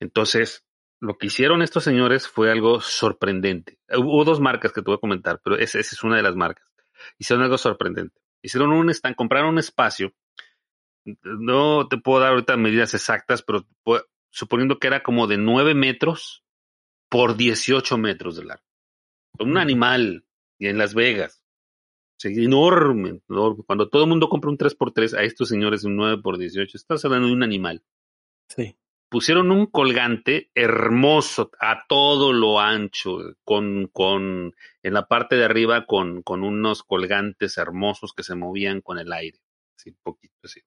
Entonces, 0.00 0.64
lo 1.00 1.18
que 1.18 1.26
hicieron 1.26 1.62
estos 1.62 1.84
señores 1.84 2.28
fue 2.28 2.50
algo 2.50 2.80
sorprendente. 2.80 3.78
Hubo 3.88 4.24
dos 4.24 4.40
marcas 4.40 4.72
que 4.72 4.82
te 4.82 4.86
voy 4.86 4.96
a 4.96 5.00
comentar, 5.00 5.40
pero 5.42 5.56
esa, 5.56 5.80
es 5.80 6.02
una 6.04 6.16
de 6.16 6.22
las 6.22 6.36
marcas. 6.36 6.72
Hicieron 7.18 7.42
algo 7.42 7.58
sorprendente. 7.58 8.20
Hicieron 8.40 8.72
un 8.72 8.90
stand, 8.90 9.16
compraron 9.16 9.50
un 9.50 9.58
espacio. 9.58 10.12
No 11.04 11.88
te 11.88 11.98
puedo 11.98 12.20
dar 12.20 12.32
ahorita 12.32 12.56
medidas 12.56 12.94
exactas, 12.94 13.42
pero 13.42 13.66
suponiendo 14.30 14.78
que 14.78 14.86
era 14.86 15.02
como 15.02 15.26
de 15.26 15.36
9 15.36 15.74
metros 15.74 16.44
por 17.08 17.36
18 17.36 17.98
metros 17.98 18.36
de 18.36 18.44
largo. 18.44 18.64
Un 19.38 19.58
animal 19.58 20.24
y 20.58 20.68
en 20.68 20.78
Las 20.78 20.94
Vegas. 20.94 21.44
enorme, 22.22 23.20
Cuando 23.66 23.88
todo 23.88 24.04
el 24.04 24.08
mundo 24.08 24.28
compra 24.28 24.50
un 24.50 24.58
3x3, 24.58 25.18
a 25.18 25.22
estos 25.22 25.48
señores 25.48 25.84
un 25.84 25.96
9 25.96 26.22
por 26.22 26.38
18, 26.38 26.76
estás 26.76 27.04
hablando 27.04 27.28
de 27.28 27.34
un 27.34 27.42
animal. 27.42 27.82
Sí 28.48 28.76
pusieron 29.12 29.50
un 29.50 29.66
colgante 29.66 30.50
hermoso 30.54 31.50
a 31.60 31.84
todo 31.86 32.32
lo 32.32 32.58
ancho, 32.58 33.18
con, 33.44 33.88
con 33.88 34.54
en 34.82 34.94
la 34.94 35.06
parte 35.06 35.36
de 35.36 35.44
arriba 35.44 35.84
con, 35.84 36.22
con 36.22 36.42
unos 36.42 36.82
colgantes 36.82 37.58
hermosos 37.58 38.14
que 38.14 38.22
se 38.22 38.34
movían 38.34 38.80
con 38.80 38.98
el 38.98 39.12
aire, 39.12 39.38
así 39.76 39.92
poquito 40.02 40.34
así, 40.42 40.62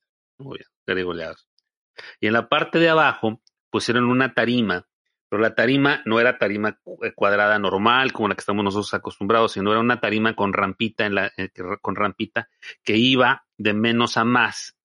Y 2.20 2.28
en 2.28 2.34
la 2.34 2.50
parte 2.50 2.80
de 2.80 2.90
abajo 2.90 3.42
pusieron 3.70 4.06
una 4.06 4.34
tarima, 4.34 4.88
pero 5.30 5.42
la 5.42 5.56
tarima 5.56 6.02
no 6.06 6.20
era 6.20 6.38
tarima 6.38 6.80
cuadrada 7.16 7.58
normal 7.60 8.14
como 8.14 8.28
la 8.28 8.36
que 8.36 8.42
estamos 8.42 8.64
nosotros 8.64 8.94
acostumbrados, 8.94 9.54
sino 9.54 9.72
era 9.72 9.80
una 9.80 10.00
tarima 10.00 10.36
con 10.36 10.54
rampita 10.54 11.06
en 11.06 11.16
la, 11.16 11.32
eh, 11.38 11.50
con 11.82 11.96
rampita 11.96 12.50
que 12.84 12.98
iba 12.98 13.46
de 13.58 13.74
menos 13.74 14.18
a 14.18 14.26
más 14.26 14.78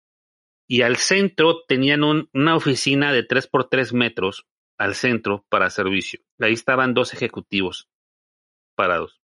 y 0.66 0.82
al 0.82 0.96
centro 0.96 1.64
tenían 1.66 2.04
una 2.04 2.54
oficina 2.54 3.12
de 3.12 3.24
3 3.24 3.48
por 3.48 3.68
3 3.68 3.92
metros 3.92 4.46
al 4.78 4.94
centro 4.94 5.44
para 5.48 5.68
servicio. 5.68 6.20
Ahí 6.38 6.52
estaban 6.52 6.94
dos 6.94 7.12
ejecutivos 7.12 7.88
parados. 8.76 9.20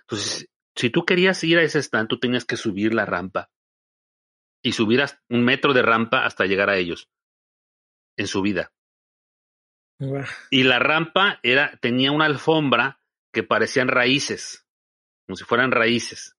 Entonces, 0.00 0.48
si 0.74 0.88
tú 0.88 1.04
querías 1.04 1.44
ir 1.44 1.58
a 1.58 1.62
ese 1.62 1.80
stand, 1.80 2.08
tú 2.08 2.18
tenías 2.18 2.46
que 2.46 2.56
subir 2.56 2.94
la 2.94 3.04
rampa 3.04 3.50
y 4.62 4.72
subir 4.72 5.04
un 5.28 5.44
metro 5.44 5.72
de 5.72 5.82
rampa 5.82 6.24
hasta 6.24 6.46
llegar 6.46 6.70
a 6.70 6.76
ellos 6.76 7.08
en 8.16 8.26
su 8.26 8.42
vida. 8.42 8.72
Y 10.50 10.62
la 10.62 10.78
rampa 10.78 11.40
era, 11.42 11.76
tenía 11.80 12.12
una 12.12 12.26
alfombra 12.26 13.00
que 13.32 13.42
parecían 13.42 13.88
raíces, 13.88 14.66
como 15.26 15.36
si 15.36 15.44
fueran 15.44 15.72
raíces. 15.72 16.36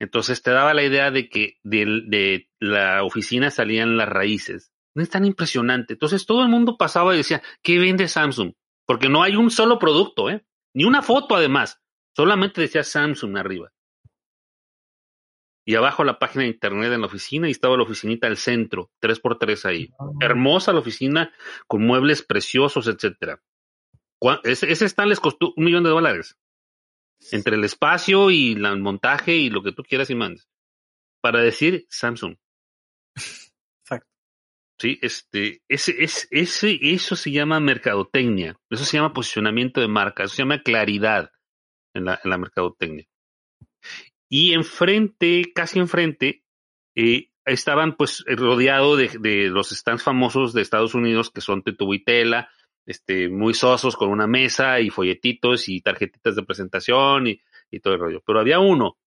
Entonces 0.00 0.42
te 0.42 0.50
daba 0.50 0.74
la 0.74 0.84
idea 0.84 1.10
de 1.10 1.28
que 1.28 1.58
de, 1.62 2.48
la 2.60 3.02
oficina 3.04 3.50
salían 3.50 3.96
las 3.96 4.08
raíces. 4.08 4.72
No 4.94 5.02
es 5.02 5.10
tan 5.10 5.24
impresionante. 5.24 5.94
Entonces 5.94 6.26
todo 6.26 6.42
el 6.42 6.48
mundo 6.48 6.76
pasaba 6.76 7.14
y 7.14 7.18
decía, 7.18 7.42
¿qué 7.62 7.78
vende 7.78 8.06
Samsung? 8.06 8.52
Porque 8.86 9.08
no 9.08 9.22
hay 9.22 9.36
un 9.36 9.50
solo 9.50 9.78
producto, 9.78 10.30
¿eh? 10.30 10.44
Ni 10.74 10.84
una 10.84 11.02
foto 11.02 11.36
además. 11.36 11.80
Solamente 12.14 12.60
decía 12.60 12.84
Samsung 12.84 13.36
arriba. 13.36 13.72
Y 15.66 15.76
abajo 15.76 16.04
la 16.04 16.18
página 16.18 16.42
de 16.42 16.50
internet 16.50 16.92
en 16.92 17.00
la 17.00 17.06
oficina 17.06 17.48
y 17.48 17.52
estaba 17.52 17.76
la 17.76 17.84
oficinita 17.84 18.26
al 18.26 18.36
centro, 18.36 18.90
3x3 19.00 19.64
ahí. 19.64 19.90
Ah. 19.98 20.04
Hermosa 20.20 20.72
la 20.72 20.80
oficina 20.80 21.32
con 21.66 21.86
muebles 21.86 22.22
preciosos, 22.22 22.86
etcétera. 22.86 23.40
Ese, 24.42 24.70
ese 24.70 24.86
stand 24.86 25.08
les 25.08 25.20
costó 25.20 25.52
un 25.56 25.64
millón 25.64 25.84
de 25.84 25.90
dólares 25.90 26.38
entre 27.32 27.56
el 27.56 27.64
espacio 27.64 28.30
y 28.30 28.52
el 28.52 28.80
montaje 28.80 29.36
y 29.36 29.50
lo 29.50 29.62
que 29.62 29.72
tú 29.72 29.82
quieras 29.82 30.10
y 30.10 30.14
mandes, 30.14 30.48
para 31.20 31.40
decir 31.40 31.86
Samsung. 31.88 32.36
Exacto. 33.16 34.10
Sí, 34.78 34.98
este, 35.02 35.62
ese, 35.68 35.94
ese, 36.02 36.26
ese, 36.30 36.78
eso 36.82 37.16
se 37.16 37.30
llama 37.30 37.60
mercadotecnia, 37.60 38.58
eso 38.70 38.84
se 38.84 38.96
llama 38.96 39.12
posicionamiento 39.12 39.80
de 39.80 39.88
marca, 39.88 40.24
eso 40.24 40.34
se 40.34 40.42
llama 40.42 40.62
claridad 40.62 41.30
en 41.94 42.06
la, 42.06 42.20
en 42.22 42.30
la 42.30 42.38
mercadotecnia. 42.38 43.06
Y 44.36 44.52
enfrente, 44.52 45.52
casi 45.54 45.78
enfrente, 45.78 46.42
eh, 46.96 47.30
estaban 47.44 47.96
pues 47.96 48.24
rodeados 48.26 48.98
de, 48.98 49.08
de, 49.20 49.48
los 49.48 49.70
stands 49.70 50.02
famosos 50.02 50.52
de 50.52 50.60
Estados 50.60 50.96
Unidos 50.96 51.30
que 51.30 51.40
son 51.40 51.62
Tetubuitela, 51.62 52.50
este, 52.84 53.28
muy 53.28 53.54
sosos 53.54 53.94
con 53.94 54.08
una 54.08 54.26
mesa 54.26 54.80
y 54.80 54.90
folletitos 54.90 55.68
y 55.68 55.82
tarjetitas 55.82 56.34
de 56.34 56.42
presentación 56.42 57.28
y, 57.28 57.40
todo 57.80 57.94
el 57.94 58.00
rollo. 58.00 58.22
Pero 58.26 58.40
había 58.40 58.58
uno, 58.58 58.98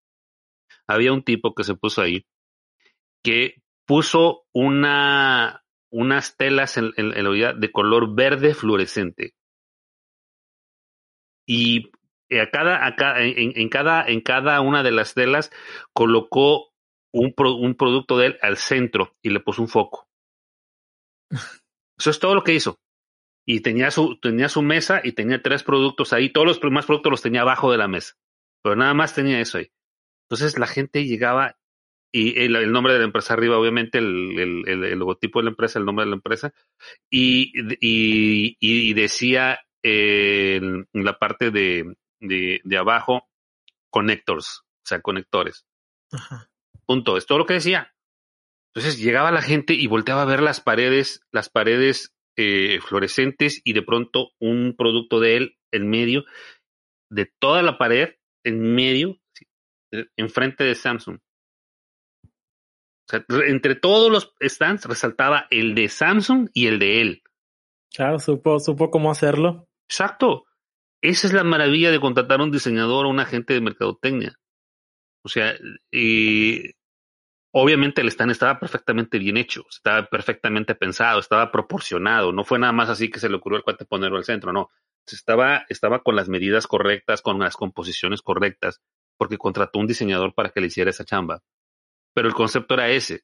había 0.88 1.12
un 1.12 1.24
tipo 1.24 1.54
que 1.54 1.66
se 1.66 1.76
puso 1.76 2.02
ahí 2.02 2.26
que 3.22 3.62
puso 3.86 4.46
una, 4.54 5.66
unas 5.92 6.38
telas 6.38 6.78
en, 6.78 6.94
la 6.96 7.30
vida 7.30 7.52
de 7.52 7.70
color 7.74 8.16
verde 8.16 8.54
fluorescente. 8.54 9.34
Y 11.46 11.92
a 12.32 12.50
cada, 12.50 12.86
a 12.86 13.24
en, 13.24 13.70
cada, 13.70 14.08
en 14.08 14.22
cada 14.22 14.62
una 14.62 14.84
de 14.84 14.92
las 14.92 15.14
telas 15.14 15.52
colocó 15.94 16.74
un, 17.14 17.34
un 17.38 17.76
producto 17.76 18.18
de 18.18 18.28
él 18.28 18.38
al 18.42 18.58
centro 18.58 19.16
y 19.22 19.30
le 19.30 19.40
puso 19.40 19.62
un 19.62 19.68
foco. 19.68 20.08
Eso 21.98 22.10
es 22.10 22.20
todo 22.20 22.36
lo 22.36 22.44
que 22.44 22.54
hizo 22.54 22.80
y 23.48 23.62
tenía 23.62 23.92
su, 23.92 24.20
tenía 24.20 24.50
su 24.50 24.62
mesa 24.62 25.02
y 25.04 25.14
tenía 25.14 25.42
tres 25.42 25.64
productos 25.64 26.12
ahí. 26.12 26.30
Todos 26.30 26.48
los 26.48 26.60
demás 26.60 26.86
productos 26.86 27.12
los 27.12 27.22
tenía 27.22 27.42
abajo 27.42 27.72
de 27.72 27.78
la 27.78 27.88
mesa, 27.88 28.16
pero 28.62 28.76
nada 28.76 28.94
más 28.94 29.16
tenía 29.16 29.40
eso 29.40 29.58
ahí. 29.58 29.72
Entonces 30.30 30.60
la 30.60 30.68
gente 30.68 31.06
llegaba 31.06 31.58
y 32.12 32.40
el, 32.42 32.72
nombre 32.72 32.94
de 32.94 33.00
la 33.00 33.06
empresa 33.06 33.34
arriba, 33.34 33.58
obviamente, 33.58 34.00
el, 34.00 34.64
el, 34.68 35.00
logotipo 35.00 35.40
de 35.40 35.46
la 35.46 35.50
empresa, 35.52 35.80
el 35.80 35.86
nombre 35.86 36.06
de 36.06 36.12
la 36.12 36.16
empresa, 36.16 36.54
y, 37.10 37.52
y, 37.80 38.58
y 38.60 38.94
decía 38.94 39.60
en 39.84 40.88
la 40.94 41.18
parte 41.18 41.52
de, 41.52 41.96
de, 42.20 42.62
de, 42.64 42.78
abajo, 42.78 43.28
connectors, 43.90 44.60
o 44.60 44.86
sea, 44.86 45.02
conectores. 45.02 45.66
Punto. 46.86 47.18
Es 47.18 47.26
todo 47.26 47.38
lo 47.38 47.46
que 47.46 47.56
decía. 47.56 47.94
Entonces 48.74 49.00
llegaba 49.00 49.32
la 49.32 49.42
gente 49.42 49.74
y 49.74 49.88
volteaba 49.88 50.22
a 50.22 50.26
ver 50.26 50.42
las 50.42 50.62
paredes, 50.62 51.22
las 51.32 51.50
paredes 51.50 52.14
eh, 52.38 52.80
fluorescentes 52.82 53.62
y 53.64 53.74
de 53.74 53.82
pronto 53.82 54.32
un 54.40 54.76
producto 54.78 55.20
de 55.20 55.38
él 55.38 55.58
en 55.72 55.90
medio 55.90 56.26
de 57.10 57.32
toda 57.40 57.64
la 57.64 57.78
pared, 57.78 58.16
en 58.44 58.76
medio, 58.76 59.20
eh, 59.92 60.06
enfrente 60.16 60.64
de 60.64 60.76
Samsung. 60.76 61.20
O 62.28 63.10
sea, 63.10 63.26
entre 63.48 63.76
todos 63.76 64.12
los 64.12 64.34
stands 64.42 64.86
resaltaba 64.86 65.48
el 65.50 65.74
de 65.74 65.88
Samsung 65.88 66.50
y 66.54 66.68
el 66.68 66.78
de 66.78 67.02
él. 67.02 67.24
Claro, 67.94 68.20
supo, 68.20 68.60
supo 68.60 68.92
cómo 68.92 69.10
hacerlo. 69.10 69.68
Exacto. 69.90 70.47
Esa 71.08 71.28
es 71.28 71.34
la 71.34 71.44
maravilla 71.44 71.92
de 71.92 72.00
contratar 72.00 72.40
a 72.40 72.44
un 72.44 72.52
diseñador 72.52 73.06
o 73.06 73.10
un 73.10 73.20
agente 73.20 73.54
de 73.54 73.62
mercadotecnia. 73.62 74.38
O 75.24 75.30
sea, 75.30 75.56
Obviamente 77.60 78.02
el 78.02 78.10
stand 78.10 78.32
estaba 78.32 78.60
perfectamente 78.60 79.18
bien 79.18 79.36
hecho, 79.36 79.66
estaba 79.70 80.06
perfectamente 80.06 80.76
pensado, 80.76 81.20
estaba 81.20 81.52
proporcionado, 81.52 82.32
no 82.32 82.44
fue 82.44 82.60
nada 82.60 82.72
más 82.72 82.88
así 82.88 83.10
que 83.10 83.20
se 83.20 83.30
le 83.30 83.38
ocurrió 83.38 83.58
el 83.58 83.64
cuate 83.64 83.86
ponerlo 83.86 84.18
al 84.18 84.26
centro, 84.26 84.54
no. 84.54 84.70
Estaba, 85.08 85.66
estaba 85.70 86.04
con 86.04 86.16
las 86.16 86.30
medidas 86.30 86.68
correctas, 86.68 87.24
con 87.24 87.40
las 87.40 87.56
composiciones 87.56 88.22
correctas, 88.22 88.82
porque 89.18 89.40
contrató 89.40 89.80
un 89.80 89.88
diseñador 89.88 90.36
para 90.36 90.50
que 90.50 90.62
le 90.62 90.68
hiciera 90.68 90.92
esa 90.92 91.04
chamba. 91.04 91.42
Pero 92.14 92.28
el 92.28 92.36
concepto 92.36 92.76
era 92.76 92.90
ese. 92.90 93.22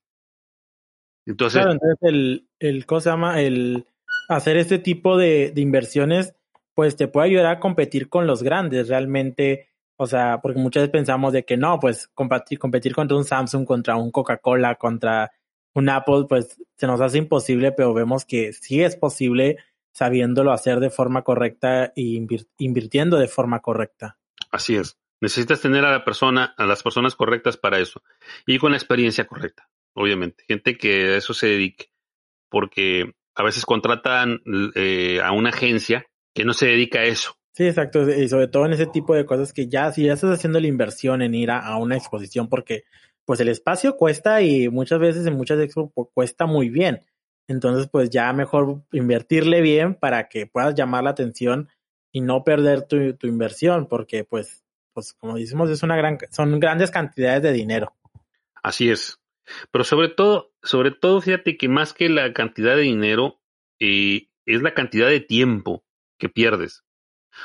Entonces, 1.27 1.61
claro, 1.61 1.73
entonces 1.73 1.99
el, 2.01 2.47
el, 2.57 2.85
¿cómo 2.87 3.01
se 3.01 3.09
llama? 3.11 3.39
El 3.39 3.85
hacer 4.29 4.57
este 4.57 4.79
tipo 4.79 5.15
de, 5.15 5.51
de 5.53 5.61
inversiones, 5.61 6.33
pues 6.75 6.95
te 6.95 7.07
puede 7.07 7.27
ayudar 7.27 7.47
a 7.47 7.59
competir 7.59 8.09
con 8.09 8.27
los 8.27 8.43
grandes. 8.43 8.87
Realmente, 8.87 9.69
o 9.97 10.07
sea, 10.07 10.39
porque 10.41 10.59
muchas 10.59 10.83
veces 10.83 10.91
pensamos 10.91 11.33
de 11.33 11.45
que 11.45 11.57
no, 11.57 11.79
pues 11.79 12.09
competir, 12.13 12.59
competir 12.59 12.93
contra 12.93 13.17
un 13.17 13.25
Samsung, 13.25 13.65
contra 13.65 13.95
un 13.95 14.11
Coca-Cola, 14.11 14.75
contra 14.75 15.31
un 15.73 15.89
Apple, 15.89 16.25
pues 16.27 16.57
se 16.77 16.87
nos 16.87 17.01
hace 17.01 17.17
imposible, 17.17 17.71
pero 17.71 17.93
vemos 17.93 18.25
que 18.25 18.53
sí 18.53 18.81
es 18.81 18.95
posible 18.95 19.57
sabiéndolo 19.91 20.51
hacer 20.51 20.79
de 20.79 20.89
forma 20.89 21.23
correcta 21.23 21.93
e 21.95 22.19
invirtiendo 22.57 23.17
de 23.17 23.27
forma 23.27 23.59
correcta. 23.59 24.17
Así 24.51 24.75
es. 24.75 24.97
Necesitas 25.21 25.61
tener 25.61 25.85
a 25.85 25.91
la 25.91 26.03
persona, 26.03 26.53
a 26.57 26.65
las 26.65 26.83
personas 26.83 27.15
correctas 27.15 27.57
para 27.57 27.79
eso. 27.79 28.01
Y 28.45 28.59
con 28.59 28.71
la 28.71 28.77
experiencia 28.77 29.25
correcta, 29.25 29.69
obviamente. 29.93 30.43
Gente 30.47 30.77
que 30.77 31.13
a 31.13 31.17
eso 31.17 31.33
se 31.33 31.47
dedique. 31.47 31.91
Porque 32.49 33.13
a 33.35 33.43
veces 33.43 33.65
contratan 33.65 34.41
eh, 34.75 35.21
a 35.23 35.31
una 35.31 35.49
agencia 35.49 36.05
que 36.33 36.45
no 36.45 36.53
se 36.53 36.67
dedica 36.67 36.99
a 36.99 37.05
eso. 37.05 37.37
Sí, 37.53 37.67
exacto. 37.67 38.09
Y 38.09 38.27
sobre 38.27 38.47
todo 38.47 38.65
en 38.65 38.73
ese 38.73 38.87
tipo 38.87 39.13
de 39.13 39.25
cosas 39.25 39.53
que 39.53 39.67
ya, 39.67 39.91
si 39.91 40.05
ya 40.05 40.13
estás 40.13 40.31
haciendo 40.31 40.59
la 40.59 40.67
inversión 40.67 41.21
en 41.21 41.35
ir 41.35 41.51
a, 41.51 41.77
una 41.77 41.95
exposición, 41.95 42.49
porque 42.49 42.83
pues 43.25 43.39
el 43.39 43.47
espacio 43.47 43.95
cuesta 43.95 44.41
y 44.41 44.69
muchas 44.69 44.99
veces 44.99 45.25
en 45.27 45.35
muchas 45.35 45.59
expos 45.59 45.91
pues, 45.93 46.07
cuesta 46.13 46.45
muy 46.45 46.69
bien. 46.69 47.05
Entonces, 47.47 47.87
pues 47.91 48.09
ya 48.09 48.31
mejor 48.33 48.81
invertirle 48.91 49.61
bien 49.61 49.95
para 49.95 50.29
que 50.29 50.47
puedas 50.47 50.73
llamar 50.75 51.03
la 51.03 51.11
atención 51.11 51.69
y 52.11 52.21
no 52.21 52.43
perder 52.43 52.87
tu, 52.87 53.13
tu 53.15 53.27
inversión, 53.27 53.87
porque 53.87 54.23
pues, 54.23 54.63
pues 54.93 55.13
como 55.13 55.35
decimos, 55.35 55.69
es 55.69 55.83
una 55.83 55.95
gran, 55.95 56.17
son 56.31 56.59
grandes 56.59 56.89
cantidades 56.89 57.43
de 57.43 57.51
dinero. 57.51 57.93
Así 58.63 58.89
es. 58.89 59.19
Pero 59.71 59.83
sobre 59.83 60.07
todo, 60.09 60.53
sobre 60.63 60.91
todo, 60.91 61.21
fíjate 61.21 61.57
que 61.57 61.67
más 61.67 61.93
que 61.93 62.09
la 62.09 62.33
cantidad 62.33 62.75
de 62.75 62.83
dinero, 62.83 63.41
eh, 63.79 64.29
es 64.45 64.61
la 64.61 64.73
cantidad 64.73 65.07
de 65.07 65.19
tiempo 65.19 65.83
que 66.23 66.29
pierdes. 66.29 66.83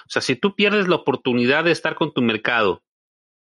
O 0.06 0.10
sea, 0.10 0.22
si 0.22 0.36
tú 0.36 0.54
pierdes 0.54 0.86
la 0.86 0.96
oportunidad 0.96 1.64
de 1.64 1.72
estar 1.72 1.96
con 1.96 2.14
tu 2.14 2.22
mercado 2.22 2.84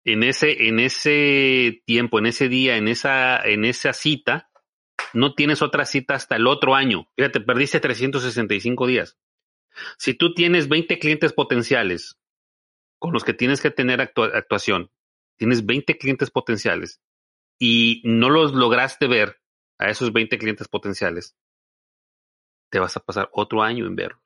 en 0.03 0.21
ese, 0.21 0.67
en 0.67 0.79
ese 0.79 1.81
tiempo, 1.85 2.19
en 2.19 2.27
ese 2.27 2.47
día, 2.47 2.77
en 2.77 2.87
esa, 2.87 3.41
en 3.41 3.65
esa 3.65 3.91
cita, 3.93 4.51
no 5.13 5.33
tienes 5.33 5.63
otra 5.63 5.85
cita 5.85 6.13
hasta 6.13 6.35
el 6.35 6.45
otro 6.45 6.75
año. 6.75 7.09
Fíjate, 7.15 7.41
perdiste 7.41 7.79
365 7.79 8.85
días. 8.85 9.17
Si 9.97 10.13
tú 10.13 10.35
tienes 10.35 10.69
20 10.69 10.99
clientes 10.99 11.33
potenciales 11.33 12.19
con 12.99 13.11
los 13.11 13.23
que 13.23 13.33
tienes 13.33 13.61
que 13.61 13.71
tener 13.71 13.99
actuación, 13.99 14.91
tienes 15.37 15.65
20 15.65 15.97
clientes 15.97 16.29
potenciales 16.29 17.01
y 17.57 18.01
no 18.05 18.29
los 18.29 18.53
lograste 18.53 19.07
ver 19.07 19.41
a 19.79 19.89
esos 19.89 20.13
20 20.13 20.37
clientes 20.37 20.67
potenciales, 20.67 21.35
te 22.69 22.79
vas 22.79 22.95
a 22.95 22.99
pasar 22.99 23.29
otro 23.33 23.63
año 23.63 23.87
en 23.87 23.95
verlos. 23.95 24.24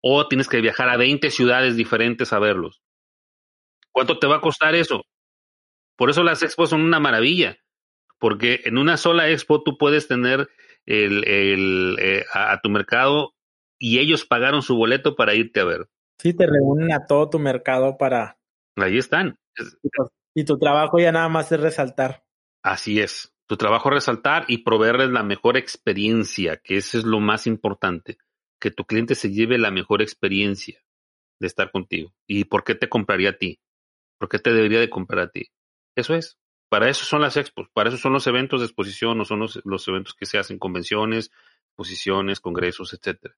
O 0.00 0.28
tienes 0.28 0.48
que 0.48 0.60
viajar 0.60 0.88
a 0.88 0.96
20 0.96 1.30
ciudades 1.30 1.76
diferentes 1.76 2.32
a 2.32 2.38
verlos. 2.38 2.82
¿Cuánto 3.92 4.18
te 4.18 4.26
va 4.26 4.36
a 4.36 4.40
costar 4.40 4.74
eso? 4.74 5.04
Por 5.96 6.10
eso 6.10 6.22
las 6.22 6.42
expos 6.42 6.70
son 6.70 6.82
una 6.82 7.00
maravilla, 7.00 7.58
porque 8.18 8.60
en 8.64 8.78
una 8.78 8.96
sola 8.96 9.28
expo 9.28 9.62
tú 9.62 9.76
puedes 9.76 10.06
tener 10.06 10.48
el, 10.86 11.26
el, 11.26 11.96
eh, 12.00 12.24
a, 12.32 12.60
tu 12.60 12.70
mercado 12.70 13.34
y 13.78 13.98
ellos 13.98 14.24
pagaron 14.24 14.62
su 14.62 14.76
boleto 14.76 15.16
para 15.16 15.34
irte 15.34 15.60
a 15.60 15.64
ver. 15.64 15.88
Sí, 16.18 16.34
te 16.34 16.46
reúnen 16.46 16.92
a 16.92 17.06
todo 17.06 17.28
tu 17.30 17.38
mercado 17.38 17.96
para... 17.98 18.38
Ahí 18.76 18.98
están. 18.98 19.38
Y 20.34 20.44
tu 20.44 20.58
trabajo 20.58 20.98
ya 20.98 21.10
nada 21.10 21.28
más 21.28 21.50
es 21.50 21.60
resaltar. 21.60 22.24
Así 22.62 23.00
es. 23.00 23.34
Tu 23.46 23.56
trabajo 23.56 23.88
es 23.88 23.96
resaltar 23.96 24.44
y 24.46 24.58
proveerles 24.58 25.10
la 25.10 25.22
mejor 25.22 25.56
experiencia, 25.56 26.58
que 26.58 26.76
eso 26.76 26.98
es 26.98 27.04
lo 27.04 27.18
más 27.18 27.46
importante. 27.46 28.18
Que 28.60 28.70
tu 28.70 28.84
cliente 28.84 29.14
se 29.14 29.30
lleve 29.30 29.58
la 29.58 29.70
mejor 29.70 30.02
experiencia 30.02 30.82
de 31.40 31.46
estar 31.46 31.70
contigo. 31.70 32.12
¿Y 32.26 32.44
por 32.44 32.64
qué 32.64 32.74
te 32.74 32.88
compraría 32.88 33.30
a 33.30 33.38
ti? 33.38 33.60
¿Por 34.18 34.28
qué 34.28 34.38
te 34.38 34.52
debería 34.52 34.80
de 34.80 34.90
comprar 34.90 35.20
a 35.20 35.30
ti? 35.30 35.50
Eso 35.96 36.14
es. 36.14 36.38
Para 36.68 36.90
eso 36.90 37.04
son 37.04 37.22
las 37.22 37.36
expos, 37.36 37.68
para 37.72 37.88
eso 37.88 37.96
son 37.96 38.12
los 38.12 38.26
eventos 38.26 38.60
de 38.60 38.66
exposición, 38.66 39.18
o 39.20 39.24
son 39.24 39.40
los, 39.40 39.60
los 39.64 39.88
eventos 39.88 40.14
que 40.14 40.26
se 40.26 40.36
hacen, 40.36 40.58
convenciones, 40.58 41.30
exposiciones, 41.68 42.40
congresos, 42.40 42.92
etcétera. 42.92 43.34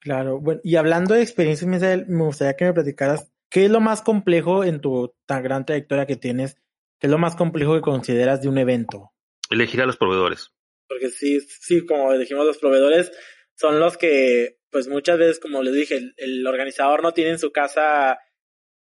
Claro, 0.00 0.38
bueno, 0.38 0.60
y 0.62 0.76
hablando 0.76 1.14
de 1.14 1.22
experiencias, 1.22 1.68
me 2.08 2.24
gustaría 2.24 2.56
que 2.56 2.66
me 2.66 2.74
platicaras 2.74 3.32
qué 3.48 3.64
es 3.64 3.70
lo 3.70 3.80
más 3.80 4.02
complejo 4.02 4.64
en 4.64 4.80
tu 4.80 5.14
tan 5.26 5.42
gran 5.42 5.64
trayectoria 5.64 6.06
que 6.06 6.16
tienes, 6.16 6.56
qué 6.98 7.06
es 7.06 7.10
lo 7.10 7.18
más 7.18 7.36
complejo 7.36 7.74
que 7.74 7.80
consideras 7.80 8.42
de 8.42 8.48
un 8.48 8.58
evento. 8.58 9.12
Elegir 9.50 9.80
a 9.80 9.86
los 9.86 9.96
proveedores. 9.96 10.52
Porque 10.88 11.08
sí, 11.08 11.40
sí, 11.40 11.86
como 11.86 12.12
dijimos, 12.18 12.46
los 12.46 12.58
proveedores 12.58 13.12
son 13.58 13.80
los 13.80 13.96
que, 13.96 14.58
pues 14.70 14.86
muchas 14.86 15.18
veces, 15.18 15.40
como 15.40 15.62
les 15.62 15.74
dije, 15.74 16.12
el 16.16 16.46
organizador 16.46 17.02
no 17.02 17.12
tiene 17.12 17.32
en 17.32 17.38
su 17.40 17.50
casa 17.50 18.18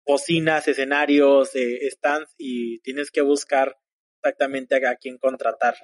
bocinas, 0.06 0.68
escenarios, 0.68 1.54
eh, 1.56 1.90
stands 1.90 2.34
y 2.38 2.78
tienes 2.80 3.10
que 3.10 3.20
buscar 3.20 3.76
exactamente 4.22 4.76
a, 4.86 4.94
quién 4.94 5.18
contratar. 5.18 5.74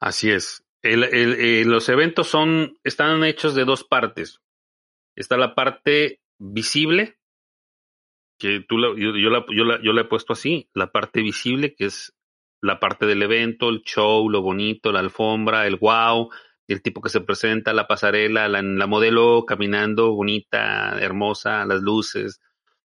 Así 0.00 0.30
es. 0.30 0.64
El, 0.80 1.04
eh, 1.04 1.64
los 1.66 1.88
eventos 1.90 2.28
son, 2.28 2.78
están 2.82 3.22
hechos 3.24 3.54
de 3.54 3.64
dos 3.64 3.84
partes. 3.84 4.40
Está 5.14 5.36
la 5.36 5.54
parte 5.54 6.20
visible, 6.38 7.18
que 8.38 8.64
tú 8.66 8.80
yo, 8.80 9.16
yo, 9.16 9.30
la, 9.30 9.44
yo, 9.50 9.64
la, 9.64 9.82
yo 9.82 9.92
la 9.92 10.00
he 10.00 10.06
puesto 10.06 10.32
así, 10.32 10.70
la 10.72 10.90
parte 10.90 11.20
visible, 11.20 11.74
que 11.74 11.84
es 11.84 12.14
la 12.62 12.80
parte 12.80 13.04
del 13.04 13.22
evento, 13.22 13.68
el 13.68 13.82
show, 13.82 14.30
lo 14.30 14.40
bonito, 14.40 14.92
la 14.92 15.00
alfombra, 15.00 15.66
el 15.66 15.76
wow, 15.76 16.30
el 16.68 16.82
tipo 16.82 17.00
que 17.00 17.10
se 17.10 17.20
presenta, 17.20 17.72
la 17.72 17.86
pasarela, 17.86 18.48
la, 18.48 18.62
la 18.62 18.86
modelo 18.86 19.44
caminando 19.46 20.12
bonita, 20.12 20.98
hermosa, 21.00 21.64
las 21.66 21.82
luces, 21.82 22.40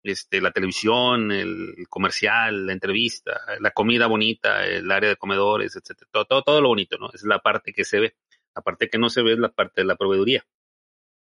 este, 0.03 0.41
la 0.41 0.51
televisión, 0.51 1.31
el 1.31 1.75
comercial, 1.89 2.65
la 2.67 2.73
entrevista, 2.73 3.39
la 3.59 3.71
comida 3.71 4.07
bonita, 4.07 4.65
el 4.65 4.91
área 4.91 5.09
de 5.09 5.15
comedores, 5.15 5.75
etcétera, 5.75 6.09
todo, 6.11 6.25
todo, 6.25 6.41
todo 6.43 6.61
lo 6.61 6.67
bonito, 6.67 6.97
¿no? 6.97 7.09
Es 7.13 7.23
la 7.23 7.39
parte 7.39 7.73
que 7.73 7.85
se 7.85 7.99
ve. 7.99 8.15
La 8.55 8.61
parte 8.61 8.89
que 8.89 8.99
no 8.99 9.09
se 9.09 9.23
ve 9.23 9.33
es 9.33 9.39
la 9.39 9.49
parte 9.49 9.81
de 9.81 9.85
la 9.85 9.95
proveeduría. 9.95 10.45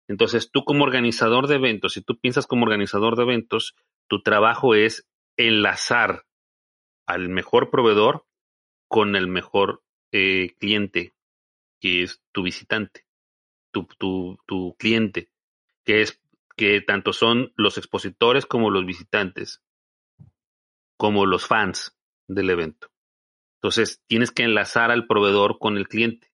Entonces, 0.08 0.50
tú 0.50 0.64
como 0.64 0.84
organizador 0.84 1.46
de 1.46 1.56
eventos, 1.56 1.92
si 1.92 2.02
tú 2.02 2.18
piensas 2.18 2.46
como 2.46 2.64
organizador 2.64 3.16
de 3.16 3.22
eventos, 3.22 3.74
tu 4.08 4.22
trabajo 4.22 4.74
es 4.74 5.06
enlazar 5.36 6.24
al 7.06 7.28
mejor 7.28 7.70
proveedor 7.70 8.26
con 8.88 9.16
el 9.16 9.28
mejor 9.28 9.82
eh, 10.12 10.54
cliente, 10.58 11.12
que 11.84 12.02
es 12.02 12.22
tu 12.32 12.42
visitante, 12.42 13.04
tu, 13.70 13.84
tu, 13.98 14.38
tu 14.46 14.74
cliente, 14.78 15.30
que 15.84 16.00
es 16.00 16.18
que 16.56 16.80
tanto 16.80 17.12
son 17.12 17.52
los 17.56 17.76
expositores 17.76 18.46
como 18.46 18.70
los 18.70 18.86
visitantes, 18.86 19.62
como 20.96 21.26
los 21.26 21.46
fans 21.46 21.94
del 22.26 22.48
evento. 22.48 22.90
Entonces, 23.58 24.02
tienes 24.06 24.30
que 24.30 24.44
enlazar 24.44 24.90
al 24.90 25.06
proveedor 25.06 25.58
con 25.58 25.76
el 25.76 25.86
cliente. 25.86 26.32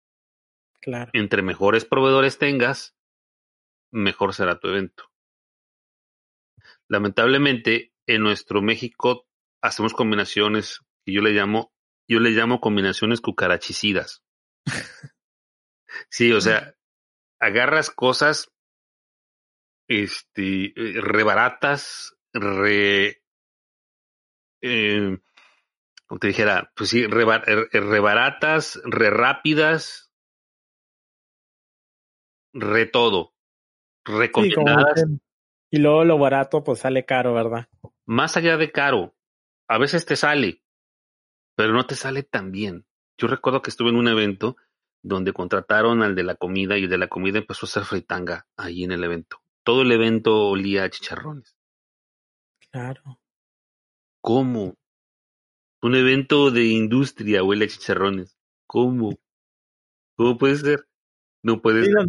Claro. 0.80 1.10
Entre 1.14 1.42
mejores 1.42 1.84
proveedores 1.84 2.38
tengas, 2.38 2.96
mejor 3.90 4.34
será 4.34 4.60
tu 4.60 4.68
evento. 4.68 5.10
Lamentablemente, 6.86 7.92
en 8.06 8.22
nuestro 8.22 8.62
México 8.62 9.26
hacemos 9.60 9.94
combinaciones 9.94 10.78
que 11.04 11.12
yo 11.12 11.22
le 11.22 11.32
llamo, 11.32 11.72
yo 12.06 12.20
le 12.20 12.30
llamo 12.30 12.60
combinaciones 12.60 13.20
cucarachicidas. 13.20 14.22
sí, 16.10 16.32
o 16.32 16.40
sea, 16.40 16.74
agarras 17.38 17.90
cosas 17.90 18.52
este, 19.88 20.66
eh, 20.66 21.00
re 21.00 21.22
baratas, 21.24 22.16
re, 22.32 23.22
eh, 24.62 25.18
como 26.06 26.18
te 26.18 26.28
dijera, 26.28 26.72
pues 26.76 26.90
sí, 26.90 27.06
re, 27.06 27.24
re 27.24 28.00
baratas, 28.00 28.80
re 28.84 29.10
rápidas, 29.10 30.12
re 32.52 32.86
todo, 32.86 33.34
recomendadas. 34.04 35.06
y 35.70 35.78
luego 35.78 36.04
lo 36.04 36.18
barato 36.18 36.62
pues 36.62 36.80
sale 36.80 37.04
caro, 37.04 37.34
¿verdad? 37.34 37.68
Más 38.06 38.36
allá 38.36 38.56
de 38.56 38.70
caro, 38.70 39.16
a 39.68 39.78
veces 39.78 40.06
te 40.06 40.16
sale, 40.16 40.62
pero 41.56 41.72
no 41.72 41.86
te 41.86 41.94
sale 41.94 42.22
tan 42.22 42.52
bien. 42.52 42.86
Yo 43.18 43.28
recuerdo 43.28 43.62
que 43.62 43.70
estuve 43.70 43.90
en 43.90 43.96
un 43.96 44.08
evento 44.08 44.56
donde 45.02 45.32
contrataron 45.32 46.02
al 46.02 46.14
de 46.14 46.24
la 46.24 46.34
comida 46.34 46.78
y 46.78 46.84
el 46.84 46.90
de 46.90 46.98
la 46.98 47.08
comida 47.08 47.38
empezó 47.38 47.66
a 47.66 47.68
hacer 47.68 47.84
fritanga 47.84 48.46
ahí 48.56 48.84
en 48.84 48.92
el 48.92 49.04
evento 49.04 49.40
todo 49.64 49.82
el 49.82 49.92
evento 49.92 50.48
olía 50.48 50.84
a 50.84 50.90
chicharrones. 50.90 51.56
Claro. 52.70 53.20
¿Cómo? 54.20 54.76
Un 55.82 55.94
evento 55.94 56.50
de 56.50 56.66
industria 56.66 57.42
huele 57.42 57.66
a 57.66 57.68
chicharrones. 57.68 58.36
¿Cómo? 58.66 59.16
¿Cómo 60.16 60.38
puede 60.38 60.56
ser? 60.56 60.88
No 61.42 61.62
puede 61.62 61.84
ser. 61.84 62.08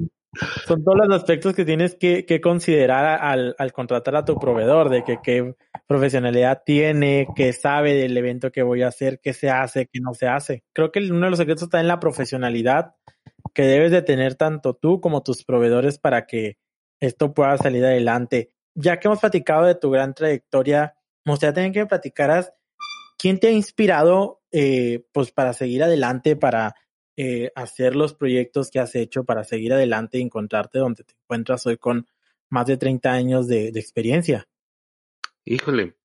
Son 0.66 0.84
todos 0.84 0.98
los 0.98 1.16
aspectos 1.16 1.54
que 1.54 1.66
tienes 1.66 1.96
que, 1.96 2.40
considerar 2.42 3.20
al, 3.22 3.56
al, 3.58 3.74
contratar 3.74 4.16
a 4.16 4.24
tu 4.24 4.40
proveedor, 4.40 4.90
de 4.90 5.04
que 5.04 5.20
qué 5.22 5.56
profesionalidad 5.88 6.64
tiene, 6.66 7.28
qué 7.36 7.52
sabe 7.52 7.94
del 7.96 8.16
evento 8.16 8.52
que 8.52 8.64
voy 8.64 8.82
a 8.82 8.88
hacer, 8.88 9.20
qué 9.22 9.34
se 9.34 9.50
hace, 9.50 9.88
qué 9.88 10.00
no 10.00 10.14
se 10.14 10.28
hace. 10.28 10.64
Creo 10.74 10.92
que 10.92 11.00
uno 11.00 11.26
de 11.26 11.32
los 11.32 11.40
secretos 11.40 11.64
está 11.64 11.82
en 11.82 11.88
la 11.88 12.00
profesionalidad 12.00 12.96
que 13.54 13.64
debes 13.64 13.92
de 13.92 14.02
tener 14.02 14.36
tanto 14.36 14.74
tú 14.74 15.02
como 15.02 15.22
tus 15.22 15.44
proveedores 15.44 16.00
para 16.00 16.26
que 16.26 16.58
esto 17.02 17.34
pueda 17.34 17.58
salir 17.58 17.84
adelante. 17.84 18.52
Ya 18.74 19.00
que 19.00 19.08
hemos 19.10 19.20
platicado 19.20 19.66
de 19.66 19.76
tu 19.76 19.90
gran 19.92 20.14
trayectoria, 20.14 20.96
me 21.26 21.34
gustaría 21.34 21.54
también 21.54 21.74
que 21.74 21.80
me 21.80 21.88
platicaras 21.88 22.54
quién 23.18 23.40
te 23.40 23.48
ha 23.48 23.52
inspirado 23.52 24.42
eh, 24.52 25.04
pues 25.12 25.32
para 25.32 25.54
seguir 25.54 25.84
adelante, 25.84 26.36
para 26.36 26.76
eh, 27.18 27.52
hacer 27.56 27.96
los 27.96 28.14
proyectos 28.14 28.72
que 28.72 28.80
has 28.80 28.96
hecho, 28.96 29.24
para 29.24 29.44
seguir 29.44 29.74
adelante 29.74 30.18
y 30.18 30.22
encontrarte 30.22 30.80
donde 30.80 31.04
te 31.04 31.14
encuentras 31.14 31.66
hoy 31.68 31.78
con 31.78 32.08
más 32.50 32.68
de 32.68 32.78
30 32.78 33.12
años 33.12 33.48
de, 33.48 33.68
experiencia. 33.70 34.48
Híjole, 35.46 35.96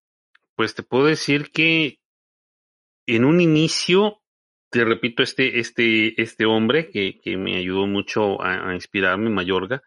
pues 0.54 0.74
te 0.74 0.82
puedo 0.82 1.06
decir 1.06 1.50
que 1.52 2.00
en 3.06 3.24
un 3.24 3.40
inicio, 3.40 4.22
te 4.70 4.84
repito, 4.84 5.22
este, 5.22 5.60
este, 5.60 6.20
este 6.20 6.44
hombre 6.44 6.90
que, 6.90 7.20
que 7.20 7.36
me 7.36 7.56
ayudó 7.56 7.86
mucho 7.86 8.42
a, 8.42 8.74
inspirarme, 8.74 9.30
Mayorga, 9.30 9.82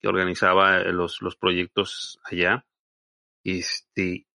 que 0.00 0.08
organizaba 0.08 0.80
los, 0.84 1.22
los 1.22 1.36
proyectos 1.36 2.18
allá. 2.24 2.66
Este, 3.44 4.26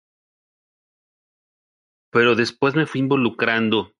pero 2.13 2.35
después 2.35 2.75
me 2.75 2.85
fui 2.85 3.01
involucrando. 3.01 3.93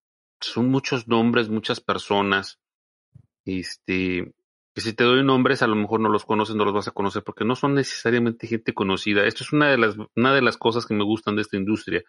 Son 0.43 0.69
muchos 0.69 1.07
nombres, 1.07 1.49
muchas 1.49 1.79
personas. 1.79 2.59
Este, 3.45 4.33
que 4.73 4.81
si 4.81 4.93
te 4.93 5.03
doy 5.03 5.23
nombres, 5.23 5.61
a 5.61 5.67
lo 5.67 5.75
mejor 5.75 5.99
no 5.99 6.09
los 6.09 6.25
conoces, 6.25 6.55
no 6.55 6.65
los 6.65 6.73
vas 6.73 6.87
a 6.87 6.91
conocer, 6.91 7.23
porque 7.23 7.45
no 7.45 7.55
son 7.55 7.75
necesariamente 7.75 8.47
gente 8.47 8.73
conocida. 8.73 9.25
Esto 9.25 9.43
es 9.43 9.53
una 9.53 9.69
de 9.69 9.77
las, 9.77 9.95
una 10.15 10.33
de 10.33 10.41
las 10.41 10.57
cosas 10.57 10.85
que 10.85 10.95
me 10.95 11.03
gustan 11.03 11.35
de 11.35 11.43
esta 11.43 11.57
industria. 11.57 12.03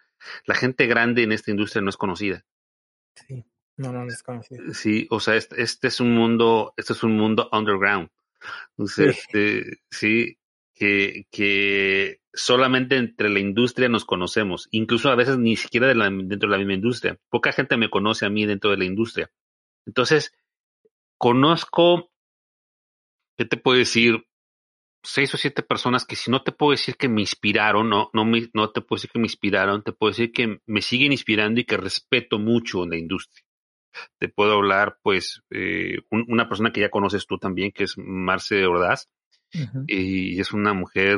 La 0.45 0.55
gente 0.55 0.87
grande 0.87 1.23
en 1.23 1.31
esta 1.31 1.51
industria 1.51 1.81
no 1.81 1.89
es 1.89 1.97
conocida. 1.97 2.43
Sí, 3.15 3.45
no, 3.77 3.91
no 3.91 4.07
es 4.07 4.23
conocida. 4.23 4.61
Sí, 4.73 5.07
o 5.11 5.19
sea, 5.19 5.35
este, 5.35 5.61
este 5.61 5.87
es 5.87 5.99
un 5.99 6.13
mundo, 6.13 6.73
este 6.75 6.93
es 6.93 7.03
un 7.03 7.15
mundo 7.15 7.49
underground. 7.51 8.09
Este, 8.97 9.79
sí, 9.89 10.37
que, 10.73 11.27
que 11.31 12.19
solamente 12.35 12.97
entre 12.97 13.29
la 13.29 13.39
industria 13.39 13.89
nos 13.89 14.05
conocemos, 14.05 14.67
incluso 14.71 15.09
a 15.09 15.15
veces 15.15 15.37
ni 15.37 15.55
siquiera 15.55 15.87
dentro 15.87 16.47
de 16.47 16.47
la 16.47 16.57
misma 16.57 16.73
industria. 16.73 17.17
Poca 17.29 17.51
gente 17.51 17.77
me 17.77 17.89
conoce 17.89 18.25
a 18.25 18.29
mí 18.29 18.45
dentro 18.45 18.71
de 18.71 18.77
la 18.77 18.85
industria. 18.85 19.31
Entonces, 19.85 20.33
conozco, 21.17 22.11
¿qué 23.37 23.45
te 23.45 23.57
puedo 23.57 23.77
decir? 23.77 24.25
Seis 25.03 25.33
o 25.35 25.37
siete 25.37 25.61
personas 25.61 26.03
que 26.03 26.15
si 26.15 26.31
no 26.31 26.41
te 26.41 26.51
puedo 26.51 26.71
decir 26.71 26.97
que 26.97 27.07
me 27.07 27.21
inspiraron, 27.21 27.89
no, 27.89 28.09
no, 28.13 28.25
me, 28.25 28.49
no 28.53 28.71
te 28.71 28.81
puedo 28.81 28.97
decir 28.97 29.11
que 29.11 29.19
me 29.19 29.27
inspiraron, 29.27 29.83
te 29.83 29.91
puedo 29.91 30.11
decir 30.11 30.31
que 30.31 30.59
me 30.65 30.81
siguen 30.81 31.11
inspirando 31.11 31.59
y 31.59 31.65
que 31.65 31.77
respeto 31.77 32.39
mucho 32.39 32.83
en 32.83 32.89
la 32.89 32.97
industria. 32.97 33.45
Te 34.17 34.27
puedo 34.27 34.53
hablar, 34.53 34.97
pues, 35.03 35.43
eh, 35.51 35.99
una 36.09 36.49
persona 36.49 36.73
que 36.73 36.81
ya 36.81 36.89
conoces 36.89 37.27
tú 37.27 37.37
también, 37.37 37.71
que 37.71 37.85
es 37.85 37.97
Marce 37.97 38.65
Ordaz, 38.65 39.09
y 39.87 40.37
es 40.39 40.51
una 40.51 40.73
mujer 40.73 41.17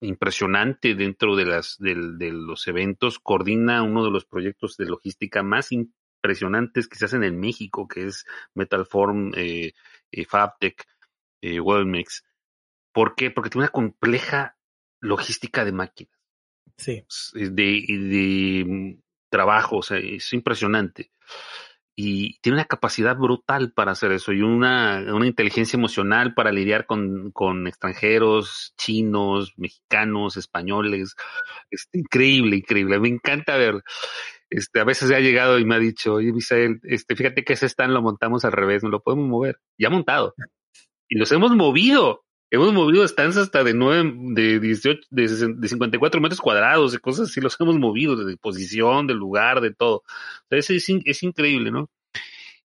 impresionante 0.00 0.94
dentro 0.94 1.36
de, 1.36 1.46
las, 1.46 1.76
de, 1.78 1.94
los 1.94 2.66
eventos, 2.68 3.18
coordina 3.18 3.82
uno 3.82 4.04
de 4.04 4.10
los 4.10 4.24
proyectos 4.24 4.76
de 4.76 4.86
logística 4.86 5.42
más 5.42 5.72
impresionantes 5.72 6.88
que 6.88 6.96
se 6.96 7.06
hacen 7.06 7.24
en 7.24 7.38
México, 7.38 7.88
que 7.88 8.06
es 8.06 8.26
Metalform, 8.54 9.32
eh, 9.36 9.72
eh, 10.10 10.24
Fabtech, 10.24 10.84
eh, 11.40 11.60
Wellmix. 11.60 12.24
¿Por 12.92 13.14
qué? 13.14 13.30
Porque 13.30 13.50
tiene 13.50 13.64
una 13.64 13.72
compleja 13.72 14.56
logística 15.00 15.64
de 15.64 15.72
máquinas. 15.72 16.18
Sí. 16.76 17.04
De, 17.32 17.50
de, 17.50 18.64
mm, 18.66 19.00
trabajo, 19.30 19.78
o 19.78 19.82
sea, 19.82 19.98
es 19.98 20.32
impresionante 20.32 21.12
y 21.98 22.38
tiene 22.40 22.58
una 22.58 22.66
capacidad 22.66 23.16
brutal 23.16 23.72
para 23.72 23.92
hacer 23.92 24.12
eso 24.12 24.32
y 24.32 24.42
una, 24.42 25.02
una 25.08 25.26
inteligencia 25.26 25.78
emocional 25.78 26.34
para 26.34 26.52
lidiar 26.52 26.84
con, 26.84 27.30
con 27.32 27.66
extranjeros, 27.66 28.74
chinos, 28.76 29.54
mexicanos, 29.56 30.36
españoles. 30.36 31.16
Increíble, 31.92 32.56
increíble. 32.56 33.00
Me 33.00 33.08
encanta 33.08 33.56
ver. 33.56 33.82
Este, 34.50 34.78
a 34.78 34.84
veces 34.84 35.10
ha 35.10 35.20
llegado 35.20 35.58
y 35.58 35.64
me 35.64 35.76
ha 35.76 35.78
dicho, 35.78 36.14
oye, 36.14 36.32
Misael, 36.34 36.80
este, 36.82 37.16
fíjate 37.16 37.44
que 37.44 37.54
ese 37.54 37.66
stand 37.66 37.94
lo 37.94 38.02
montamos 38.02 38.44
al 38.44 38.52
revés, 38.52 38.82
no 38.82 38.90
lo 38.90 39.02
podemos 39.02 39.26
mover. 39.26 39.58
Ya 39.78 39.88
montado. 39.88 40.34
Y 41.08 41.16
los 41.18 41.32
hemos 41.32 41.56
movido. 41.56 42.25
Hemos 42.56 42.72
movido 42.72 43.06
stands 43.06 43.36
hasta 43.36 43.62
de 43.62 43.74
nueve, 43.74 44.10
de 44.32 44.58
18, 44.58 45.08
de, 45.10 45.28
de 45.56 45.68
54 45.68 46.22
metros 46.22 46.40
cuadrados, 46.40 46.92
de 46.92 46.98
cosas 46.98 47.28
así, 47.28 47.38
los 47.42 47.60
hemos 47.60 47.78
movido, 47.78 48.16
de 48.16 48.38
posición, 48.38 49.06
de 49.06 49.12
lugar, 49.12 49.60
de 49.60 49.74
todo. 49.74 50.04
es, 50.48 50.70
es, 50.70 51.22
increíble, 51.22 51.70
¿no? 51.70 51.90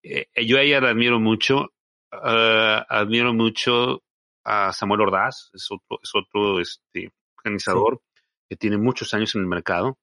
Eh, 0.01 0.27
yo 0.47 0.57
a 0.57 0.61
ella 0.61 0.79
la 0.79 0.91
admiro 0.91 1.19
mucho, 1.19 1.73
uh, 2.13 2.83
admiro 2.87 3.33
mucho 3.33 4.01
a 4.45 4.71
Samuel 4.71 5.01
Ordaz, 5.01 5.51
es 5.53 5.67
otro, 5.69 5.99
es 6.01 6.11
otro 6.15 6.61
este, 6.61 7.11
organizador 7.35 8.01
que 8.47 8.55
tiene 8.55 8.77
muchos 8.77 9.13
años 9.13 9.35
en 9.35 9.41
el 9.41 9.47
mercado. 9.47 9.97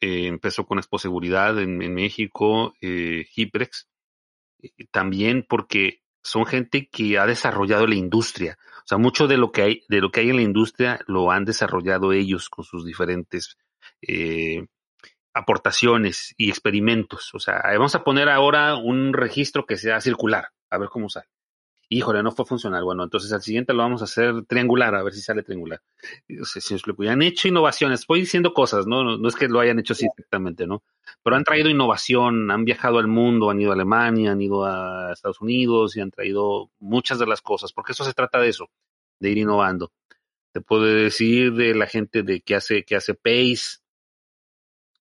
Eh, 0.00 0.26
empezó 0.26 0.66
con 0.66 0.78
Expo 0.78 0.98
Seguridad 0.98 1.60
en, 1.60 1.80
en 1.80 1.94
México, 1.94 2.74
eh, 2.80 3.24
Hiprex, 3.36 3.88
también 4.90 5.46
porque 5.48 6.02
son 6.28 6.46
gente 6.46 6.88
que 6.88 7.18
ha 7.18 7.26
desarrollado 7.26 7.86
la 7.86 7.94
industria. 7.94 8.58
O 8.78 8.86
sea, 8.86 8.98
mucho 8.98 9.26
de 9.26 9.36
lo 9.36 9.52
que 9.52 9.62
hay, 9.62 9.82
de 9.88 10.00
lo 10.00 10.10
que 10.10 10.20
hay 10.20 10.30
en 10.30 10.36
la 10.36 10.42
industria 10.42 11.00
lo 11.06 11.30
han 11.30 11.44
desarrollado 11.44 12.12
ellos 12.12 12.48
con 12.48 12.64
sus 12.64 12.84
diferentes 12.84 13.56
eh, 14.02 14.66
aportaciones 15.34 16.34
y 16.36 16.50
experimentos. 16.50 17.34
O 17.34 17.38
sea, 17.38 17.62
vamos 17.64 17.94
a 17.94 18.04
poner 18.04 18.28
ahora 18.28 18.76
un 18.76 19.12
registro 19.12 19.66
que 19.66 19.76
sea 19.76 20.00
circular, 20.00 20.48
a 20.70 20.78
ver 20.78 20.88
cómo 20.88 21.08
sale 21.08 21.28
híjole, 21.88 22.22
no 22.22 22.32
fue 22.32 22.44
funcional. 22.44 22.84
Bueno, 22.84 23.04
entonces 23.04 23.32
al 23.32 23.42
siguiente 23.42 23.72
lo 23.72 23.82
vamos 23.82 24.02
a 24.02 24.04
hacer 24.04 24.44
triangular, 24.46 24.94
a 24.94 25.02
ver 25.02 25.12
si 25.14 25.20
sale 25.20 25.42
triangular. 25.42 25.80
O 26.40 26.44
sea, 26.44 26.60
si 26.60 26.76
lo 26.84 27.10
han 27.10 27.22
hecho 27.22 27.48
innovaciones, 27.48 28.06
voy 28.06 28.20
diciendo 28.20 28.52
cosas, 28.52 28.86
¿no? 28.86 29.16
¿no? 29.16 29.28
es 29.28 29.34
que 29.34 29.48
lo 29.48 29.60
hayan 29.60 29.78
hecho 29.78 29.94
así 29.94 30.06
exactamente, 30.06 30.66
¿no? 30.66 30.82
Pero 31.22 31.36
han 31.36 31.44
traído 31.44 31.70
innovación, 31.70 32.50
han 32.50 32.64
viajado 32.64 32.98
al 32.98 33.08
mundo, 33.08 33.50
han 33.50 33.60
ido 33.60 33.70
a 33.70 33.74
Alemania, 33.74 34.32
han 34.32 34.40
ido 34.42 34.64
a 34.64 35.12
Estados 35.12 35.40
Unidos 35.40 35.96
y 35.96 36.00
han 36.00 36.10
traído 36.10 36.70
muchas 36.78 37.18
de 37.18 37.26
las 37.26 37.40
cosas, 37.40 37.72
porque 37.72 37.92
eso 37.92 38.04
se 38.04 38.14
trata 38.14 38.38
de 38.38 38.48
eso, 38.48 38.68
de 39.20 39.30
ir 39.30 39.38
innovando. 39.38 39.92
Te 40.52 40.60
puedo 40.60 40.84
decir 40.84 41.54
de 41.54 41.74
la 41.74 41.86
gente 41.86 42.22
de 42.22 42.40
que 42.40 42.54
hace, 42.54 42.84
que 42.84 42.96
hace 42.96 43.14
Pace, 43.14 43.78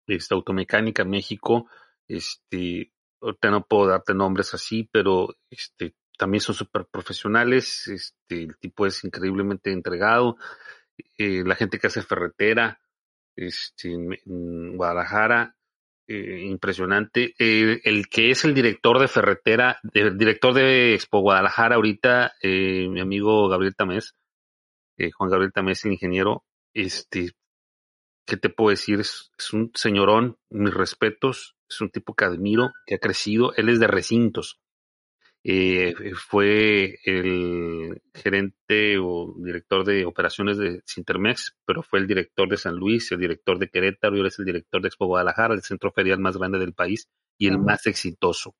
esta 0.08 0.36
automecánica 0.36 1.04
en 1.04 1.10
México, 1.10 1.68
este, 2.08 2.92
ahorita 3.22 3.52
no 3.52 3.66
puedo 3.66 3.88
darte 3.88 4.14
nombres 4.14 4.54
así, 4.54 4.88
pero 4.92 5.36
este, 5.50 5.94
también 6.18 6.42
son 6.42 6.56
súper 6.56 6.86
profesionales, 6.86 7.88
este, 7.88 8.44
el 8.44 8.58
tipo 8.58 8.86
es 8.86 9.04
increíblemente 9.04 9.72
entregado, 9.72 10.38
eh, 11.18 11.44
la 11.46 11.56
gente 11.56 11.80
que 11.80 11.88
hace 11.88 12.02
ferretera, 12.02 12.82
este, 13.36 13.94
en, 13.94 14.76
Guadalajara, 14.76 15.56
eh, 16.08 16.42
impresionante. 16.44 17.36
Eh, 17.38 17.82
el 17.84 18.08
que 18.10 18.32
es 18.32 18.46
el 18.46 18.54
director 18.54 19.00
de 19.00 19.08
ferretera, 19.08 19.80
el 19.94 20.18
director 20.18 20.54
de 20.54 20.96
Expo 20.96 21.20
Guadalajara 21.20 21.76
ahorita, 21.76 22.34
mi 22.44 23.00
amigo 23.00 23.48
Gabriel 23.48 23.76
Tamés, 23.76 24.16
Juan 25.16 25.30
Gabriel 25.30 25.54
Tamés, 25.54 25.86
el 25.86 25.92
ingeniero, 25.94 26.44
este, 26.74 27.32
¿qué 28.26 28.38
te 28.38 28.50
puedo 28.50 28.72
decir? 28.72 29.00
Es, 29.00 29.32
es, 29.38 29.54
un 29.54 29.72
señorón, 29.76 30.38
mis 30.50 30.74
respetos, 30.74 31.56
es 31.70 31.82
un 31.82 31.92
tipo 31.92 32.16
que 32.16 32.26
admiro, 32.26 32.72
que 32.88 32.96
ha 32.96 33.00
crecido, 33.00 33.54
él 33.56 33.70
es 33.70 33.80
de 33.80 33.88
recintos. 33.88 34.60
Eh, 35.44 35.94
fue 36.16 37.00
el 37.06 38.02
gerente 38.14 38.98
o 39.00 39.34
director 39.38 39.86
de 39.86 40.06
operaciones 40.06 40.58
de 40.58 40.82
Sintermex, 40.86 41.56
pero 41.66 41.84
fue 41.84 42.00
el 42.00 42.08
director 42.08 42.50
de 42.50 42.58
San 42.58 42.76
Luis, 42.76 43.12
el 43.12 43.20
director 43.20 43.58
de 43.58 43.70
Querétaro 43.70 44.16
y 44.16 44.20
ahora 44.20 44.28
es 44.28 44.40
el 44.40 44.46
director 44.46 44.82
de 44.82 44.90
Expo 44.90 45.06
Guadalajara, 45.06 45.54
el 45.54 45.62
centro 45.62 45.92
ferial 45.92 46.20
más 46.20 46.38
grande 46.38 46.60
del 46.60 46.74
país 46.74 47.08
y 47.38 47.48
el 47.48 47.60
más 47.60 47.88
exitoso. 47.88 48.56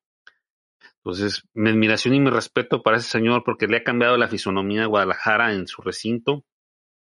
Entonces, 0.98 1.42
mi 1.54 1.70
admiración 1.70 2.14
y 2.14 2.20
mi 2.20 2.30
respeto 2.30 2.82
para 2.82 2.96
ese 2.96 3.08
señor 3.08 3.42
porque 3.44 3.66
le 3.66 3.78
ha 3.78 3.84
cambiado 3.84 4.16
la 4.16 4.28
fisonomía 4.28 4.84
a 4.84 4.86
Guadalajara 4.86 5.54
en 5.54 5.66
su 5.66 5.82
recinto, 5.82 6.44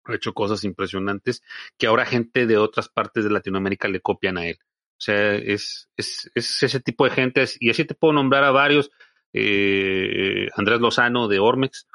ha 0.05 0.15
hecho 0.15 0.33
cosas 0.33 0.63
impresionantes 0.63 1.41
que 1.77 1.87
ahora 1.87 2.05
gente 2.05 2.45
de 2.45 2.57
otras 2.57 2.89
partes 2.89 3.23
de 3.23 3.29
Latinoamérica 3.29 3.87
le 3.87 4.01
copian 4.01 4.37
a 4.37 4.47
él. 4.47 4.57
O 4.61 5.03
sea, 5.03 5.33
es, 5.35 5.89
es, 5.97 6.29
es 6.35 6.63
ese 6.63 6.79
tipo 6.79 7.05
de 7.05 7.11
gente, 7.11 7.43
y 7.59 7.71
así 7.71 7.85
te 7.85 7.95
puedo 7.95 8.13
nombrar 8.13 8.43
a 8.43 8.51
varios 8.51 8.91
eh, 9.33 10.49
Andrés 10.55 10.79
Lozano 10.79 11.27
de 11.27 11.39
Ormex, 11.39 11.87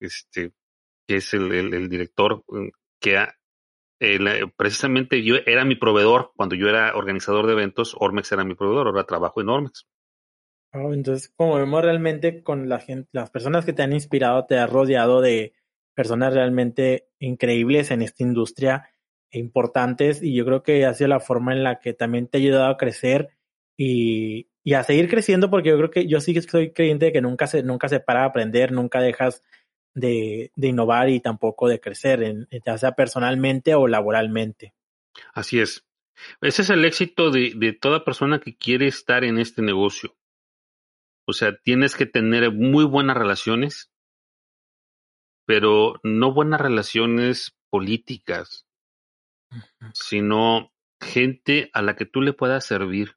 este, 0.00 0.52
que 1.06 1.16
es 1.16 1.34
el, 1.34 1.88
director 1.88 2.44
mm, 2.48 2.68
que 3.00 3.26
precisamente 4.56 5.22
yo 5.22 5.36
era 5.46 5.64
mi 5.64 5.74
proveedor 5.74 6.32
cuando 6.34 6.54
yo 6.54 6.68
era 6.68 6.94
organizador 6.94 7.46
de 7.46 7.52
eventos, 7.52 7.94
Ormex 7.98 8.32
era 8.32 8.44
mi 8.44 8.54
proveedor, 8.54 8.86
ahora 8.86 9.04
trabajo 9.04 9.40
en 9.40 9.48
Ormex. 9.48 9.86
Oh, 10.72 10.94
entonces, 10.94 11.32
como 11.36 11.56
vemos 11.56 11.82
realmente 11.82 12.42
con 12.42 12.68
la 12.68 12.78
gente, 12.78 13.08
las 13.12 13.30
personas 13.30 13.64
que 13.64 13.72
te 13.72 13.82
han 13.82 13.92
inspirado, 13.92 14.46
te 14.46 14.56
has 14.56 14.70
rodeado 14.70 15.20
de 15.20 15.52
personas 15.94 16.32
realmente 16.32 17.08
increíbles 17.18 17.90
en 17.90 18.02
esta 18.02 18.22
industria, 18.22 18.88
e 19.32 19.38
importantes, 19.38 20.22
y 20.22 20.34
yo 20.34 20.44
creo 20.44 20.62
que 20.62 20.84
ha 20.86 20.94
sido 20.94 21.08
la 21.08 21.20
forma 21.20 21.52
en 21.52 21.62
la 21.62 21.78
que 21.78 21.92
también 21.92 22.26
te 22.26 22.38
ha 22.38 22.40
ayudado 22.40 22.70
a 22.70 22.76
crecer 22.76 23.30
y, 23.76 24.49
y 24.62 24.74
a 24.74 24.84
seguir 24.84 25.08
creciendo 25.08 25.50
porque 25.50 25.70
yo 25.70 25.76
creo 25.76 25.90
que 25.90 26.06
yo 26.06 26.20
sí 26.20 26.34
que 26.34 26.42
soy 26.42 26.72
creyente 26.72 27.06
de 27.06 27.12
que 27.12 27.20
nunca 27.20 27.46
se, 27.46 27.62
nunca 27.62 27.88
se 27.88 28.00
para 28.00 28.20
de 28.20 28.26
aprender, 28.26 28.72
nunca 28.72 29.00
dejas 29.00 29.42
de, 29.94 30.52
de 30.54 30.68
innovar 30.68 31.08
y 31.08 31.20
tampoco 31.20 31.68
de 31.68 31.80
crecer, 31.80 32.22
en, 32.22 32.48
ya 32.64 32.78
sea 32.78 32.92
personalmente 32.92 33.74
o 33.74 33.86
laboralmente. 33.86 34.74
Así 35.32 35.60
es. 35.60 35.86
Ese 36.42 36.62
es 36.62 36.70
el 36.70 36.84
éxito 36.84 37.30
de, 37.30 37.54
de 37.56 37.72
toda 37.72 38.04
persona 38.04 38.40
que 38.40 38.56
quiere 38.56 38.86
estar 38.86 39.24
en 39.24 39.38
este 39.38 39.62
negocio. 39.62 40.16
O 41.26 41.32
sea, 41.32 41.56
tienes 41.56 41.96
que 41.96 42.06
tener 42.06 42.52
muy 42.52 42.84
buenas 42.84 43.16
relaciones, 43.16 43.90
pero 45.46 45.94
no 46.02 46.32
buenas 46.32 46.60
relaciones 46.60 47.56
políticas, 47.70 48.66
sino 49.94 50.72
gente 51.00 51.70
a 51.72 51.82
la 51.82 51.96
que 51.96 52.04
tú 52.04 52.20
le 52.20 52.32
puedas 52.32 52.66
servir 52.66 53.16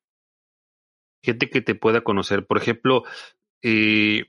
gente 1.24 1.50
que 1.50 1.62
te 1.62 1.74
pueda 1.74 2.02
conocer. 2.02 2.46
Por 2.46 2.58
ejemplo, 2.58 3.04
eh, 3.62 4.26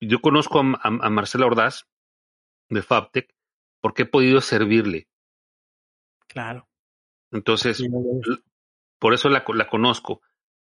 yo 0.00 0.20
conozco 0.20 0.60
a, 0.60 0.90
Marcela 0.90 1.46
Ordaz 1.46 1.86
de 2.70 2.82
Fabtech 2.82 3.32
porque 3.80 4.02
he 4.02 4.06
podido 4.06 4.40
servirle. 4.40 5.08
Claro. 6.26 6.68
Entonces, 7.30 7.82
por 8.98 9.14
eso 9.14 9.28
la, 9.28 9.44
la 9.54 9.68
conozco. 9.68 10.22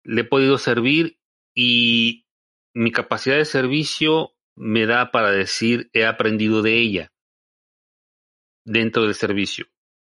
Le 0.03 0.21
he 0.21 0.25
podido 0.25 0.57
servir 0.57 1.19
y 1.55 2.27
mi 2.73 2.91
capacidad 2.91 3.37
de 3.37 3.45
servicio 3.45 4.35
me 4.55 4.85
da 4.85 5.11
para 5.11 5.31
decir 5.31 5.89
he 5.93 6.05
aprendido 6.05 6.61
de 6.61 6.77
ella 6.77 7.13
dentro 8.65 9.03
del 9.03 9.15
servicio. 9.15 9.67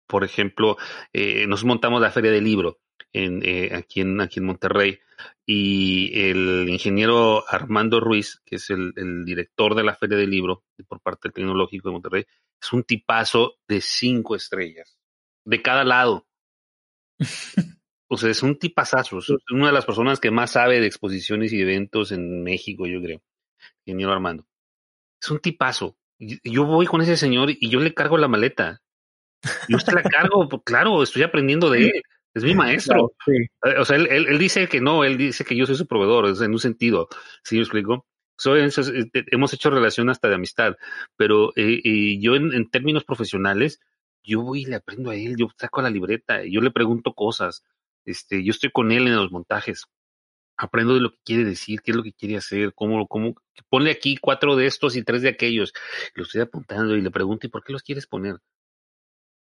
Por 0.08 0.24
ejemplo, 0.24 0.78
eh, 1.14 1.48
nos 1.48 1.66
montamos 1.66 2.02
la 2.02 2.12
feria 2.12 2.32
del 2.32 2.44
libro 2.44 2.80
en, 3.14 3.42
eh, 3.44 3.72
aquí, 3.74 4.02
en, 4.02 4.20
aquí 4.22 4.40
en 4.40 4.46
Monterrey 4.46 5.00
y 5.46 6.30
el 6.30 6.68
ingeniero 6.70 7.44
Armando 7.48 8.00
Ruiz, 8.00 8.42
que 8.46 8.56
es 8.58 8.70
el, 8.70 8.94
director 9.26 9.76
de 9.76 9.84
la 9.84 9.96
Feria 9.96 10.18
del 10.18 10.30
Libro 10.30 10.64
por 10.88 11.00
parte 11.02 11.28
del 11.28 11.34
Tecnológico 11.34 11.90
de 11.90 11.94
Monterrey, 11.94 12.26
es 12.62 12.74
un 12.74 12.84
tipazo 12.84 13.56
de 13.68 13.82
cinco 13.82 14.36
estrellas, 14.36 14.98
de 15.46 15.62
cada 15.62 15.84
lado. 15.84 16.28
o 18.08 18.18
sea, 18.18 18.30
es 18.30 18.44
un 18.44 18.58
tipazazo, 18.58 19.20
es 19.20 19.30
una 19.52 19.68
de 19.68 19.74
las 19.74 19.86
personas 19.86 20.20
que 20.20 20.32
más 20.32 20.52
sabe 20.52 20.80
de 20.80 20.88
exposiciones 20.88 21.54
y 21.54 21.62
eventos 21.62 22.12
en 22.12 22.44
México, 22.44 22.88
yo 22.88 23.02
creo, 23.02 23.22
ingeniero 23.86 24.12
Armando. 24.12 24.46
Es 25.22 25.30
un 25.32 25.40
tipazo. 25.40 25.98
Yo 26.18 26.66
voy 26.66 26.86
con 26.86 27.02
ese 27.02 27.18
señor 27.18 27.50
y 27.52 27.70
yo 27.70 27.80
le 27.80 27.94
cargo 27.94 28.18
la 28.18 28.28
maleta. 28.28 28.82
Yo 29.68 29.80
se 29.80 29.92
la 29.92 30.02
cargo, 30.02 30.48
pues, 30.50 30.62
claro, 30.66 31.04
estoy 31.04 31.24
aprendiendo 31.24 31.70
de 31.70 31.88
él. 31.88 32.04
Es 32.36 32.44
mi 32.44 32.54
maestro. 32.54 33.14
Eh, 33.28 33.80
o 33.80 33.86
sea, 33.86 33.96
él, 33.96 34.38
dice 34.38 34.68
que 34.68 34.82
no, 34.82 35.06
él 35.06 35.18
dice 35.18 35.46
que 35.46 35.56
yo 35.56 35.66
soy 35.66 35.76
su 35.76 35.88
proveedor, 35.88 36.28
en 36.44 36.52
un 36.52 36.60
sentido. 36.60 37.08
¿Sí 37.44 37.56
me 37.56 37.62
explico? 37.62 38.06
Eh, 38.46 38.70
hemos 39.32 39.54
hecho 39.54 39.70
relación 39.70 40.10
hasta 40.10 40.28
de 40.28 40.36
amistad, 40.36 40.76
pero 41.16 41.54
eh, 41.56 42.18
yo 42.20 42.36
en, 42.36 42.70
términos 42.70 43.06
profesionales, 43.06 43.80
yo 44.22 44.42
voy 44.42 44.64
y 44.64 44.66
le 44.66 44.76
aprendo 44.76 45.12
a 45.12 45.16
él, 45.16 45.38
yo 45.38 45.48
saco 45.58 45.82
la 45.82 45.90
libreta, 45.90 46.44
yo 46.44 46.60
le 46.60 46.72
pregunto 46.72 47.14
cosas, 47.14 47.64
este, 48.04 48.44
yo 48.44 48.52
estoy 48.52 48.70
con 48.72 48.92
él 48.92 49.08
en 49.08 49.16
los 49.16 49.32
montajes, 49.32 49.86
aprendo 50.58 50.96
de 50.96 51.00
lo 51.00 51.12
que 51.12 51.20
quiere 51.24 51.46
decir, 51.46 51.82
qué 51.82 51.92
es 51.92 51.98
lo 51.98 52.04
que 52.04 52.12
quiere 52.12 52.36
hacer, 52.36 52.74
cómo, 52.74 53.08
cómo, 53.08 53.36
ponle 53.70 53.92
aquí 53.92 54.18
cuatro 54.18 54.58
de 54.58 54.66
estos 54.66 54.98
y 54.98 55.04
tres 55.04 55.22
de 55.22 55.30
aquellos, 55.30 55.72
lo 56.16 56.24
estoy 56.24 56.42
apuntando 56.42 56.98
y 56.98 57.02
le 57.02 57.12
pregunto, 57.12 57.48
¿y 57.48 57.50
por 57.50 57.64
qué 57.64 57.72
los 57.72 57.84
quieres 57.84 58.08
poner? 58.08 58.36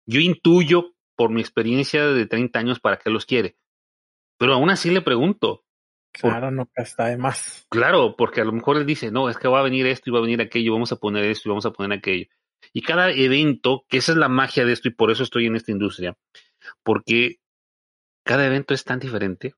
Yo 0.06 0.20
intuyo 0.20 0.94
por 1.16 1.30
mi 1.30 1.41
experiencia 1.41 2.05
de 2.05 2.26
30 2.26 2.59
años 2.59 2.80
para 2.80 2.97
qué 2.97 3.09
los 3.09 3.26
quiere, 3.26 3.57
pero 4.38 4.53
aún 4.53 4.70
así 4.70 4.89
le 4.89 5.01
pregunto, 5.01 5.64
Claro, 6.14 6.51
no 6.51 6.70
está 6.76 7.07
de 7.07 7.18
más. 7.18 7.66
Claro, 7.70 8.16
porque 8.16 8.41
a 8.41 8.45
lo 8.45 8.51
mejor 8.51 8.78
él 8.78 8.86
dice, 8.86 9.09
no, 9.09 9.30
es 9.30 9.38
que 9.38 9.47
va 9.47 9.59
a 9.59 9.64
venir 9.64 9.88
esto 9.88 10.09
y 10.09 10.14
va 10.14 10.20
a 10.20 10.22
venir 10.22 10.41
aquello, 10.41 10.74
vamos 10.74 10.91
a 10.91 10.97
poner 10.97 11.26
esto 11.26 11.49
y 11.49 11.51
vamos 11.51 11.66
a 11.66 11.74
poner 11.74 11.97
aquello. 11.97 12.28
Y 12.72 12.84
cada 12.84 13.11
evento, 13.11 13.84
que 13.89 13.97
esa 13.97 14.11
es 14.11 14.18
la 14.20 14.30
magia 14.30 14.64
de 14.64 14.74
esto 14.74 14.88
y 14.88 14.93
por 14.93 15.09
eso 15.09 15.24
estoy 15.24 15.47
en 15.47 15.55
esta 15.55 15.72
industria, 15.72 16.16
porque 16.84 17.39
cada 18.24 18.45
evento 18.45 18.76
es 18.76 18.84
tan 18.84 18.99
diferente. 18.99 19.55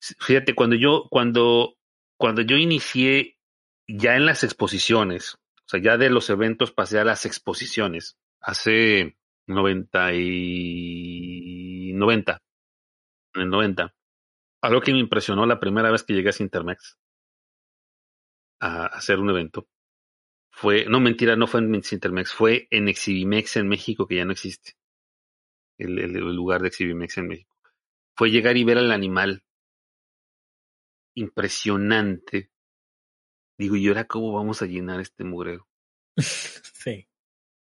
Fíjate, 0.00 0.54
cuando 0.54 0.76
yo, 0.76 1.06
cuando, 1.10 1.76
cuando 2.16 2.40
yo 2.40 2.56
inicié 2.56 3.38
ya 3.86 4.16
en 4.16 4.24
las 4.24 4.44
exposiciones, 4.44 5.34
o 5.34 5.68
sea, 5.68 5.80
ya 5.80 5.98
de 5.98 6.08
los 6.08 6.30
eventos 6.30 6.72
pasé 6.72 6.98
a 6.98 7.04
las 7.04 7.26
exposiciones, 7.26 8.16
hace 8.40 9.18
90 9.46 10.14
y 10.14 11.92
90, 11.94 12.42
en 13.34 13.42
el 13.42 13.50
90 13.50 13.96
algo 14.66 14.80
que 14.80 14.92
me 14.92 14.98
impresionó 14.98 15.46
la 15.46 15.60
primera 15.60 15.90
vez 15.90 16.02
que 16.02 16.14
llegué 16.14 16.30
a 16.30 16.42
Intermex 16.42 16.98
a 18.60 18.86
hacer 18.86 19.18
un 19.18 19.30
evento 19.30 19.68
fue, 20.50 20.86
no 20.86 21.00
mentira, 21.00 21.36
no 21.36 21.46
fue 21.46 21.60
en 21.60 21.74
Intermex, 21.74 22.32
fue 22.32 22.66
en 22.70 22.88
Exhibimex 22.88 23.58
en 23.58 23.68
México, 23.68 24.06
que 24.06 24.16
ya 24.16 24.24
no 24.24 24.32
existe. 24.32 24.72
El, 25.76 25.98
el, 25.98 26.12
lugar 26.34 26.62
de 26.62 26.68
Exhibimex 26.68 27.18
en 27.18 27.28
México. 27.28 27.54
Fue 28.16 28.30
llegar 28.30 28.56
y 28.56 28.64
ver 28.64 28.78
al 28.78 28.90
animal. 28.90 29.44
Impresionante. 31.14 32.50
Digo, 33.58 33.76
¿y 33.76 33.86
ahora 33.88 34.06
cómo 34.06 34.32
vamos 34.32 34.62
a 34.62 34.66
llenar 34.66 34.98
este 35.00 35.24
mugrero? 35.24 35.68
sí. 36.16 37.06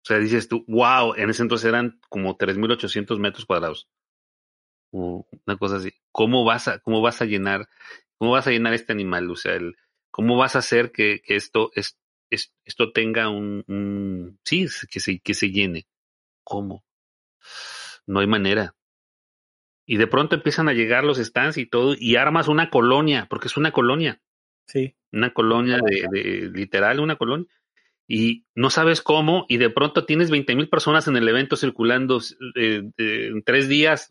O 0.08 0.14
sea, 0.14 0.20
dices 0.20 0.48
tú, 0.48 0.64
wow, 0.68 1.16
en 1.16 1.30
ese 1.30 1.42
entonces 1.42 1.68
eran 1.68 2.00
como 2.08 2.38
3.800 2.38 3.20
metros 3.20 3.46
cuadrados 3.46 3.90
una 4.92 5.58
cosa 5.58 5.78
así. 5.78 5.92
¿Cómo 6.12 6.44
vas 6.44 6.68
a, 6.68 6.80
cómo 6.80 7.02
vas 7.02 7.22
a 7.22 7.26
llenar, 7.26 7.68
cómo 8.18 8.32
vas 8.32 8.48
a 8.48 8.52
llenar 8.52 8.74
este 8.74 8.94
animal? 8.94 9.30
O 9.30 9.36
sea, 9.36 9.56
el, 9.56 9.76
¿cómo 10.12 10.38
vas 10.38 10.56
a 10.56 10.60
hacer 10.60 10.92
que, 10.92 11.22
que 11.24 11.36
esto, 11.36 11.72
es, 11.74 12.00
esto 12.30 12.92
tenga 12.92 13.30
un, 13.30 13.64
un, 13.68 14.40
sí, 14.44 14.68
que 14.90 15.00
se, 15.00 15.20
que 15.20 15.34
se 15.34 15.52
llene? 15.52 15.88
¿Cómo? 16.44 16.86
No 18.06 18.20
hay 18.20 18.28
manera. 18.28 18.76
Y 19.86 19.98
de 19.98 20.08
pronto 20.08 20.36
empiezan 20.36 20.68
a 20.68 20.74
llegar 20.74 21.04
los 21.04 21.18
stands 21.18 21.58
y 21.58 21.66
todo, 21.66 21.96
y 21.98 22.16
armas 22.16 22.48
una 22.48 22.70
colonia, 22.70 23.28
porque 23.30 23.48
es 23.48 23.58
una 23.58 23.72
colonia. 23.72 24.22
Sí. 24.68 24.96
Una 25.14 25.34
colonia 25.34 25.80
de, 25.82 26.08
de 26.12 26.50
literal, 26.54 27.00
una 27.00 27.16
colonia 27.16 27.48
y 28.08 28.46
no 28.56 28.70
sabes 28.70 29.02
cómo, 29.02 29.46
y 29.50 29.58
de 29.58 29.70
pronto 29.70 30.06
tienes 30.06 30.32
20 30.32 30.56
mil 30.56 30.70
personas 30.70 31.08
en 31.08 31.18
el 31.18 31.28
evento 31.28 31.58
circulando 31.58 32.22
eh, 32.56 32.84
en 32.98 33.44
tres 33.44 33.68
días, 33.68 34.08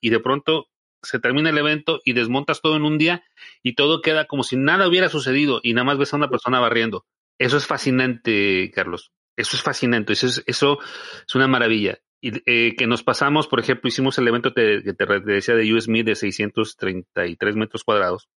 y 0.00 0.10
de 0.10 0.20
pronto 0.20 0.68
se 1.02 1.20
termina 1.20 1.50
el 1.50 1.58
evento 1.58 2.00
y 2.04 2.14
desmontas 2.14 2.62
todo 2.62 2.76
en 2.76 2.84
un 2.84 2.98
día 2.98 3.22
y 3.62 3.74
todo 3.74 4.00
queda 4.00 4.24
como 4.24 4.42
si 4.42 4.56
nada 4.56 4.88
hubiera 4.88 5.08
sucedido 5.08 5.60
y 5.62 5.74
nada 5.74 5.84
más 5.84 5.98
ves 5.98 6.12
a 6.12 6.16
una 6.16 6.30
persona 6.30 6.58
barriendo. 6.58 7.04
Eso 7.38 7.58
es 7.58 7.66
fascinante, 7.66 8.72
Carlos. 8.74 9.12
Eso 9.36 9.56
es 9.56 9.62
fascinante. 9.62 10.14
Eso 10.14 10.26
es, 10.46 11.34
una 11.34 11.46
maravilla. 11.46 11.98
Y 12.20 12.42
eh, 12.46 12.74
que 12.76 12.86
nos 12.86 13.02
pasamos, 13.02 13.46
por 13.46 13.60
ejemplo, 13.60 13.88
hicimos 13.88 14.16
el 14.18 14.26
evento 14.26 14.54
que 14.54 14.80
te, 14.82 14.94
te, 14.94 15.20
decía 15.20 15.54
de 15.54 15.72
USM 15.72 16.02
de 16.02 16.14
633 16.16 17.56
metros 17.56 17.84
cuadrados. 17.84 18.28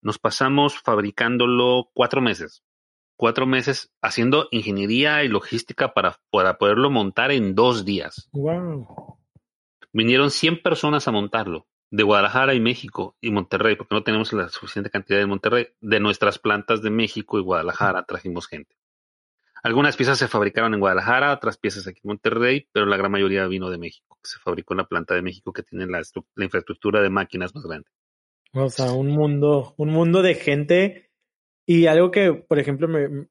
Nos 0.00 0.18
pasamos 0.18 0.78
fabricándolo 0.78 1.90
cuatro 1.92 2.22
meses 2.22 2.64
cuatro 3.16 3.46
meses 3.46 3.92
haciendo 4.00 4.48
ingeniería 4.50 5.24
y 5.24 5.28
logística 5.28 5.94
para, 5.94 6.18
para 6.30 6.58
poderlo 6.58 6.90
montar 6.90 7.30
en 7.30 7.54
dos 7.54 7.84
días. 7.84 8.28
Wow. 8.32 9.18
Vinieron 9.92 10.30
100 10.30 10.62
personas 10.62 11.06
a 11.06 11.12
montarlo, 11.12 11.66
de 11.90 12.02
Guadalajara 12.02 12.54
y 12.54 12.60
México 12.60 13.16
y 13.20 13.30
Monterrey, 13.30 13.76
porque 13.76 13.94
no 13.94 14.02
tenemos 14.02 14.32
la 14.32 14.48
suficiente 14.48 14.90
cantidad 14.90 15.18
de 15.18 15.26
Monterrey. 15.26 15.68
De 15.80 16.00
nuestras 16.00 16.38
plantas 16.38 16.80
de 16.82 16.90
México 16.90 17.38
y 17.38 17.42
Guadalajara 17.42 18.04
trajimos 18.04 18.48
gente. 18.48 18.74
Algunas 19.62 19.96
piezas 19.96 20.18
se 20.18 20.26
fabricaron 20.26 20.74
en 20.74 20.80
Guadalajara, 20.80 21.32
otras 21.32 21.56
piezas 21.56 21.86
aquí 21.86 22.00
en 22.02 22.08
Monterrey, 22.08 22.66
pero 22.72 22.86
la 22.86 22.96
gran 22.96 23.12
mayoría 23.12 23.46
vino 23.46 23.70
de 23.70 23.78
México, 23.78 24.18
se 24.22 24.40
fabricó 24.40 24.74
en 24.74 24.78
la 24.78 24.88
planta 24.88 25.14
de 25.14 25.22
México 25.22 25.52
que 25.52 25.62
tiene 25.62 25.86
la, 25.86 26.02
la 26.34 26.44
infraestructura 26.44 27.00
de 27.00 27.10
máquinas 27.10 27.54
más 27.54 27.64
grande. 27.64 27.88
O 28.54 28.68
sea, 28.70 28.92
un 28.92 29.08
mundo, 29.08 29.74
un 29.76 29.90
mundo 29.90 30.22
de 30.22 30.34
gente 30.34 31.11
y 31.72 31.86
algo 31.86 32.10
que, 32.10 32.34
por 32.34 32.58
ejemplo, 32.58 32.86
me, 32.86 33.28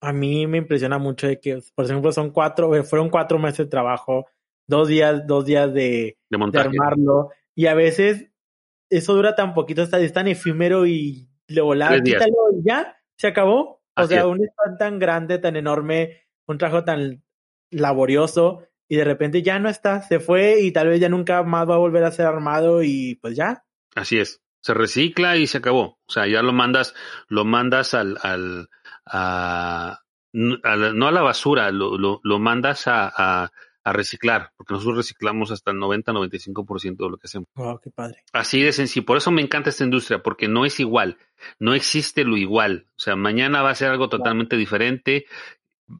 a 0.00 0.12
mí 0.12 0.46
me 0.46 0.58
impresiona 0.58 0.98
mucho 0.98 1.26
de 1.26 1.40
que, 1.40 1.60
por 1.74 1.84
ejemplo, 1.84 2.12
son 2.12 2.30
cuatro, 2.30 2.74
eh, 2.76 2.84
fueron 2.84 3.10
cuatro 3.10 3.38
meses 3.38 3.58
de 3.58 3.66
trabajo, 3.66 4.26
dos 4.68 4.86
días, 4.86 5.26
dos 5.26 5.44
días 5.44 5.74
de, 5.74 6.16
de, 6.28 6.60
armarlo, 6.60 7.30
y 7.54 7.66
a 7.66 7.74
veces 7.74 8.30
eso 8.90 9.14
dura 9.14 9.34
tan 9.34 9.54
poquito, 9.54 9.82
está, 9.82 9.98
es 9.98 10.12
tan 10.12 10.28
efímero 10.28 10.86
y 10.86 11.28
le 11.48 11.60
volaba, 11.60 12.00
quítalo 12.00 12.34
y 12.56 12.68
ya, 12.68 12.96
se 13.16 13.26
acabó. 13.26 13.80
O 13.96 14.06
sea, 14.06 14.26
un 14.26 14.38
stand 14.42 14.78
tan 14.78 14.98
grande, 14.98 15.38
tan 15.38 15.56
enorme, 15.56 16.22
un 16.46 16.56
trabajo 16.56 16.84
tan 16.84 17.22
laborioso, 17.70 18.62
y 18.88 18.96
de 18.96 19.04
repente 19.04 19.42
ya 19.42 19.58
no 19.58 19.68
está, 19.68 20.00
se 20.02 20.20
fue 20.20 20.60
y 20.60 20.72
tal 20.72 20.88
vez 20.88 21.00
ya 21.00 21.08
nunca 21.08 21.42
más 21.42 21.68
va 21.68 21.74
a 21.74 21.78
volver 21.78 22.04
a 22.04 22.12
ser 22.12 22.26
armado 22.26 22.82
y 22.82 23.16
pues 23.16 23.36
ya. 23.36 23.64
Así 23.94 24.18
es 24.18 24.40
se 24.60 24.74
recicla 24.74 25.36
y 25.36 25.46
se 25.46 25.58
acabó. 25.58 25.98
O 26.06 26.12
sea, 26.12 26.26
ya 26.26 26.42
lo 26.42 26.52
mandas, 26.52 26.94
lo 27.28 27.44
mandas 27.44 27.94
al, 27.94 28.18
al, 28.22 28.68
a, 29.06 30.00
no 30.32 31.06
a 31.08 31.12
la 31.12 31.22
basura, 31.22 31.70
lo, 31.70 31.98
lo, 31.98 32.20
lo 32.22 32.38
mandas 32.38 32.86
a, 32.86 33.08
a, 33.08 33.50
a, 33.84 33.92
reciclar, 33.92 34.52
porque 34.56 34.74
nosotros 34.74 34.98
reciclamos 34.98 35.50
hasta 35.50 35.70
el 35.70 35.78
90-95% 35.78 36.96
de 36.96 37.10
lo 37.10 37.16
que 37.16 37.26
hacemos. 37.26 37.48
Wow, 37.54 37.80
qué 37.82 37.90
padre. 37.90 38.22
Así 38.32 38.60
de 38.62 38.72
sencillo. 38.72 39.06
Por 39.06 39.16
eso 39.16 39.30
me 39.30 39.42
encanta 39.42 39.70
esta 39.70 39.84
industria, 39.84 40.22
porque 40.22 40.48
no 40.48 40.64
es 40.64 40.78
igual, 40.78 41.16
no 41.58 41.74
existe 41.74 42.24
lo 42.24 42.36
igual. 42.36 42.86
O 42.96 43.00
sea, 43.00 43.16
mañana 43.16 43.62
va 43.62 43.70
a 43.70 43.74
ser 43.74 43.90
algo 43.90 44.08
totalmente 44.08 44.56
diferente. 44.56 45.26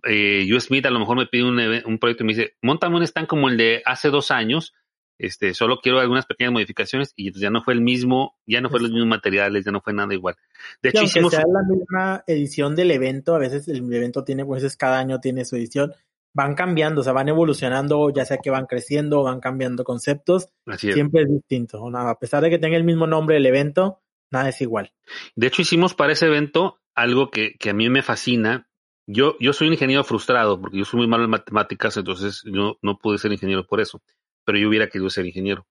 Eh, 0.05 0.45
yo 0.47 0.61
Smith 0.61 0.87
a 0.87 0.91
lo 0.91 1.01
mejor 1.01 1.17
me 1.17 1.27
pide 1.27 1.45
un, 1.45 1.59
un 1.59 1.99
proyecto 1.99 2.23
y 2.23 2.27
me 2.27 2.35
dice, 2.35 2.55
montame 2.63 2.97
un 2.97 3.03
stand 3.03 3.27
como 3.27 3.49
el 3.49 3.57
de 3.57 3.83
hace 3.85 4.11
dos 4.11 4.31
años, 4.31 4.73
este, 5.21 5.53
solo 5.53 5.81
quiero 5.83 6.01
algunas 6.01 6.25
pequeñas 6.25 6.53
modificaciones 6.55 7.13
y 7.15 7.39
ya 7.39 7.51
no 7.51 7.63
fue 7.63 7.75
el 7.75 7.83
mismo, 7.83 8.39
ya 8.47 8.63
no 8.63 8.71
fue 8.71 8.81
los 8.81 8.91
mismos 8.91 9.09
materiales, 9.09 9.67
ya 9.67 9.71
no 9.71 9.83
fue 9.83 9.93
nada 9.93 10.15
igual. 10.15 10.37
De 10.83 10.89
hecho, 10.89 11.03
hicimos... 11.03 11.33
sea 11.33 11.45
la 11.47 11.63
misma 11.69 12.25
edición 12.27 12.75
del 12.75 12.91
evento, 12.91 13.35
a 13.35 13.39
veces 13.39 13.69
el 13.69 13.93
evento 13.93 14.25
tiene, 14.25 14.47
pues 14.47 14.77
cada 14.79 14.99
año 14.99 15.21
tiene 15.21 15.45
su 15.45 15.57
edición, 15.57 15.93
van 16.33 16.55
cambiando, 16.55 17.03
o 17.03 17.05
sea, 17.05 17.13
van 17.13 17.29
evolucionando, 17.29 18.09
ya 18.11 18.25
sea 18.25 18.39
que 18.39 18.49
van 18.49 18.65
creciendo, 18.65 19.23
van 19.23 19.41
cambiando 19.41 19.85
conceptos, 19.85 20.49
siempre 20.79 21.25
es 21.25 21.29
distinto. 21.29 21.87
a 21.95 22.19
pesar 22.19 22.43
de 22.43 22.49
que 22.49 22.59
tenga 22.59 22.79
el 22.79 22.85
mismo 22.85 23.07
nombre 23.07 23.37
el 23.37 23.45
evento, 23.45 24.01
nada 24.31 24.49
es 24.49 24.61
igual. 24.63 24.93
De 25.37 25.49
hecho, 25.49 25.61
hicimos 25.61 25.95
para 25.95 26.15
ese 26.15 26.27
evento 26.27 26.79
algo 26.95 27.31
que, 27.31 27.57
que 27.59 27.71
a 27.71 27.75
mí 27.75 27.91
me 27.91 28.03
fascina. 28.03 28.69
Yo, 29.07 29.37
yo 29.39 29.53
soy 29.53 29.67
un 29.67 29.75
ingeniero 29.75 30.05
frustrado 30.05 30.59
porque 30.59 30.79
yo 30.79 30.85
soy 30.87 31.01
muy 31.01 31.09
malo 31.09 31.25
en 31.25 31.31
matemáticas, 31.31 31.97
entonces 31.97 32.43
yo 32.45 32.79
no 32.81 32.97
pude 32.97 33.19
ser 33.19 33.33
ingeniero 33.33 33.67
por 33.67 33.81
eso 33.81 34.01
pero 34.45 34.59
yo 34.59 34.69
hubiera 34.69 34.89
querido 34.89 35.11
ser 35.11 35.27
ingeniero. 35.27 35.67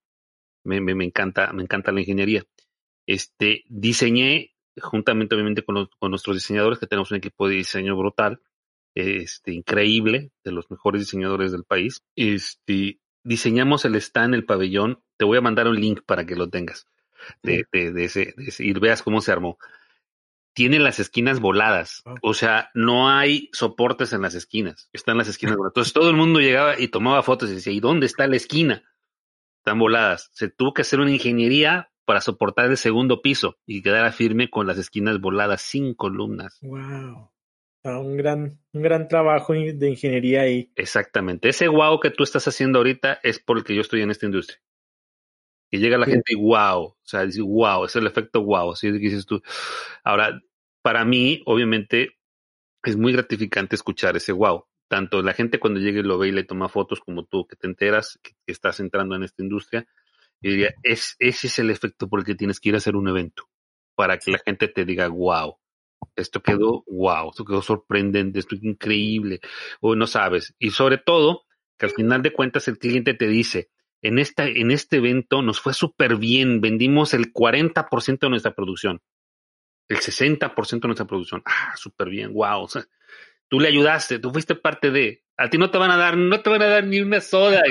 Me, 0.63 0.81
me, 0.81 0.95
me 0.95 1.05
encanta, 1.05 1.51
me 1.53 1.63
encanta 1.63 1.91
la 1.91 2.01
ingeniería. 2.01 2.43
Este, 3.07 3.63
diseñé, 3.67 4.53
juntamente 4.77 5.35
obviamente 5.35 5.63
con, 5.63 5.89
con, 5.99 6.11
nuestros 6.11 6.35
diseñadores, 6.35 6.79
que 6.79 6.87
tenemos 6.87 7.11
un 7.11 7.17
equipo 7.17 7.47
de 7.47 7.55
diseño 7.55 7.95
brutal, 7.97 8.41
este, 8.95 9.53
increíble, 9.53 10.31
de 10.43 10.51
los 10.51 10.69
mejores 10.69 11.01
diseñadores 11.01 11.51
del 11.51 11.63
país. 11.63 12.03
Este, 12.15 12.99
diseñamos 13.23 13.85
el 13.85 13.95
stand, 13.95 14.35
el 14.35 14.45
pabellón. 14.45 15.01
Te 15.17 15.25
voy 15.25 15.37
a 15.37 15.41
mandar 15.41 15.67
un 15.67 15.79
link 15.79 16.01
para 16.05 16.25
que 16.25 16.35
lo 16.35 16.49
tengas 16.49 16.87
de, 17.43 17.65
de, 17.71 17.91
de, 17.91 18.03
ese, 18.05 18.33
de 18.37 18.45
ese, 18.45 18.65
y 18.65 18.73
veas 18.73 19.03
cómo 19.03 19.21
se 19.21 19.31
armó. 19.31 19.57
Tiene 20.53 20.79
las 20.79 20.99
esquinas 20.99 21.39
voladas. 21.39 22.03
O 22.21 22.33
sea, 22.33 22.69
no 22.73 23.09
hay 23.09 23.49
soportes 23.53 24.13
en 24.13 24.21
las 24.21 24.35
esquinas. 24.35 24.89
Están 24.93 25.17
las 25.17 25.27
esquinas 25.27 25.55
voladas. 25.55 25.71
Entonces 25.71 25.93
todo 25.93 26.09
el 26.09 26.15
mundo 26.15 26.39
llegaba 26.39 26.79
y 26.79 26.87
tomaba 26.87 27.23
fotos 27.23 27.49
y 27.49 27.55
decía, 27.55 27.73
¿y 27.73 27.79
dónde 27.79 28.05
está 28.05 28.27
la 28.27 28.35
esquina? 28.35 28.83
Están 29.59 29.79
voladas. 29.79 30.29
Se 30.33 30.49
tuvo 30.49 30.73
que 30.73 30.81
hacer 30.81 30.99
una 30.99 31.11
ingeniería 31.11 31.91
para 32.05 32.21
soportar 32.21 32.69
el 32.69 32.77
segundo 32.77 33.21
piso 33.21 33.57
y 33.65 33.81
quedara 33.81 34.11
firme 34.11 34.49
con 34.49 34.65
las 34.65 34.77
esquinas 34.77 35.19
voladas 35.19 35.61
sin 35.61 35.93
columnas. 35.93 36.57
Wow. 36.61 37.29
Un 37.83 38.17
gran, 38.17 38.59
un 38.73 38.81
gran 38.81 39.07
trabajo 39.07 39.53
de 39.53 39.89
ingeniería 39.89 40.41
ahí. 40.41 40.71
Exactamente. 40.75 41.49
Ese 41.49 41.67
wow 41.67 41.99
que 41.99 42.09
tú 42.09 42.23
estás 42.23 42.47
haciendo 42.47 42.79
ahorita 42.79 43.19
es 43.23 43.39
porque 43.39 43.73
yo 43.73 43.81
estoy 43.81 44.01
en 44.01 44.11
esta 44.11 44.25
industria. 44.25 44.59
Y 45.71 45.77
llega 45.77 45.97
la 45.97 46.05
gente 46.05 46.33
y 46.33 46.35
wow, 46.35 46.83
o 46.83 46.97
sea, 47.03 47.25
dice 47.25 47.41
wow, 47.41 47.85
es 47.85 47.95
el 47.95 48.07
efecto 48.07 48.43
wow, 48.43 48.71
así 48.71 48.87
que 48.91 48.97
dices 48.97 49.25
tú. 49.25 49.41
Ahora, 50.03 50.41
para 50.81 51.05
mí, 51.05 51.41
obviamente, 51.45 52.17
es 52.83 52.97
muy 52.97 53.13
gratificante 53.13 53.75
escuchar 53.75 54.17
ese 54.17 54.31
wow. 54.31 54.65
Tanto 54.87 55.21
la 55.21 55.33
gente 55.33 55.59
cuando 55.59 55.79
llegue 55.79 55.99
y 55.99 56.03
lo 56.03 56.17
ve 56.17 56.29
y 56.29 56.31
le 56.31 56.43
toma 56.43 56.69
fotos, 56.69 56.99
como 56.99 57.25
tú, 57.25 57.45
que 57.45 57.55
te 57.55 57.67
enteras 57.67 58.19
que, 58.23 58.31
estás 58.47 58.79
entrando 58.79 59.15
en 59.15 59.23
esta 59.23 59.43
industria, 59.43 59.87
y 60.41 60.49
diría, 60.49 60.73
es, 60.81 61.15
ese 61.19 61.47
es 61.47 61.59
el 61.59 61.69
efecto 61.69 62.09
por 62.09 62.21
el 62.21 62.25
que 62.25 62.35
tienes 62.35 62.59
que 62.59 62.69
ir 62.69 62.75
a 62.75 62.79
hacer 62.79 62.95
un 62.95 63.07
evento, 63.07 63.47
para 63.95 64.17
que 64.17 64.31
la 64.31 64.39
gente 64.39 64.67
te 64.67 64.85
diga 64.85 65.07
wow. 65.07 65.57
Esto 66.15 66.41
quedó 66.41 66.83
wow, 66.87 67.29
esto 67.29 67.45
quedó 67.45 67.61
sorprendente, 67.61 68.39
esto 68.39 68.55
es 68.55 68.63
increíble, 68.63 69.41
o 69.81 69.95
no 69.95 70.07
sabes. 70.07 70.55
Y 70.57 70.71
sobre 70.71 70.97
todo, 70.97 71.43
que 71.77 71.85
al 71.85 71.91
final 71.91 72.23
de 72.23 72.33
cuentas 72.33 72.67
el 72.67 72.79
cliente 72.79 73.13
te 73.13 73.27
dice, 73.27 73.69
en, 74.01 74.19
esta, 74.19 74.47
en 74.47 74.71
este 74.71 74.97
evento 74.97 75.41
nos 75.41 75.59
fue 75.59 75.73
súper 75.73 76.15
bien, 76.15 76.61
vendimos 76.61 77.13
el 77.13 77.33
40% 77.33 78.19
de 78.19 78.29
nuestra 78.29 78.55
producción, 78.55 79.01
el 79.87 79.97
60% 79.97 80.81
de 80.81 80.87
nuestra 80.87 81.07
producción. 81.07 81.41
Ah, 81.45 81.75
súper 81.75 82.09
bien, 82.09 82.33
wow. 82.33 82.61
O 82.61 82.67
sea, 82.67 82.85
tú 83.49 83.59
le 83.59 83.67
ayudaste, 83.67 84.19
tú 84.19 84.31
fuiste 84.31 84.55
parte 84.55 84.91
de. 84.91 85.23
A 85.37 85.49
ti 85.49 85.57
no 85.57 85.71
te 85.71 85.77
van 85.77 85.91
a 85.91 85.97
dar, 85.97 86.17
no 86.17 86.41
te 86.41 86.49
van 86.49 86.61
a 86.61 86.67
dar 86.67 86.85
ni 86.85 87.01
una 87.01 87.21
soda, 87.21 87.61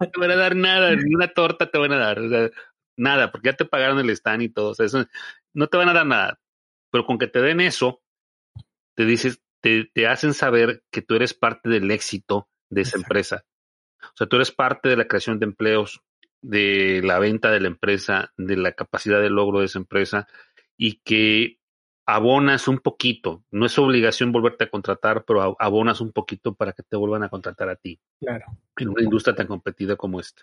no 0.00 0.10
te 0.10 0.20
van 0.20 0.30
a 0.30 0.36
dar 0.36 0.56
nada, 0.56 0.94
ni 0.94 1.14
una 1.14 1.28
torta 1.28 1.70
te 1.70 1.78
van 1.78 1.92
a 1.92 1.98
dar, 1.98 2.18
o 2.18 2.28
sea, 2.28 2.50
nada, 2.96 3.30
porque 3.30 3.50
ya 3.50 3.56
te 3.56 3.64
pagaron 3.64 3.98
el 3.98 4.10
stand 4.10 4.42
y 4.42 4.48
todo, 4.48 4.70
o 4.70 4.74
sea, 4.74 4.86
eso, 4.86 5.06
no 5.52 5.68
te 5.68 5.76
van 5.76 5.88
a 5.88 5.94
dar 5.94 6.06
nada. 6.06 6.40
Pero 6.90 7.06
con 7.06 7.18
que 7.18 7.26
te 7.26 7.40
den 7.40 7.60
eso, 7.60 8.02
te 8.94 9.04
dices, 9.04 9.40
te, 9.60 9.90
te 9.92 10.06
hacen 10.06 10.34
saber 10.34 10.82
que 10.90 11.02
tú 11.02 11.14
eres 11.14 11.34
parte 11.34 11.68
del 11.68 11.90
éxito 11.90 12.48
de 12.70 12.82
esa 12.82 12.96
empresa. 12.96 13.44
O 14.08 14.16
sea, 14.16 14.26
tú 14.26 14.36
eres 14.36 14.50
parte 14.50 14.88
de 14.88 14.96
la 14.96 15.06
creación 15.06 15.38
de 15.38 15.46
empleos, 15.46 16.02
de 16.42 17.00
la 17.02 17.18
venta 17.18 17.50
de 17.50 17.60
la 17.60 17.68
empresa, 17.68 18.32
de 18.36 18.56
la 18.56 18.72
capacidad 18.72 19.20
de 19.20 19.30
logro 19.30 19.60
de 19.60 19.66
esa 19.66 19.78
empresa 19.78 20.28
y 20.76 21.00
que 21.04 21.58
abonas 22.06 22.68
un 22.68 22.78
poquito. 22.78 23.44
No 23.50 23.66
es 23.66 23.78
obligación 23.78 24.32
volverte 24.32 24.64
a 24.64 24.70
contratar, 24.70 25.24
pero 25.24 25.56
abonas 25.58 26.00
un 26.00 26.12
poquito 26.12 26.54
para 26.54 26.72
que 26.72 26.82
te 26.82 26.96
vuelvan 26.96 27.22
a 27.22 27.28
contratar 27.28 27.68
a 27.70 27.76
ti. 27.76 27.98
Claro. 28.20 28.44
En 28.76 28.88
una 28.88 29.02
industria 29.02 29.34
tan 29.34 29.46
competida 29.46 29.96
como 29.96 30.20
esta. 30.20 30.42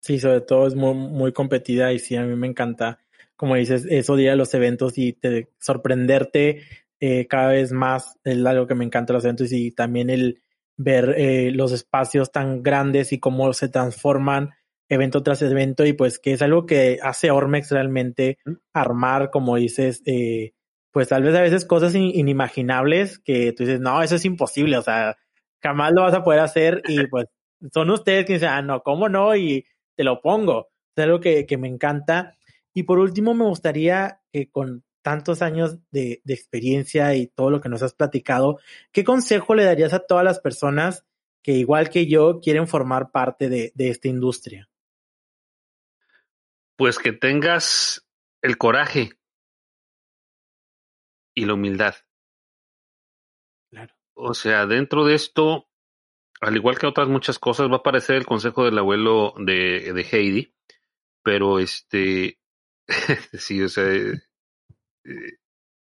Sí, 0.00 0.18
sobre 0.18 0.40
todo 0.40 0.66
es 0.66 0.74
muy, 0.74 0.94
muy 0.94 1.32
competida 1.32 1.92
y 1.92 1.98
sí, 1.98 2.16
a 2.16 2.24
mí 2.24 2.34
me 2.34 2.48
encanta, 2.48 2.98
como 3.36 3.54
dices, 3.54 3.86
eso 3.88 4.16
de 4.16 4.34
los 4.36 4.52
eventos 4.52 4.98
y 4.98 5.12
te, 5.12 5.48
sorprenderte 5.58 6.62
eh, 6.98 7.26
cada 7.26 7.48
vez 7.52 7.72
más 7.72 8.18
es 8.24 8.44
algo 8.44 8.66
que 8.66 8.74
me 8.74 8.84
encanta 8.84 9.12
los 9.12 9.24
eventos 9.24 9.52
y 9.52 9.70
también 9.70 10.10
el, 10.10 10.42
ver 10.76 11.14
eh, 11.16 11.50
los 11.52 11.72
espacios 11.72 12.32
tan 12.32 12.62
grandes 12.62 13.12
y 13.12 13.20
cómo 13.20 13.52
se 13.52 13.68
transforman 13.68 14.50
evento 14.88 15.22
tras 15.22 15.40
evento 15.42 15.86
y 15.86 15.94
pues 15.94 16.18
que 16.18 16.32
es 16.32 16.42
algo 16.42 16.66
que 16.66 16.98
hace 17.02 17.30
Ormex 17.30 17.70
realmente 17.70 18.38
armar, 18.72 19.30
como 19.30 19.56
dices, 19.56 20.02
eh, 20.06 20.52
pues 20.90 21.08
tal 21.08 21.22
vez 21.22 21.34
a 21.34 21.40
veces 21.40 21.64
cosas 21.64 21.94
inimaginables 21.94 23.18
que 23.18 23.52
tú 23.52 23.64
dices, 23.64 23.80
no, 23.80 24.02
eso 24.02 24.16
es 24.16 24.24
imposible, 24.24 24.76
o 24.76 24.82
sea, 24.82 25.16
jamás 25.62 25.92
lo 25.92 26.02
vas 26.02 26.14
a 26.14 26.22
poder 26.22 26.40
hacer 26.40 26.82
y 26.88 27.06
pues 27.10 27.26
son 27.72 27.90
ustedes 27.90 28.26
que 28.26 28.34
dicen, 28.34 28.48
ah, 28.50 28.62
no, 28.62 28.82
¿cómo 28.82 29.08
no? 29.08 29.34
Y 29.36 29.64
te 29.96 30.04
lo 30.04 30.20
pongo. 30.20 30.68
Es 30.96 31.04
algo 31.04 31.20
que, 31.20 31.46
que 31.46 31.56
me 31.56 31.68
encanta. 31.68 32.34
Y 32.74 32.82
por 32.82 32.98
último, 32.98 33.34
me 33.34 33.44
gustaría 33.44 34.20
que 34.32 34.50
con 34.50 34.84
tantos 35.02 35.42
años 35.42 35.78
de, 35.90 36.22
experiencia 36.26 37.14
y 37.14 37.26
todo 37.26 37.50
lo 37.50 37.60
que 37.60 37.68
nos 37.68 37.82
has 37.82 37.92
platicado, 37.92 38.58
¿qué 38.92 39.04
consejo 39.04 39.54
le 39.54 39.64
darías 39.64 39.92
a 39.92 40.06
todas 40.06 40.24
las 40.24 40.40
personas 40.40 41.04
que 41.42 41.52
igual 41.52 41.90
que 41.90 42.06
yo 42.06 42.40
quieren 42.40 42.68
formar 42.68 43.10
parte 43.10 43.48
de, 43.48 43.72
esta 43.76 44.08
industria? 44.08 44.68
Pues 46.76 46.98
que 46.98 47.12
tengas 47.12 48.08
el 48.40 48.56
coraje 48.56 49.10
y 51.34 51.44
la 51.44 51.54
humildad. 51.54 51.94
Claro. 53.70 53.94
O 54.14 54.34
sea, 54.34 54.66
dentro 54.66 55.04
de 55.04 55.14
esto, 55.14 55.68
al 56.40 56.56
igual 56.56 56.78
que 56.78 56.86
otras 56.86 57.08
muchas 57.08 57.38
cosas, 57.38 57.68
va 57.68 57.74
a 57.74 57.78
aparecer 57.78 58.16
el 58.16 58.26
consejo 58.26 58.64
del 58.64 58.78
abuelo 58.78 59.34
de, 59.38 59.92
de 59.92 60.06
Heidi, 60.10 60.54
pero 61.22 61.58
este, 61.58 62.38
sí, 63.32 63.62
o 63.62 63.68
sea, 63.68 63.84
eh, 65.04 65.38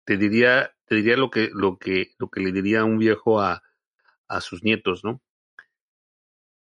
te 0.04 0.16
diría, 0.16 0.74
te 0.86 0.96
diría 0.96 1.16
lo 1.16 1.30
que, 1.30 1.50
lo 1.52 1.78
que, 1.78 2.12
lo 2.18 2.28
que 2.28 2.40
le 2.40 2.52
diría 2.52 2.84
un 2.84 2.98
viejo 2.98 3.40
a, 3.40 3.62
a 4.28 4.40
sus 4.40 4.62
nietos, 4.62 5.04
¿no? 5.04 5.22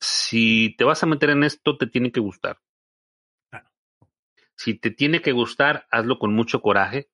Si 0.00 0.74
te 0.76 0.84
vas 0.84 1.02
a 1.02 1.06
meter 1.06 1.30
en 1.30 1.44
esto, 1.44 1.76
te 1.78 1.86
tiene 1.86 2.10
que 2.10 2.20
gustar. 2.20 2.58
Si 4.56 4.74
te 4.74 4.90
tiene 4.90 5.22
que 5.22 5.32
gustar, 5.32 5.86
hazlo 5.90 6.18
con 6.18 6.34
mucho 6.34 6.60
coraje, 6.60 7.08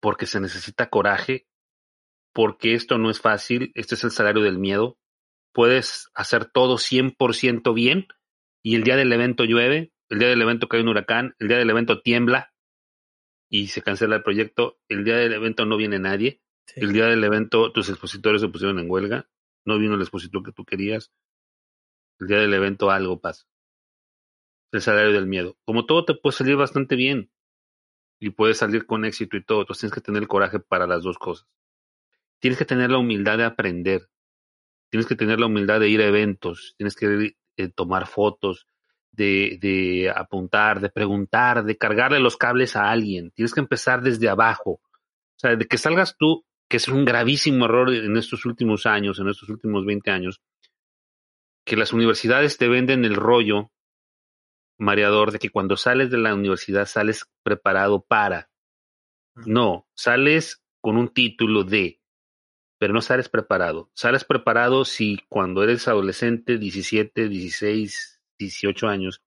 porque 0.00 0.26
se 0.26 0.40
necesita 0.40 0.88
coraje, 0.88 1.46
porque 2.32 2.74
esto 2.74 2.98
no 2.98 3.10
es 3.10 3.20
fácil, 3.20 3.72
este 3.74 3.94
es 3.94 4.04
el 4.04 4.10
salario 4.10 4.42
del 4.42 4.58
miedo. 4.58 4.98
Puedes 5.52 6.10
hacer 6.14 6.46
todo 6.46 6.78
100% 6.78 7.74
bien 7.74 8.06
y 8.62 8.76
el 8.76 8.84
día 8.84 8.96
del 8.96 9.12
evento 9.12 9.44
llueve, 9.44 9.92
el 10.08 10.18
día 10.18 10.28
del 10.28 10.42
evento 10.42 10.68
cae 10.68 10.80
un 10.80 10.88
huracán, 10.88 11.34
el 11.38 11.48
día 11.48 11.58
del 11.58 11.70
evento 11.70 12.00
tiembla, 12.02 12.49
y 13.50 13.66
se 13.66 13.82
cancela 13.82 14.16
el 14.16 14.22
proyecto. 14.22 14.78
El 14.88 15.04
día 15.04 15.16
del 15.16 15.34
evento 15.34 15.66
no 15.66 15.76
viene 15.76 15.98
nadie. 15.98 16.40
El 16.76 16.92
día 16.92 17.06
del 17.06 17.22
evento 17.24 17.72
tus 17.72 17.88
expositores 17.90 18.40
se 18.40 18.48
pusieron 18.48 18.78
en 18.78 18.88
huelga. 18.88 19.28
No 19.66 19.78
vino 19.78 19.96
el 19.96 20.00
expositor 20.00 20.42
que 20.42 20.52
tú 20.52 20.64
querías. 20.64 21.12
El 22.20 22.28
día 22.28 22.38
del 22.38 22.54
evento 22.54 22.90
algo 22.90 23.20
pasa. 23.20 23.44
El 24.72 24.80
salario 24.80 25.12
del 25.12 25.26
miedo. 25.26 25.58
Como 25.64 25.84
todo 25.84 26.04
te 26.04 26.14
puede 26.14 26.36
salir 26.36 26.54
bastante 26.54 26.94
bien 26.94 27.30
y 28.20 28.30
puedes 28.30 28.58
salir 28.58 28.86
con 28.86 29.04
éxito 29.04 29.36
y 29.36 29.44
todo. 29.44 29.62
Entonces 29.62 29.80
tienes 29.80 29.94
que 29.94 30.00
tener 30.00 30.22
el 30.22 30.28
coraje 30.28 30.60
para 30.60 30.86
las 30.86 31.02
dos 31.02 31.18
cosas. 31.18 31.48
Tienes 32.38 32.56
que 32.56 32.64
tener 32.64 32.90
la 32.90 32.98
humildad 32.98 33.36
de 33.36 33.44
aprender. 33.44 34.08
Tienes 34.90 35.06
que 35.06 35.16
tener 35.16 35.40
la 35.40 35.46
humildad 35.46 35.80
de 35.80 35.88
ir 35.88 36.00
a 36.00 36.06
eventos. 36.06 36.74
Tienes 36.78 36.94
que 36.94 37.34
eh, 37.56 37.68
tomar 37.68 38.06
fotos 38.06 38.68
de, 39.12 39.58
de 39.60 40.12
apuntar, 40.14 40.80
de 40.80 40.90
preguntar, 40.90 41.64
de 41.64 41.76
cargarle 41.76 42.20
los 42.20 42.36
cables 42.36 42.76
a 42.76 42.90
alguien. 42.90 43.30
Tienes 43.32 43.54
que 43.54 43.60
empezar 43.60 44.02
desde 44.02 44.28
abajo. 44.28 44.72
O 44.72 45.38
sea, 45.38 45.56
de 45.56 45.66
que 45.66 45.78
salgas 45.78 46.16
tú, 46.16 46.44
que 46.68 46.76
es 46.76 46.88
un 46.88 47.04
gravísimo 47.04 47.64
error 47.64 47.92
en 47.94 48.16
estos 48.16 48.44
últimos 48.46 48.86
años, 48.86 49.18
en 49.18 49.28
estos 49.28 49.48
últimos 49.48 49.84
20 49.84 50.10
años, 50.10 50.40
que 51.64 51.76
las 51.76 51.92
universidades 51.92 52.58
te 52.58 52.68
venden 52.68 53.04
el 53.04 53.16
rollo 53.16 53.70
mareador 54.78 55.30
de 55.30 55.38
que 55.38 55.50
cuando 55.50 55.76
sales 55.76 56.10
de 56.10 56.18
la 56.18 56.34
universidad 56.34 56.86
sales 56.86 57.26
preparado 57.42 58.02
para. 58.02 58.50
No, 59.46 59.86
sales 59.94 60.62
con 60.80 60.96
un 60.96 61.08
título 61.08 61.64
de, 61.64 62.00
pero 62.78 62.94
no 62.94 63.02
sales 63.02 63.28
preparado. 63.28 63.90
Sales 63.94 64.24
preparado 64.24 64.84
si 64.84 65.18
cuando 65.28 65.62
eres 65.62 65.86
adolescente, 65.86 66.58
17, 66.58 67.28
16, 67.28 68.19
18 68.40 68.88
años, 68.88 69.22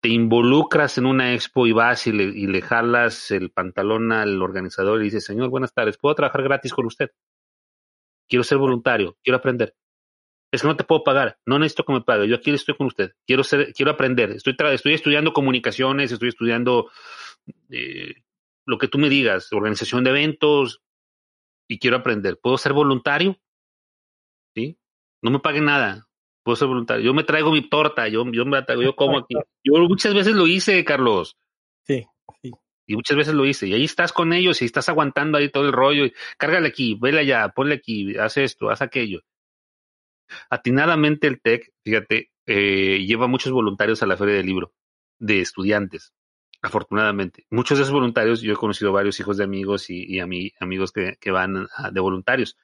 te 0.00 0.10
involucras 0.10 0.98
en 0.98 1.06
una 1.06 1.34
expo 1.34 1.66
y 1.66 1.72
vas 1.72 2.06
y 2.06 2.12
le, 2.12 2.24
y 2.24 2.46
le 2.46 2.60
jalas 2.60 3.30
el 3.30 3.50
pantalón 3.50 4.12
al 4.12 4.40
organizador 4.42 5.00
y 5.00 5.04
dices, 5.04 5.24
señor, 5.24 5.48
buenas 5.48 5.72
tardes, 5.72 5.98
¿puedo 5.98 6.14
trabajar 6.14 6.42
gratis 6.42 6.72
con 6.72 6.86
usted? 6.86 7.10
Quiero 8.28 8.44
ser 8.44 8.58
voluntario, 8.58 9.16
quiero 9.22 9.38
aprender. 9.38 9.74
Es 10.52 10.62
que 10.62 10.68
no 10.68 10.76
te 10.76 10.84
puedo 10.84 11.02
pagar, 11.02 11.38
no 11.46 11.58
necesito 11.58 11.84
que 11.84 11.94
me 11.94 12.02
pague, 12.02 12.28
yo 12.28 12.36
aquí 12.36 12.50
estoy 12.50 12.76
con 12.76 12.86
usted, 12.86 13.12
quiero 13.26 13.42
ser, 13.42 13.72
quiero 13.72 13.90
aprender, 13.90 14.30
estoy, 14.30 14.54
estoy 14.72 14.94
estudiando 14.94 15.32
comunicaciones, 15.32 16.12
estoy 16.12 16.28
estudiando 16.28 16.90
eh, 17.70 18.22
lo 18.66 18.78
que 18.78 18.88
tú 18.88 18.98
me 18.98 19.08
digas, 19.08 19.52
organización 19.52 20.04
de 20.04 20.10
eventos, 20.10 20.84
y 21.68 21.78
quiero 21.78 21.96
aprender. 21.96 22.38
¿Puedo 22.40 22.58
ser 22.58 22.72
voluntario? 22.72 23.38
¿Sí? 24.54 24.78
No 25.22 25.30
me 25.30 25.40
paguen 25.40 25.64
nada, 25.64 26.06
puedo 26.44 26.56
ser 26.56 26.68
voluntario. 26.68 27.04
Yo 27.04 27.14
me 27.14 27.24
traigo 27.24 27.50
mi 27.50 27.68
torta, 27.68 28.06
yo, 28.06 28.24
yo 28.30 28.44
me 28.44 28.62
yo 28.80 28.94
como 28.94 29.18
aquí. 29.18 29.34
Yo 29.64 29.74
muchas 29.88 30.14
veces 30.14 30.34
lo 30.34 30.46
hice, 30.46 30.84
Carlos. 30.84 31.36
Sí, 31.82 32.04
sí. 32.42 32.52
Y 32.86 32.94
muchas 32.94 33.16
veces 33.16 33.34
lo 33.34 33.46
hice. 33.46 33.66
Y 33.66 33.74
ahí 33.74 33.84
estás 33.84 34.12
con 34.12 34.32
ellos 34.32 34.60
y 34.62 34.66
estás 34.66 34.88
aguantando 34.88 35.38
ahí 35.38 35.48
todo 35.48 35.64
el 35.64 35.72
rollo. 35.72 36.04
Y, 36.04 36.14
cárgale 36.38 36.68
aquí, 36.68 36.96
vele 37.00 37.20
allá, 37.20 37.48
ponle 37.48 37.76
aquí, 37.76 38.16
haz 38.18 38.36
esto, 38.36 38.70
haz 38.70 38.82
aquello. 38.82 39.22
Atinadamente 40.50 41.26
el 41.26 41.40
TEC, 41.40 41.72
fíjate, 41.82 42.30
eh, 42.46 43.04
lleva 43.06 43.26
muchos 43.26 43.52
voluntarios 43.52 44.02
a 44.02 44.06
la 44.06 44.16
feria 44.16 44.34
del 44.34 44.46
libro, 44.46 44.72
de 45.18 45.40
estudiantes. 45.40 46.12
afortunadamente. 46.62 47.46
Muchos 47.50 47.78
de 47.78 47.84
esos 47.84 47.92
voluntarios, 47.92 48.40
yo 48.40 48.52
he 48.52 48.56
conocido 48.56 48.92
varios 48.92 49.18
hijos 49.20 49.36
de 49.36 49.44
amigos 49.44 49.90
y, 49.90 50.04
y 50.06 50.20
a 50.20 50.26
mí, 50.26 50.52
amigos 50.60 50.92
que, 50.92 51.16
que 51.20 51.30
van 51.30 51.68
de 51.92 52.00
voluntarios. 52.00 52.56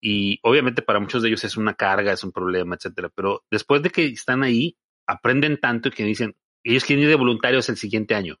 Y 0.00 0.40
obviamente 0.42 0.82
para 0.82 1.00
muchos 1.00 1.22
de 1.22 1.28
ellos 1.28 1.44
es 1.44 1.56
una 1.56 1.74
carga, 1.74 2.12
es 2.12 2.24
un 2.24 2.32
problema, 2.32 2.74
etcétera. 2.74 3.10
Pero 3.14 3.44
después 3.50 3.82
de 3.82 3.90
que 3.90 4.06
están 4.06 4.42
ahí, 4.42 4.76
aprenden 5.06 5.60
tanto 5.60 5.90
que 5.90 6.04
dicen, 6.04 6.36
ellos 6.62 6.84
quieren 6.84 7.04
ir 7.04 7.10
de 7.10 7.16
voluntarios 7.16 7.68
el 7.68 7.76
siguiente 7.76 8.14
año. 8.14 8.38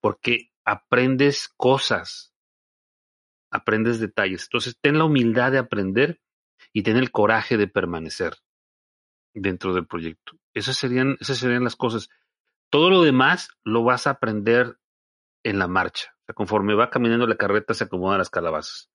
Porque 0.00 0.50
aprendes 0.64 1.48
cosas, 1.56 2.34
aprendes 3.50 4.00
detalles. 4.00 4.44
Entonces, 4.44 4.76
ten 4.80 4.98
la 4.98 5.04
humildad 5.04 5.52
de 5.52 5.58
aprender 5.58 6.20
y 6.72 6.82
ten 6.82 6.96
el 6.96 7.10
coraje 7.10 7.56
de 7.56 7.68
permanecer 7.68 8.34
dentro 9.34 9.74
del 9.74 9.86
proyecto. 9.86 10.32
Esas 10.54 10.76
serían, 10.76 11.16
esas 11.20 11.38
serían 11.38 11.64
las 11.64 11.76
cosas. 11.76 12.08
Todo 12.70 12.90
lo 12.90 13.02
demás 13.02 13.50
lo 13.64 13.84
vas 13.84 14.06
a 14.06 14.10
aprender 14.10 14.78
en 15.44 15.58
la 15.58 15.68
marcha. 15.68 16.14
Conforme 16.34 16.74
va 16.74 16.90
caminando 16.90 17.26
la 17.26 17.36
carreta 17.36 17.72
se 17.72 17.84
acomodan 17.84 18.18
las 18.18 18.30
calabazas. 18.30 18.90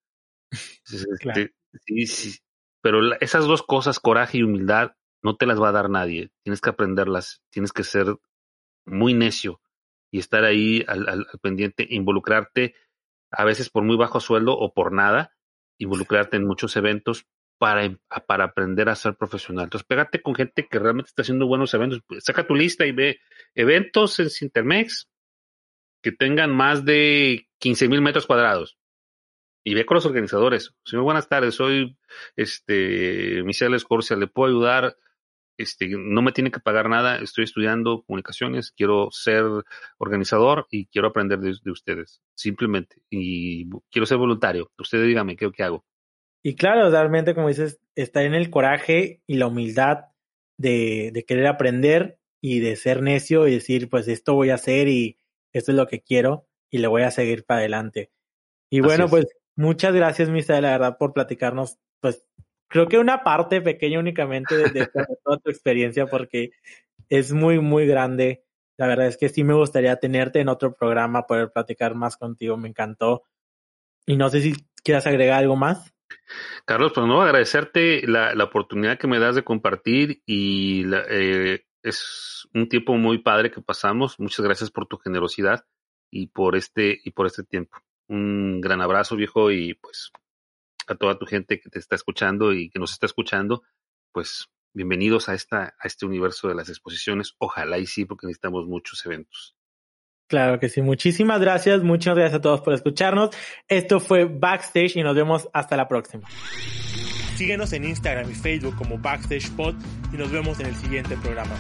Este, 0.53 1.53
sí, 1.85 2.07
sí. 2.07 2.39
Pero 2.81 3.15
esas 3.19 3.45
dos 3.45 3.63
cosas, 3.63 3.99
coraje 3.99 4.39
y 4.39 4.43
humildad, 4.43 4.93
no 5.21 5.35
te 5.35 5.45
las 5.45 5.61
va 5.61 5.69
a 5.69 5.73
dar 5.73 5.89
nadie. 5.89 6.31
Tienes 6.43 6.61
que 6.61 6.69
aprenderlas. 6.69 7.41
Tienes 7.49 7.71
que 7.71 7.83
ser 7.83 8.15
muy 8.85 9.13
necio 9.13 9.61
y 10.11 10.19
estar 10.19 10.43
ahí 10.43 10.83
al, 10.87 11.07
al, 11.09 11.27
pendiente, 11.41 11.87
involucrarte 11.89 12.75
a 13.31 13.45
veces 13.45 13.69
por 13.69 13.83
muy 13.83 13.97
bajo 13.97 14.19
sueldo 14.19 14.53
o 14.53 14.73
por 14.73 14.91
nada, 14.91 15.33
involucrarte 15.79 16.37
en 16.37 16.45
muchos 16.45 16.75
eventos 16.75 17.25
para, 17.57 17.85
em, 17.85 17.97
para 18.27 18.43
aprender 18.43 18.89
a 18.89 18.95
ser 18.95 19.15
profesional. 19.15 19.63
Entonces, 19.63 19.87
pégate 19.87 20.21
con 20.21 20.35
gente 20.35 20.67
que 20.67 20.79
realmente 20.79 21.09
está 21.09 21.23
haciendo 21.23 21.47
buenos 21.47 21.73
eventos. 21.73 22.01
Pues, 22.05 22.23
saca 22.25 22.45
tu 22.45 22.55
lista 22.55 22.85
y 22.85 22.91
ve 22.91 23.21
eventos 23.55 24.19
en 24.19 24.29
Sintermex 24.29 25.09
que 26.03 26.11
tengan 26.11 26.51
más 26.51 26.83
de 26.85 27.47
15 27.59 27.87
mil 27.87 28.01
metros 28.01 28.27
cuadrados. 28.27 28.77
Y 29.63 29.73
ve 29.73 29.85
con 29.85 29.95
los 29.95 30.05
organizadores. 30.05 30.75
Señor, 30.83 31.03
buenas 31.03 31.29
tardes. 31.29 31.55
Soy 31.55 31.97
este 32.35 33.43
Michelle 33.43 33.75
Escorcia. 33.75 34.17
¿Le 34.17 34.27
puedo 34.27 34.49
ayudar? 34.49 34.97
Este, 35.57 35.87
no 35.87 36.21
me 36.21 36.31
tiene 36.31 36.51
que 36.51 36.59
pagar 36.59 36.89
nada, 36.89 37.19
estoy 37.19 37.43
estudiando 37.43 38.03
comunicaciones, 38.03 38.71
quiero 38.71 39.09
ser 39.11 39.43
organizador 39.99 40.65
y 40.71 40.87
quiero 40.87 41.09
aprender 41.09 41.39
de, 41.39 41.71
ustedes, 41.71 42.23
simplemente, 42.33 43.03
y 43.11 43.69
quiero 43.91 44.07
ser 44.07 44.17
voluntario. 44.17 44.71
Ustedes 44.79 45.05
díganme 45.05 45.35
qué, 45.35 45.51
qué 45.51 45.63
hago. 45.63 45.85
Y 46.41 46.55
claro, 46.55 46.89
realmente, 46.89 47.35
como 47.35 47.49
dices, 47.49 47.79
está 47.95 48.23
en 48.23 48.33
el 48.33 48.49
coraje 48.49 49.21
y 49.27 49.35
la 49.35 49.45
humildad 49.45 50.05
de, 50.57 51.11
de 51.13 51.23
querer 51.23 51.45
aprender 51.45 52.17
y 52.41 52.59
de 52.59 52.75
ser 52.75 53.03
necio 53.03 53.47
y 53.47 53.53
decir, 53.53 53.89
pues 53.89 54.07
esto 54.07 54.33
voy 54.33 54.49
a 54.49 54.55
hacer 54.55 54.87
y 54.87 55.19
esto 55.53 55.71
es 55.71 55.77
lo 55.77 55.87
que 55.87 56.01
quiero 56.01 56.47
y 56.69 56.79
le 56.79 56.87
voy 56.87 57.03
a 57.03 57.11
seguir 57.11 57.45
para 57.45 57.59
adelante. 57.59 58.11
Y 58.69 58.81
bueno, 58.81 59.07
pues 59.07 59.27
muchas 59.55 59.93
gracias, 59.93 60.29
Misa, 60.29 60.59
la 60.61 60.71
verdad, 60.71 60.97
por 60.97 61.13
platicarnos, 61.13 61.77
pues 61.99 62.25
creo 62.67 62.87
que 62.87 62.97
una 62.97 63.23
parte 63.23 63.61
pequeña 63.61 63.99
únicamente 63.99 64.57
de, 64.57 64.87
toda 65.23 65.37
tu 65.37 65.49
experiencia 65.49 66.07
porque 66.07 66.51
es 67.09 67.31
muy, 67.31 67.59
muy 67.59 67.85
grande. 67.85 68.45
La 68.77 68.87
verdad 68.87 69.07
es 69.07 69.17
que 69.17 69.29
sí 69.29 69.43
me 69.43 69.53
gustaría 69.53 69.95
tenerte 69.97 70.39
en 70.39 70.49
otro 70.49 70.73
programa, 70.73 71.27
poder 71.27 71.51
platicar 71.51 71.93
más 71.93 72.17
contigo, 72.17 72.57
me 72.57 72.69
encantó. 72.69 73.23
Y 74.05 74.17
no 74.17 74.29
sé 74.29 74.41
si 74.41 74.55
quieras 74.83 75.05
agregar 75.05 75.39
algo 75.39 75.55
más. 75.55 75.93
Carlos, 76.65 76.91
pues 76.93 77.05
no, 77.05 77.21
agradecerte 77.21 78.07
la, 78.07 78.33
la 78.33 78.45
oportunidad 78.45 78.97
que 78.97 79.07
me 79.07 79.19
das 79.19 79.35
de 79.35 79.43
compartir 79.43 80.23
y 80.25 80.85
eh, 81.09 81.65
es 81.83 82.47
un 82.53 82.67
tiempo 82.69 82.95
muy 82.95 83.19
padre 83.19 83.51
que 83.51 83.61
pasamos. 83.61 84.19
Muchas 84.19 84.43
gracias 84.43 84.71
por 84.71 84.87
tu 84.87 84.97
generosidad 84.97 85.65
y 86.09 86.27
por 86.27 86.55
este 86.55 86.99
y 87.03 87.11
por 87.11 87.27
este 87.27 87.43
tiempo. 87.43 87.77
Un 88.07 88.61
gran 88.61 88.81
abrazo, 88.81 89.15
viejo, 89.15 89.51
y 89.51 89.73
pues 89.75 90.11
a 90.87 90.95
toda 90.95 91.17
tu 91.17 91.25
gente 91.25 91.59
que 91.59 91.69
te 91.69 91.79
está 91.79 91.95
escuchando 91.95 92.53
y 92.53 92.69
que 92.69 92.79
nos 92.79 92.91
está 92.91 93.05
escuchando, 93.05 93.63
pues 94.11 94.49
bienvenidos 94.73 95.29
a, 95.29 95.33
esta, 95.33 95.75
a 95.79 95.87
este 95.87 96.05
universo 96.05 96.47
de 96.47 96.55
las 96.55 96.69
exposiciones. 96.69 97.35
Ojalá 97.37 97.77
y 97.77 97.85
sí, 97.85 98.05
porque 98.05 98.27
necesitamos 98.27 98.65
muchos 98.67 99.05
eventos. 99.05 99.55
Claro 100.27 100.59
que 100.59 100.69
sí. 100.69 100.81
Muchísimas 100.81 101.39
gracias. 101.39 101.83
Muchas 101.83 102.15
gracias 102.15 102.39
a 102.39 102.41
todos 102.41 102.61
por 102.61 102.73
escucharnos. 102.73 103.29
Esto 103.67 103.99
fue 103.99 104.25
Backstage 104.25 104.97
y 104.97 105.03
nos 105.03 105.15
vemos 105.15 105.47
hasta 105.53 105.77
la 105.77 105.87
próxima. 105.87 106.27
Síguenos 107.35 107.73
en 107.73 107.85
Instagram 107.85 108.29
y 108.29 108.35
Facebook 108.35 108.75
como 108.75 108.97
Backstage 108.97 109.51
Pod 109.51 109.75
y 110.11 110.17
nos 110.17 110.31
vemos 110.31 110.59
en 110.59 110.67
el 110.67 110.75
siguiente 110.75 111.17
programa. 111.17 111.55